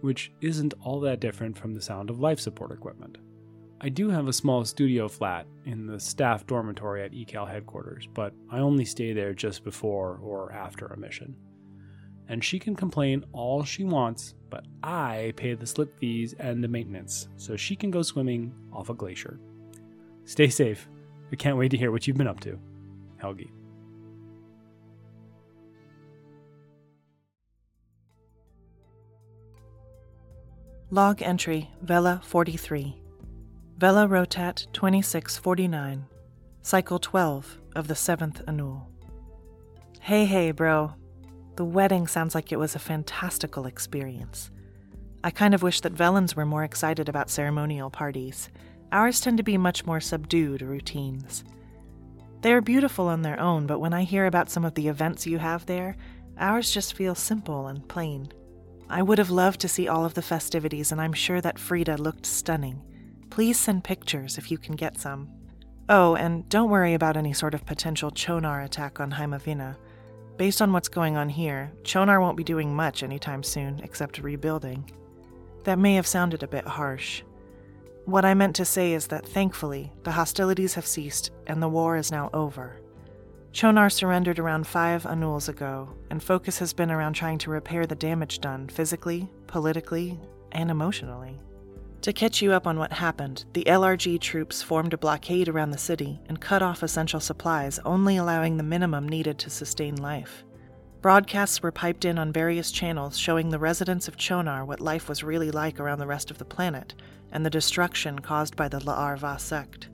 which 0.00 0.32
isn't 0.40 0.74
all 0.82 1.00
that 1.00 1.20
different 1.20 1.56
from 1.56 1.74
the 1.74 1.80
sound 1.80 2.10
of 2.10 2.20
life 2.20 2.40
support 2.40 2.72
equipment. 2.72 3.18
I 3.80 3.88
do 3.88 4.10
have 4.10 4.28
a 4.28 4.32
small 4.32 4.64
studio 4.64 5.08
flat 5.08 5.46
in 5.64 5.86
the 5.86 5.98
staff 5.98 6.46
dormitory 6.46 7.02
at 7.02 7.12
ECAL 7.12 7.48
headquarters, 7.48 8.08
but 8.14 8.32
I 8.50 8.60
only 8.60 8.84
stay 8.84 9.12
there 9.12 9.34
just 9.34 9.64
before 9.64 10.20
or 10.22 10.52
after 10.52 10.86
a 10.86 10.96
mission. 10.96 11.34
And 12.28 12.44
she 12.44 12.60
can 12.60 12.76
complain 12.76 13.24
all 13.32 13.64
she 13.64 13.82
wants, 13.82 14.34
but 14.50 14.64
I 14.84 15.32
pay 15.36 15.54
the 15.54 15.66
slip 15.66 15.98
fees 15.98 16.34
and 16.38 16.62
the 16.62 16.68
maintenance, 16.68 17.28
so 17.36 17.56
she 17.56 17.74
can 17.74 17.90
go 17.90 18.02
swimming 18.02 18.54
off 18.72 18.88
a 18.88 18.94
glacier. 18.94 19.40
Stay 20.24 20.48
safe. 20.48 20.88
I 21.32 21.36
can't 21.36 21.56
wait 21.56 21.72
to 21.72 21.76
hear 21.76 21.90
what 21.90 22.06
you've 22.06 22.16
been 22.16 22.28
up 22.28 22.40
to. 22.40 22.60
Helge. 23.16 23.48
Log 30.92 31.22
entry 31.22 31.70
Vela 31.80 32.20
43. 32.22 32.94
Vela 33.78 34.06
Rotat 34.06 34.66
2649. 34.74 36.04
Cycle 36.60 36.98
12 36.98 37.58
of 37.74 37.88
the 37.88 37.94
7th 37.94 38.46
Annual. 38.46 38.86
Hey, 40.02 40.26
hey, 40.26 40.50
bro. 40.50 40.92
The 41.56 41.64
wedding 41.64 42.06
sounds 42.06 42.34
like 42.34 42.52
it 42.52 42.58
was 42.58 42.74
a 42.74 42.78
fantastical 42.78 43.64
experience. 43.64 44.50
I 45.24 45.30
kind 45.30 45.54
of 45.54 45.62
wish 45.62 45.80
that 45.80 45.94
Velans 45.94 46.36
were 46.36 46.44
more 46.44 46.62
excited 46.62 47.08
about 47.08 47.30
ceremonial 47.30 47.88
parties. 47.88 48.50
Ours 48.92 49.18
tend 49.18 49.38
to 49.38 49.42
be 49.42 49.56
much 49.56 49.86
more 49.86 49.98
subdued 49.98 50.60
routines. 50.60 51.42
They 52.42 52.52
are 52.52 52.60
beautiful 52.60 53.08
on 53.08 53.22
their 53.22 53.40
own, 53.40 53.66
but 53.66 53.80
when 53.80 53.94
I 53.94 54.02
hear 54.02 54.26
about 54.26 54.50
some 54.50 54.66
of 54.66 54.74
the 54.74 54.88
events 54.88 55.26
you 55.26 55.38
have 55.38 55.64
there, 55.64 55.96
ours 56.36 56.70
just 56.70 56.92
feel 56.92 57.14
simple 57.14 57.68
and 57.68 57.88
plain. 57.88 58.30
I 58.92 59.00
would 59.00 59.16
have 59.16 59.30
loved 59.30 59.58
to 59.60 59.68
see 59.68 59.88
all 59.88 60.04
of 60.04 60.12
the 60.12 60.20
festivities, 60.20 60.92
and 60.92 61.00
I'm 61.00 61.14
sure 61.14 61.40
that 61.40 61.56
Fryda 61.56 61.98
looked 61.98 62.26
stunning. 62.26 62.82
Please 63.30 63.58
send 63.58 63.84
pictures 63.84 64.36
if 64.36 64.50
you 64.50 64.58
can 64.58 64.76
get 64.76 64.98
some. 64.98 65.30
Oh, 65.88 66.14
and 66.14 66.46
don't 66.50 66.68
worry 66.68 66.92
about 66.92 67.16
any 67.16 67.32
sort 67.32 67.54
of 67.54 67.64
potential 67.64 68.10
Chonar 68.10 68.62
attack 68.62 69.00
on 69.00 69.12
Heimavina. 69.12 69.76
Based 70.36 70.60
on 70.60 70.74
what's 70.74 70.90
going 70.90 71.16
on 71.16 71.30
here, 71.30 71.72
Chonar 71.84 72.20
won't 72.20 72.36
be 72.36 72.44
doing 72.44 72.76
much 72.76 73.02
anytime 73.02 73.42
soon 73.42 73.80
except 73.82 74.18
rebuilding. 74.18 74.90
That 75.64 75.78
may 75.78 75.94
have 75.94 76.06
sounded 76.06 76.42
a 76.42 76.48
bit 76.48 76.66
harsh. 76.66 77.22
What 78.04 78.26
I 78.26 78.34
meant 78.34 78.56
to 78.56 78.66
say 78.66 78.92
is 78.92 79.06
that 79.06 79.26
thankfully, 79.26 79.90
the 80.02 80.12
hostilities 80.12 80.74
have 80.74 80.86
ceased 80.86 81.30
and 81.46 81.62
the 81.62 81.68
war 81.68 81.96
is 81.96 82.12
now 82.12 82.28
over. 82.34 82.81
Chonar 83.52 83.90
surrendered 83.90 84.38
around 84.38 84.66
five 84.66 85.04
annuals 85.04 85.48
ago, 85.48 85.90
and 86.10 86.22
focus 86.22 86.58
has 86.58 86.72
been 86.72 86.90
around 86.90 87.12
trying 87.12 87.36
to 87.38 87.50
repair 87.50 87.86
the 87.86 87.94
damage 87.94 88.40
done 88.40 88.66
physically, 88.68 89.28
politically, 89.46 90.18
and 90.52 90.70
emotionally. 90.70 91.38
To 92.00 92.12
catch 92.12 92.40
you 92.40 92.52
up 92.52 92.66
on 92.66 92.78
what 92.78 92.92
happened, 92.92 93.44
the 93.52 93.64
LRG 93.64 94.20
troops 94.20 94.62
formed 94.62 94.94
a 94.94 94.98
blockade 94.98 95.48
around 95.48 95.70
the 95.70 95.78
city 95.78 96.18
and 96.28 96.40
cut 96.40 96.62
off 96.62 96.82
essential 96.82 97.20
supplies, 97.20 97.78
only 97.84 98.16
allowing 98.16 98.56
the 98.56 98.62
minimum 98.62 99.08
needed 99.08 99.38
to 99.38 99.50
sustain 99.50 99.96
life. 99.96 100.44
Broadcasts 101.02 101.62
were 101.62 101.70
piped 101.70 102.04
in 102.04 102.18
on 102.18 102.32
various 102.32 102.72
channels 102.72 103.18
showing 103.18 103.50
the 103.50 103.58
residents 103.58 104.08
of 104.08 104.16
Chonar 104.16 104.64
what 104.64 104.80
life 104.80 105.08
was 105.08 105.22
really 105.22 105.50
like 105.50 105.78
around 105.78 105.98
the 105.98 106.06
rest 106.06 106.30
of 106.30 106.38
the 106.38 106.44
planet 106.44 106.94
and 107.32 107.44
the 107.44 107.50
destruction 107.50 108.18
caused 108.20 108.56
by 108.56 108.68
the 108.68 108.78
La'ar 108.78 109.18
Va 109.18 109.38
sect. 109.38 109.88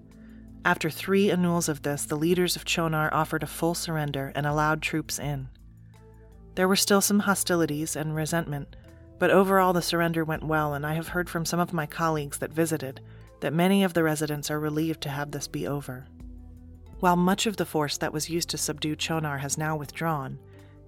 After 0.64 0.90
three 0.90 1.30
annuals 1.30 1.68
of 1.68 1.82
this, 1.82 2.04
the 2.04 2.16
leaders 2.16 2.56
of 2.56 2.64
Chonar 2.64 3.08
offered 3.12 3.42
a 3.42 3.46
full 3.46 3.74
surrender 3.74 4.32
and 4.34 4.46
allowed 4.46 4.82
troops 4.82 5.18
in. 5.18 5.48
There 6.56 6.68
were 6.68 6.76
still 6.76 7.00
some 7.00 7.20
hostilities 7.20 7.96
and 7.96 8.14
resentment, 8.14 8.76
but 9.18 9.30
overall 9.30 9.72
the 9.72 9.82
surrender 9.82 10.24
went 10.24 10.42
well, 10.42 10.74
and 10.74 10.84
I 10.84 10.94
have 10.94 11.08
heard 11.08 11.30
from 11.30 11.44
some 11.44 11.60
of 11.60 11.72
my 11.72 11.86
colleagues 11.86 12.38
that 12.38 12.52
visited 12.52 13.00
that 13.40 13.52
many 13.52 13.84
of 13.84 13.94
the 13.94 14.02
residents 14.02 14.50
are 14.50 14.58
relieved 14.58 15.00
to 15.02 15.08
have 15.08 15.30
this 15.30 15.46
be 15.46 15.66
over. 15.66 16.06
While 17.00 17.16
much 17.16 17.46
of 17.46 17.56
the 17.56 17.64
force 17.64 17.96
that 17.98 18.12
was 18.12 18.28
used 18.28 18.50
to 18.50 18.58
subdue 18.58 18.96
Chonar 18.96 19.38
has 19.38 19.56
now 19.56 19.76
withdrawn, 19.76 20.38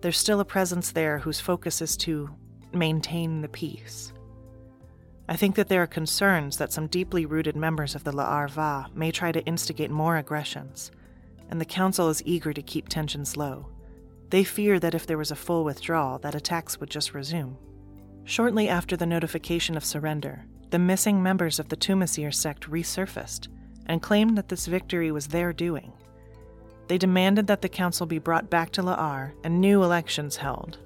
there's 0.01 0.19
still 0.19 0.41
a 0.41 0.45
presence 0.45 0.91
there 0.91 1.19
whose 1.19 1.39
focus 1.39 1.81
is 1.81 1.97
to 1.99 2.31
maintain 2.73 3.41
the 3.41 3.49
peace. 3.49 4.13
I 5.31 5.37
think 5.37 5.55
that 5.55 5.69
there 5.69 5.81
are 5.81 5.87
concerns 5.87 6.57
that 6.57 6.73
some 6.73 6.89
deeply 6.89 7.25
rooted 7.25 7.55
members 7.55 7.95
of 7.95 8.03
the 8.03 8.11
La'ar 8.11 8.51
Va 8.51 8.89
may 8.93 9.13
try 9.13 9.31
to 9.31 9.45
instigate 9.47 9.91
more 9.91 10.17
aggressions, 10.17 10.91
and 11.49 11.61
the 11.61 11.65
Council 11.65 12.09
is 12.09 12.21
eager 12.27 12.53
to 12.53 12.61
keep 12.61 12.89
tensions 12.89 13.37
low. 13.37 13.69
They 14.31 14.43
fear 14.43 14.81
that 14.81 14.95
if 14.95 15.07
there 15.07 15.19
was 15.19 15.31
a 15.31 15.37
full 15.37 15.63
withdrawal, 15.63 16.19
that 16.19 16.35
attacks 16.35 16.81
would 16.81 16.91
just 16.91 17.15
resume. 17.15 17.57
Shortly 18.25 18.69
after 18.69 18.97
the 18.97 19.07
notification 19.07 19.77
of 19.77 19.85
surrender, 19.85 20.47
the 20.71 20.81
missing 20.81 21.23
members 21.23 21.61
of 21.61 21.69
the 21.69 21.77
Tumasir 21.77 22.35
sect 22.35 22.69
resurfaced 22.69 23.47
and 23.87 24.03
claimed 24.03 24.37
that 24.37 24.49
this 24.49 24.67
victory 24.67 25.13
was 25.13 25.29
their 25.29 25.53
doing. 25.53 25.93
They 26.89 26.99
demanded 26.99 27.47
that 27.47 27.63
the 27.63 27.69
council 27.69 28.05
be 28.05 28.19
brought 28.19 28.51
back 28.51 28.73
to 28.73 28.83
La'ar 28.83 29.33
and 29.45 29.61
new 29.61 29.85
elections 29.85 30.37
held, 30.37 30.79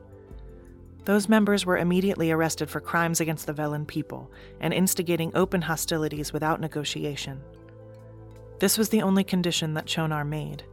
those 1.05 1.29
members 1.29 1.67
were 1.67 1.79
immediately 1.79 2.31
arrested 2.31 2.71
for 2.71 2.81
crimes 2.81 3.21
against 3.21 3.47
the 3.47 3.55
Velan 3.55 3.87
people 3.87 4.31
and 4.61 4.73
instigating 4.73 5.31
open 5.35 5.63
hostilities 5.63 6.33
without 6.33 6.61
negotiation. 6.61 7.43
This 8.59 8.79
was 8.79 8.89
the 8.89 9.03
only 9.03 9.25
condition 9.25 9.75
that 9.75 9.87
Chonar 9.87 10.27
made. 10.27 10.65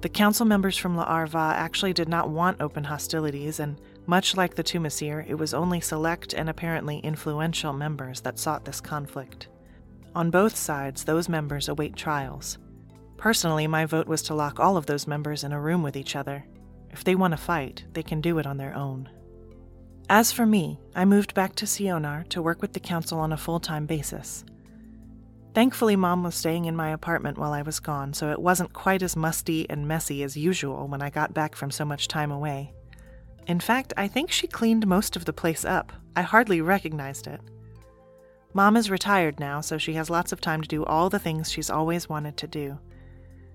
The 0.00 0.08
council 0.08 0.44
members 0.44 0.76
from 0.76 0.96
La'ar 0.96 1.28
Va 1.28 1.54
actually 1.56 1.92
did 1.92 2.08
not 2.08 2.28
want 2.28 2.60
open 2.60 2.84
hostilities, 2.84 3.60
and 3.60 3.80
much 4.06 4.36
like 4.36 4.54
the 4.54 4.64
Tumasir, 4.64 5.24
it 5.26 5.34
was 5.34 5.54
only 5.54 5.80
select 5.80 6.34
and 6.34 6.50
apparently 6.50 6.98
influential 6.98 7.72
members 7.72 8.20
that 8.20 8.38
sought 8.38 8.64
this 8.64 8.80
conflict. 8.80 9.48
On 10.14 10.30
both 10.30 10.56
sides, 10.56 11.04
those 11.04 11.28
members 11.28 11.68
await 11.68 11.96
trials. 11.96 12.58
Personally, 13.16 13.66
my 13.66 13.86
vote 13.86 14.06
was 14.06 14.22
to 14.22 14.34
lock 14.34 14.60
all 14.60 14.76
of 14.76 14.86
those 14.86 15.06
members 15.06 15.44
in 15.44 15.52
a 15.52 15.60
room 15.60 15.82
with 15.82 15.96
each 15.96 16.16
other. 16.16 16.44
If 16.90 17.02
they 17.02 17.14
want 17.14 17.32
to 17.32 17.38
fight, 17.38 17.84
they 17.94 18.02
can 18.02 18.20
do 18.20 18.38
it 18.38 18.46
on 18.46 18.58
their 18.58 18.74
own. 18.74 19.08
As 20.10 20.30
for 20.30 20.44
me, 20.44 20.78
I 20.94 21.06
moved 21.06 21.32
back 21.32 21.54
to 21.56 21.64
Sionar 21.64 22.28
to 22.28 22.42
work 22.42 22.60
with 22.60 22.74
the 22.74 22.80
council 22.80 23.18
on 23.18 23.32
a 23.32 23.38
full 23.38 23.58
time 23.58 23.86
basis. 23.86 24.44
Thankfully, 25.54 25.96
Mom 25.96 26.22
was 26.22 26.34
staying 26.34 26.66
in 26.66 26.76
my 26.76 26.90
apartment 26.90 27.38
while 27.38 27.52
I 27.52 27.62
was 27.62 27.80
gone, 27.80 28.12
so 28.12 28.30
it 28.30 28.40
wasn't 28.40 28.72
quite 28.72 29.02
as 29.02 29.16
musty 29.16 29.68
and 29.70 29.88
messy 29.88 30.22
as 30.22 30.36
usual 30.36 30.88
when 30.88 31.00
I 31.00 31.10
got 31.10 31.32
back 31.32 31.54
from 31.54 31.70
so 31.70 31.84
much 31.84 32.08
time 32.08 32.30
away. 32.30 32.72
In 33.46 33.60
fact, 33.60 33.94
I 33.96 34.08
think 34.08 34.30
she 34.30 34.46
cleaned 34.46 34.86
most 34.86 35.16
of 35.16 35.24
the 35.24 35.32
place 35.32 35.64
up. 35.64 35.92
I 36.16 36.22
hardly 36.22 36.60
recognized 36.60 37.26
it. 37.26 37.40
Mom 38.52 38.76
is 38.76 38.90
retired 38.90 39.40
now, 39.40 39.60
so 39.60 39.78
she 39.78 39.94
has 39.94 40.10
lots 40.10 40.32
of 40.32 40.40
time 40.40 40.60
to 40.60 40.68
do 40.68 40.84
all 40.84 41.08
the 41.08 41.18
things 41.18 41.50
she's 41.50 41.70
always 41.70 42.08
wanted 42.08 42.36
to 42.38 42.46
do. 42.46 42.78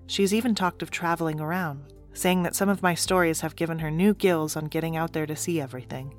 She's 0.06 0.34
even 0.34 0.54
talked 0.54 0.82
of 0.82 0.90
traveling 0.90 1.40
around, 1.40 1.92
saying 2.12 2.42
that 2.42 2.56
some 2.56 2.68
of 2.68 2.82
my 2.82 2.94
stories 2.94 3.42
have 3.42 3.56
given 3.56 3.78
her 3.78 3.90
new 3.90 4.14
gills 4.14 4.56
on 4.56 4.64
getting 4.66 4.96
out 4.96 5.12
there 5.12 5.26
to 5.26 5.36
see 5.36 5.60
everything. 5.60 6.14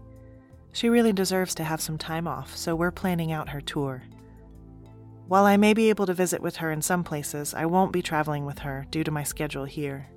She 0.74 0.90
really 0.90 1.14
deserves 1.14 1.54
to 1.56 1.64
have 1.64 1.82
some 1.82 1.98
time 1.98 2.28
off, 2.28 2.56
so 2.56 2.76
we're 2.76 2.92
planning 2.92 3.32
out 3.32 3.50
her 3.50 3.62
tour. 3.62 4.04
While 5.28 5.46
I 5.46 5.58
may 5.58 5.74
be 5.74 5.90
able 5.90 6.06
to 6.06 6.14
visit 6.14 6.42
with 6.42 6.58
her 6.58 6.72
in 6.72 6.82
some 6.82 7.04
places, 7.04 7.54
I 7.54 7.66
won't 7.66 7.94
be 7.94 8.02
traveling 8.02 8.46
with 8.46 8.60
her 8.60 8.86
due 8.90 9.04
to 9.04 9.12
my 9.12 9.24
schedule 9.24 9.66
here. 9.66 10.08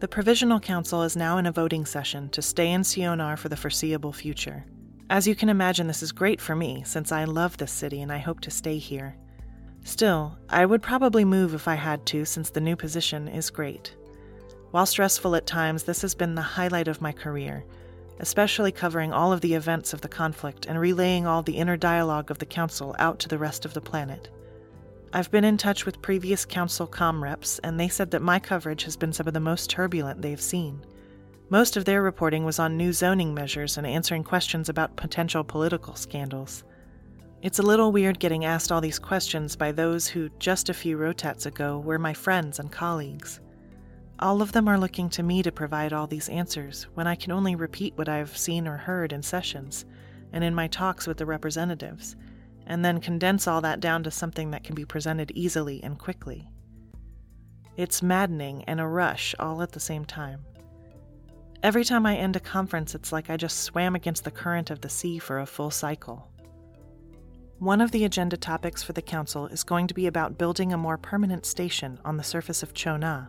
The 0.00 0.08
Provisional 0.08 0.58
Council 0.58 1.02
is 1.02 1.16
now 1.16 1.38
in 1.38 1.46
a 1.46 1.52
voting 1.52 1.86
session 1.86 2.28
to 2.30 2.42
stay 2.42 2.72
in 2.72 2.82
Sionar 2.82 3.38
for 3.38 3.48
the 3.48 3.56
foreseeable 3.56 4.12
future. 4.12 4.64
As 5.10 5.28
you 5.28 5.36
can 5.36 5.48
imagine, 5.48 5.86
this 5.86 6.02
is 6.02 6.10
great 6.10 6.40
for 6.40 6.56
me 6.56 6.82
since 6.84 7.12
I 7.12 7.24
love 7.24 7.56
this 7.56 7.70
city 7.70 8.02
and 8.02 8.10
I 8.10 8.18
hope 8.18 8.40
to 8.40 8.50
stay 8.50 8.78
here. 8.78 9.16
Still, 9.84 10.38
I 10.48 10.66
would 10.66 10.82
probably 10.82 11.24
move 11.24 11.54
if 11.54 11.68
I 11.68 11.74
had 11.74 12.04
to 12.06 12.24
since 12.24 12.50
the 12.50 12.60
new 12.60 12.76
position 12.76 13.28
is 13.28 13.50
great. 13.50 13.94
While 14.70 14.86
stressful 14.86 15.36
at 15.36 15.46
times, 15.46 15.84
this 15.84 16.02
has 16.02 16.14
been 16.14 16.34
the 16.34 16.42
highlight 16.42 16.88
of 16.88 17.00
my 17.00 17.12
career 17.12 17.64
especially 18.22 18.72
covering 18.72 19.12
all 19.12 19.32
of 19.32 19.40
the 19.40 19.52
events 19.52 19.92
of 19.92 20.00
the 20.00 20.08
conflict 20.08 20.64
and 20.64 20.80
relaying 20.80 21.26
all 21.26 21.42
the 21.42 21.58
inner 21.58 21.76
dialogue 21.76 22.30
of 22.30 22.38
the 22.38 22.46
Council 22.46 22.94
out 22.98 23.18
to 23.18 23.28
the 23.28 23.36
rest 23.36 23.64
of 23.64 23.74
the 23.74 23.80
planet. 23.80 24.30
I've 25.12 25.30
been 25.30 25.44
in 25.44 25.58
touch 25.58 25.84
with 25.84 26.00
previous 26.00 26.46
Council 26.46 26.86
com 26.86 27.22
reps, 27.22 27.58
and 27.58 27.78
they 27.78 27.88
said 27.88 28.12
that 28.12 28.22
my 28.22 28.38
coverage 28.38 28.84
has 28.84 28.96
been 28.96 29.12
some 29.12 29.26
of 29.26 29.34
the 29.34 29.40
most 29.40 29.68
turbulent 29.68 30.22
they've 30.22 30.40
seen. 30.40 30.86
Most 31.50 31.76
of 31.76 31.84
their 31.84 32.00
reporting 32.00 32.44
was 32.44 32.58
on 32.58 32.78
new 32.78 32.92
zoning 32.94 33.34
measures 33.34 33.76
and 33.76 33.86
answering 33.86 34.24
questions 34.24 34.70
about 34.70 34.96
potential 34.96 35.44
political 35.44 35.94
scandals. 35.96 36.64
It's 37.42 37.58
a 37.58 37.62
little 37.62 37.90
weird 37.90 38.20
getting 38.20 38.44
asked 38.44 38.70
all 38.70 38.80
these 38.80 39.00
questions 39.00 39.56
by 39.56 39.72
those 39.72 40.06
who, 40.06 40.30
just 40.38 40.68
a 40.68 40.74
few 40.74 40.96
rotats 40.96 41.44
ago, 41.44 41.80
were 41.80 41.98
my 41.98 42.14
friends 42.14 42.60
and 42.60 42.70
colleagues. 42.70 43.40
All 44.22 44.40
of 44.40 44.52
them 44.52 44.68
are 44.68 44.78
looking 44.78 45.10
to 45.10 45.22
me 45.24 45.42
to 45.42 45.50
provide 45.50 45.92
all 45.92 46.06
these 46.06 46.28
answers 46.28 46.84
when 46.94 47.08
I 47.08 47.16
can 47.16 47.32
only 47.32 47.56
repeat 47.56 47.98
what 47.98 48.08
I've 48.08 48.38
seen 48.38 48.68
or 48.68 48.76
heard 48.76 49.12
in 49.12 49.20
sessions, 49.20 49.84
and 50.32 50.44
in 50.44 50.54
my 50.54 50.68
talks 50.68 51.08
with 51.08 51.16
the 51.16 51.26
representatives, 51.26 52.14
and 52.64 52.84
then 52.84 53.00
condense 53.00 53.48
all 53.48 53.60
that 53.62 53.80
down 53.80 54.04
to 54.04 54.12
something 54.12 54.52
that 54.52 54.62
can 54.62 54.76
be 54.76 54.84
presented 54.84 55.32
easily 55.34 55.82
and 55.82 55.98
quickly. 55.98 56.48
It's 57.76 58.00
maddening 58.00 58.62
and 58.68 58.78
a 58.78 58.86
rush 58.86 59.34
all 59.40 59.60
at 59.60 59.72
the 59.72 59.80
same 59.80 60.04
time. 60.04 60.44
Every 61.64 61.82
time 61.82 62.06
I 62.06 62.16
end 62.16 62.36
a 62.36 62.40
conference, 62.40 62.94
it's 62.94 63.10
like 63.10 63.28
I 63.28 63.36
just 63.36 63.64
swam 63.64 63.96
against 63.96 64.22
the 64.22 64.30
current 64.30 64.70
of 64.70 64.82
the 64.82 64.88
sea 64.88 65.18
for 65.18 65.40
a 65.40 65.46
full 65.46 65.72
cycle. 65.72 66.30
One 67.58 67.80
of 67.80 67.90
the 67.90 68.04
agenda 68.04 68.36
topics 68.36 68.84
for 68.84 68.92
the 68.92 69.02
Council 69.02 69.48
is 69.48 69.64
going 69.64 69.88
to 69.88 69.94
be 69.94 70.06
about 70.06 70.38
building 70.38 70.72
a 70.72 70.78
more 70.78 70.96
permanent 70.96 71.44
station 71.44 71.98
on 72.04 72.18
the 72.18 72.22
surface 72.22 72.62
of 72.62 72.72
Chona. 72.72 73.28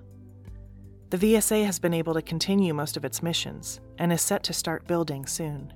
The 1.14 1.36
VSA 1.36 1.64
has 1.68 1.78
been 1.78 1.94
able 1.94 2.16
to 2.16 2.24
continue 2.24 2.74
most 2.74 2.98
of 2.98 3.06
its 3.06 3.22
missions 3.22 3.80
and 4.00 4.12
is 4.12 4.20
set 4.20 4.42
to 4.46 4.52
start 4.52 4.88
building 4.88 5.28
soon. 5.28 5.72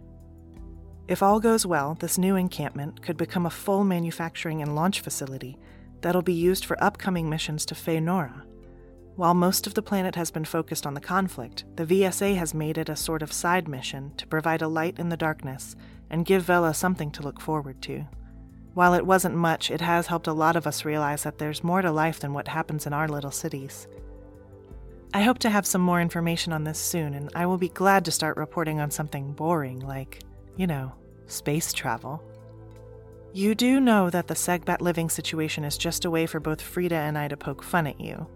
If 1.08 1.22
all 1.22 1.40
goes 1.40 1.64
well, 1.64 1.94
this 2.00 2.18
new 2.18 2.36
encampment 2.36 3.04
could 3.04 3.18
become 3.18 3.46
a 3.46 3.52
full 3.52 3.84
manufacturing 3.84 4.64
and 4.64 4.74
launch 4.74 5.02
facility 5.02 5.56
that'll 6.02 6.24
be 6.24 6.34
used 6.34 6.66
for 6.66 6.84
upcoming 6.84 7.30
missions 7.30 7.68
to 7.68 7.76
Feonora. 7.76 8.46
While 9.16 9.36
most 9.36 9.68
of 9.68 9.76
the 9.76 9.84
planet 9.84 10.16
has 10.16 10.32
been 10.32 10.44
focused 10.44 10.88
on 10.88 10.96
the 10.96 11.00
conflict, 11.00 11.66
the 11.76 11.86
VSA 11.86 12.36
has 12.36 12.56
made 12.56 12.80
it 12.80 12.90
a 12.90 12.96
sort 12.96 13.22
of 13.22 13.32
side 13.32 13.68
mission 13.68 14.14
to 14.18 14.26
provide 14.26 14.64
a 14.64 14.68
light 14.68 14.98
in 14.98 15.10
the 15.10 15.18
darkness 15.18 15.76
and 16.10 16.26
give 16.26 16.46
Vela 16.46 16.74
something 16.74 17.12
to 17.12 17.22
look 17.22 17.40
forward 17.40 17.80
to. 17.84 18.08
While 18.74 18.96
it 18.96 19.06
wasn't 19.06 19.36
much, 19.36 19.70
it 19.70 19.82
has 19.82 20.08
helped 20.08 20.26
a 20.26 20.34
lot 20.34 20.56
of 20.56 20.66
us 20.66 20.84
realize 20.84 21.22
that 21.22 21.38
there's 21.38 21.64
more 21.64 21.84
to 21.84 21.92
life 21.92 22.20
than 22.20 22.34
what 22.34 22.48
happens 22.48 22.88
in 22.88 22.94
our 22.94 23.08
little 23.08 23.30
cities. 23.30 23.88
I 25.14 25.22
hope 25.22 25.39
to 25.39 25.49
have 25.49 25.66
some 25.66 25.82
more 25.82 26.01
information 26.01 26.51
on 26.53 26.64
this 26.64 26.80
soon, 26.80 27.14
and 27.14 27.32
I 27.34 27.45
will 27.45 27.58
be 27.58 27.70
glad 27.70 28.05
to 28.05 28.12
start 28.12 28.38
reporting 28.38 28.80
on 28.80 28.91
something 28.91 29.32
boring 29.34 29.80
like, 29.80 30.22
you 30.55 30.68
know, 30.68 30.93
space 31.28 31.72
travel. 31.74 32.24
You 33.34 33.55
do 33.55 33.80
know 33.80 34.10
that 34.10 34.28
the 34.28 34.34
Segbat 34.34 34.82
living 34.82 35.10
situation 35.10 35.64
is 35.64 35.78
just 35.78 36.05
a 36.05 36.12
way 36.12 36.26
for 36.26 36.39
both 36.39 36.62
Fryda 36.62 36.93
and 36.93 37.18
I 37.18 37.28
to 37.28 37.38
poke 37.38 37.64
fun 37.64 37.88
at 37.88 38.01
you. 38.01 38.28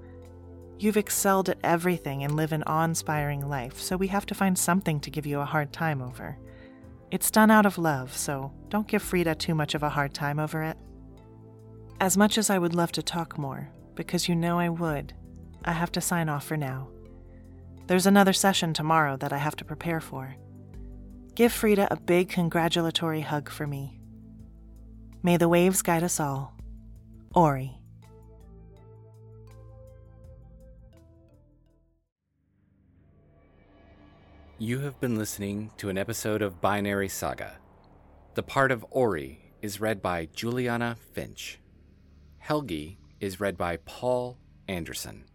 You've 0.79 0.97
excelled 0.97 1.49
at 1.49 1.59
everything 1.63 2.23
and 2.23 2.35
live 2.35 2.53
an 2.53 2.63
awe 2.63 2.85
inspiring 2.85 3.47
life, 3.47 3.79
so 3.79 3.97
we 3.97 4.07
have 4.07 4.25
to 4.27 4.35
find 4.35 4.57
something 4.57 4.99
to 5.01 5.11
give 5.11 5.25
you 5.25 5.39
a 5.39 5.45
hard 5.45 5.73
time 5.73 6.01
over. 6.01 6.37
It's 7.11 7.31
done 7.31 7.51
out 7.51 7.65
of 7.65 7.77
love, 7.77 8.15
so 8.15 8.51
don't 8.69 8.87
give 8.87 9.03
Fryda 9.03 9.37
too 9.37 9.53
much 9.53 9.75
of 9.75 9.83
a 9.83 9.89
hard 9.89 10.13
time 10.13 10.39
over 10.39 10.63
it. 10.63 10.77
As 11.99 12.17
much 12.17 12.37
as 12.37 12.49
I 12.49 12.57
would 12.57 12.73
love 12.73 12.91
to 12.93 13.03
talk 13.03 13.37
more, 13.37 13.69
because 13.95 14.27
you 14.27 14.35
know 14.35 14.57
I 14.57 14.69
would, 14.69 15.13
I 15.63 15.73
have 15.73 15.91
to 15.93 16.01
sign 16.01 16.29
off 16.29 16.45
for 16.45 16.57
now. 16.57 16.89
There's 17.87 18.05
another 18.05 18.33
session 18.33 18.73
tomorrow 18.73 19.17
that 19.17 19.33
I 19.33 19.37
have 19.37 19.55
to 19.57 19.65
prepare 19.65 19.99
for. 19.99 20.35
Give 21.35 21.51
Fryda 21.51 21.87
a 21.91 21.99
big 21.99 22.29
congratulatory 22.29 23.21
hug 23.21 23.49
for 23.49 23.67
me. 23.67 23.99
May 25.23 25.37
the 25.37 25.49
waves 25.49 25.81
guide 25.81 26.03
us 26.03 26.19
all. 26.19 26.53
Orie. 27.35 27.77
You 34.57 34.79
have 34.79 34.99
been 34.99 35.17
listening 35.17 35.71
to 35.77 35.89
an 35.89 35.97
episode 35.97 36.41
of 36.41 36.61
Binary 36.61 37.09
Saga. 37.09 37.53
The 38.35 38.43
part 38.43 38.71
of 38.71 38.85
Orie 38.91 39.39
is 39.61 39.81
read 39.81 40.01
by 40.01 40.27
Juliana 40.33 40.97
Finch. 41.13 41.59
Helge 42.37 42.97
is 43.19 43.39
read 43.39 43.57
by 43.57 43.77
Paul 43.77 44.37
Anderson. 44.67 45.25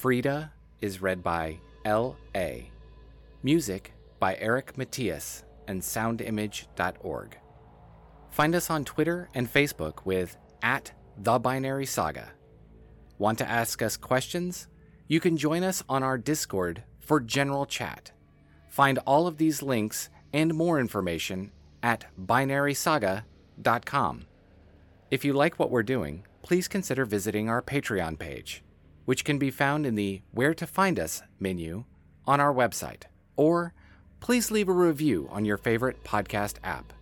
Fryda 0.00 0.50
is 0.80 1.02
read 1.02 1.22
by 1.22 1.58
L.A. 1.84 2.70
Music 3.42 3.92
by 4.18 4.34
Eric 4.36 4.76
Matyas 4.76 5.42
and 5.68 5.82
soundimage.org. 5.82 7.38
Find 8.30 8.54
us 8.54 8.70
on 8.70 8.86
Twitter 8.86 9.28
and 9.34 9.52
Facebook 9.52 10.06
with 10.06 10.38
at 10.62 10.92
The 11.18 11.38
Binary 11.38 11.84
Saga. 11.84 12.30
Want 13.18 13.36
to 13.38 13.48
ask 13.48 13.82
us 13.82 13.98
questions? 13.98 14.68
You 15.06 15.20
can 15.20 15.36
join 15.36 15.62
us 15.62 15.84
on 15.86 16.02
our 16.02 16.16
Discord 16.16 16.82
for 17.00 17.20
general 17.20 17.66
chat. 17.66 18.10
Find 18.70 18.98
all 19.00 19.26
of 19.26 19.36
these 19.36 19.62
links 19.62 20.08
and 20.32 20.54
more 20.54 20.80
information 20.80 21.52
at 21.82 22.06
binarysaga.com. 22.18 24.26
If 25.10 25.26
you 25.26 25.34
like 25.34 25.58
what 25.58 25.70
we're 25.70 25.82
doing, 25.82 26.24
please 26.40 26.68
consider 26.68 27.04
visiting 27.04 27.50
our 27.50 27.60
Patreon 27.60 28.18
page, 28.18 28.62
which 29.10 29.24
can 29.24 29.38
be 29.38 29.50
found 29.50 29.84
in 29.84 29.96
the 29.96 30.22
Where 30.30 30.54
to 30.54 30.68
Find 30.68 30.96
Us 30.96 31.20
menu 31.40 31.82
on 32.28 32.38
our 32.38 32.54
website, 32.54 33.06
or 33.34 33.74
please 34.20 34.52
leave 34.52 34.68
a 34.68 34.72
review 34.72 35.28
on 35.32 35.44
your 35.44 35.56
favorite 35.56 36.04
podcast 36.04 36.58
app. 36.62 36.92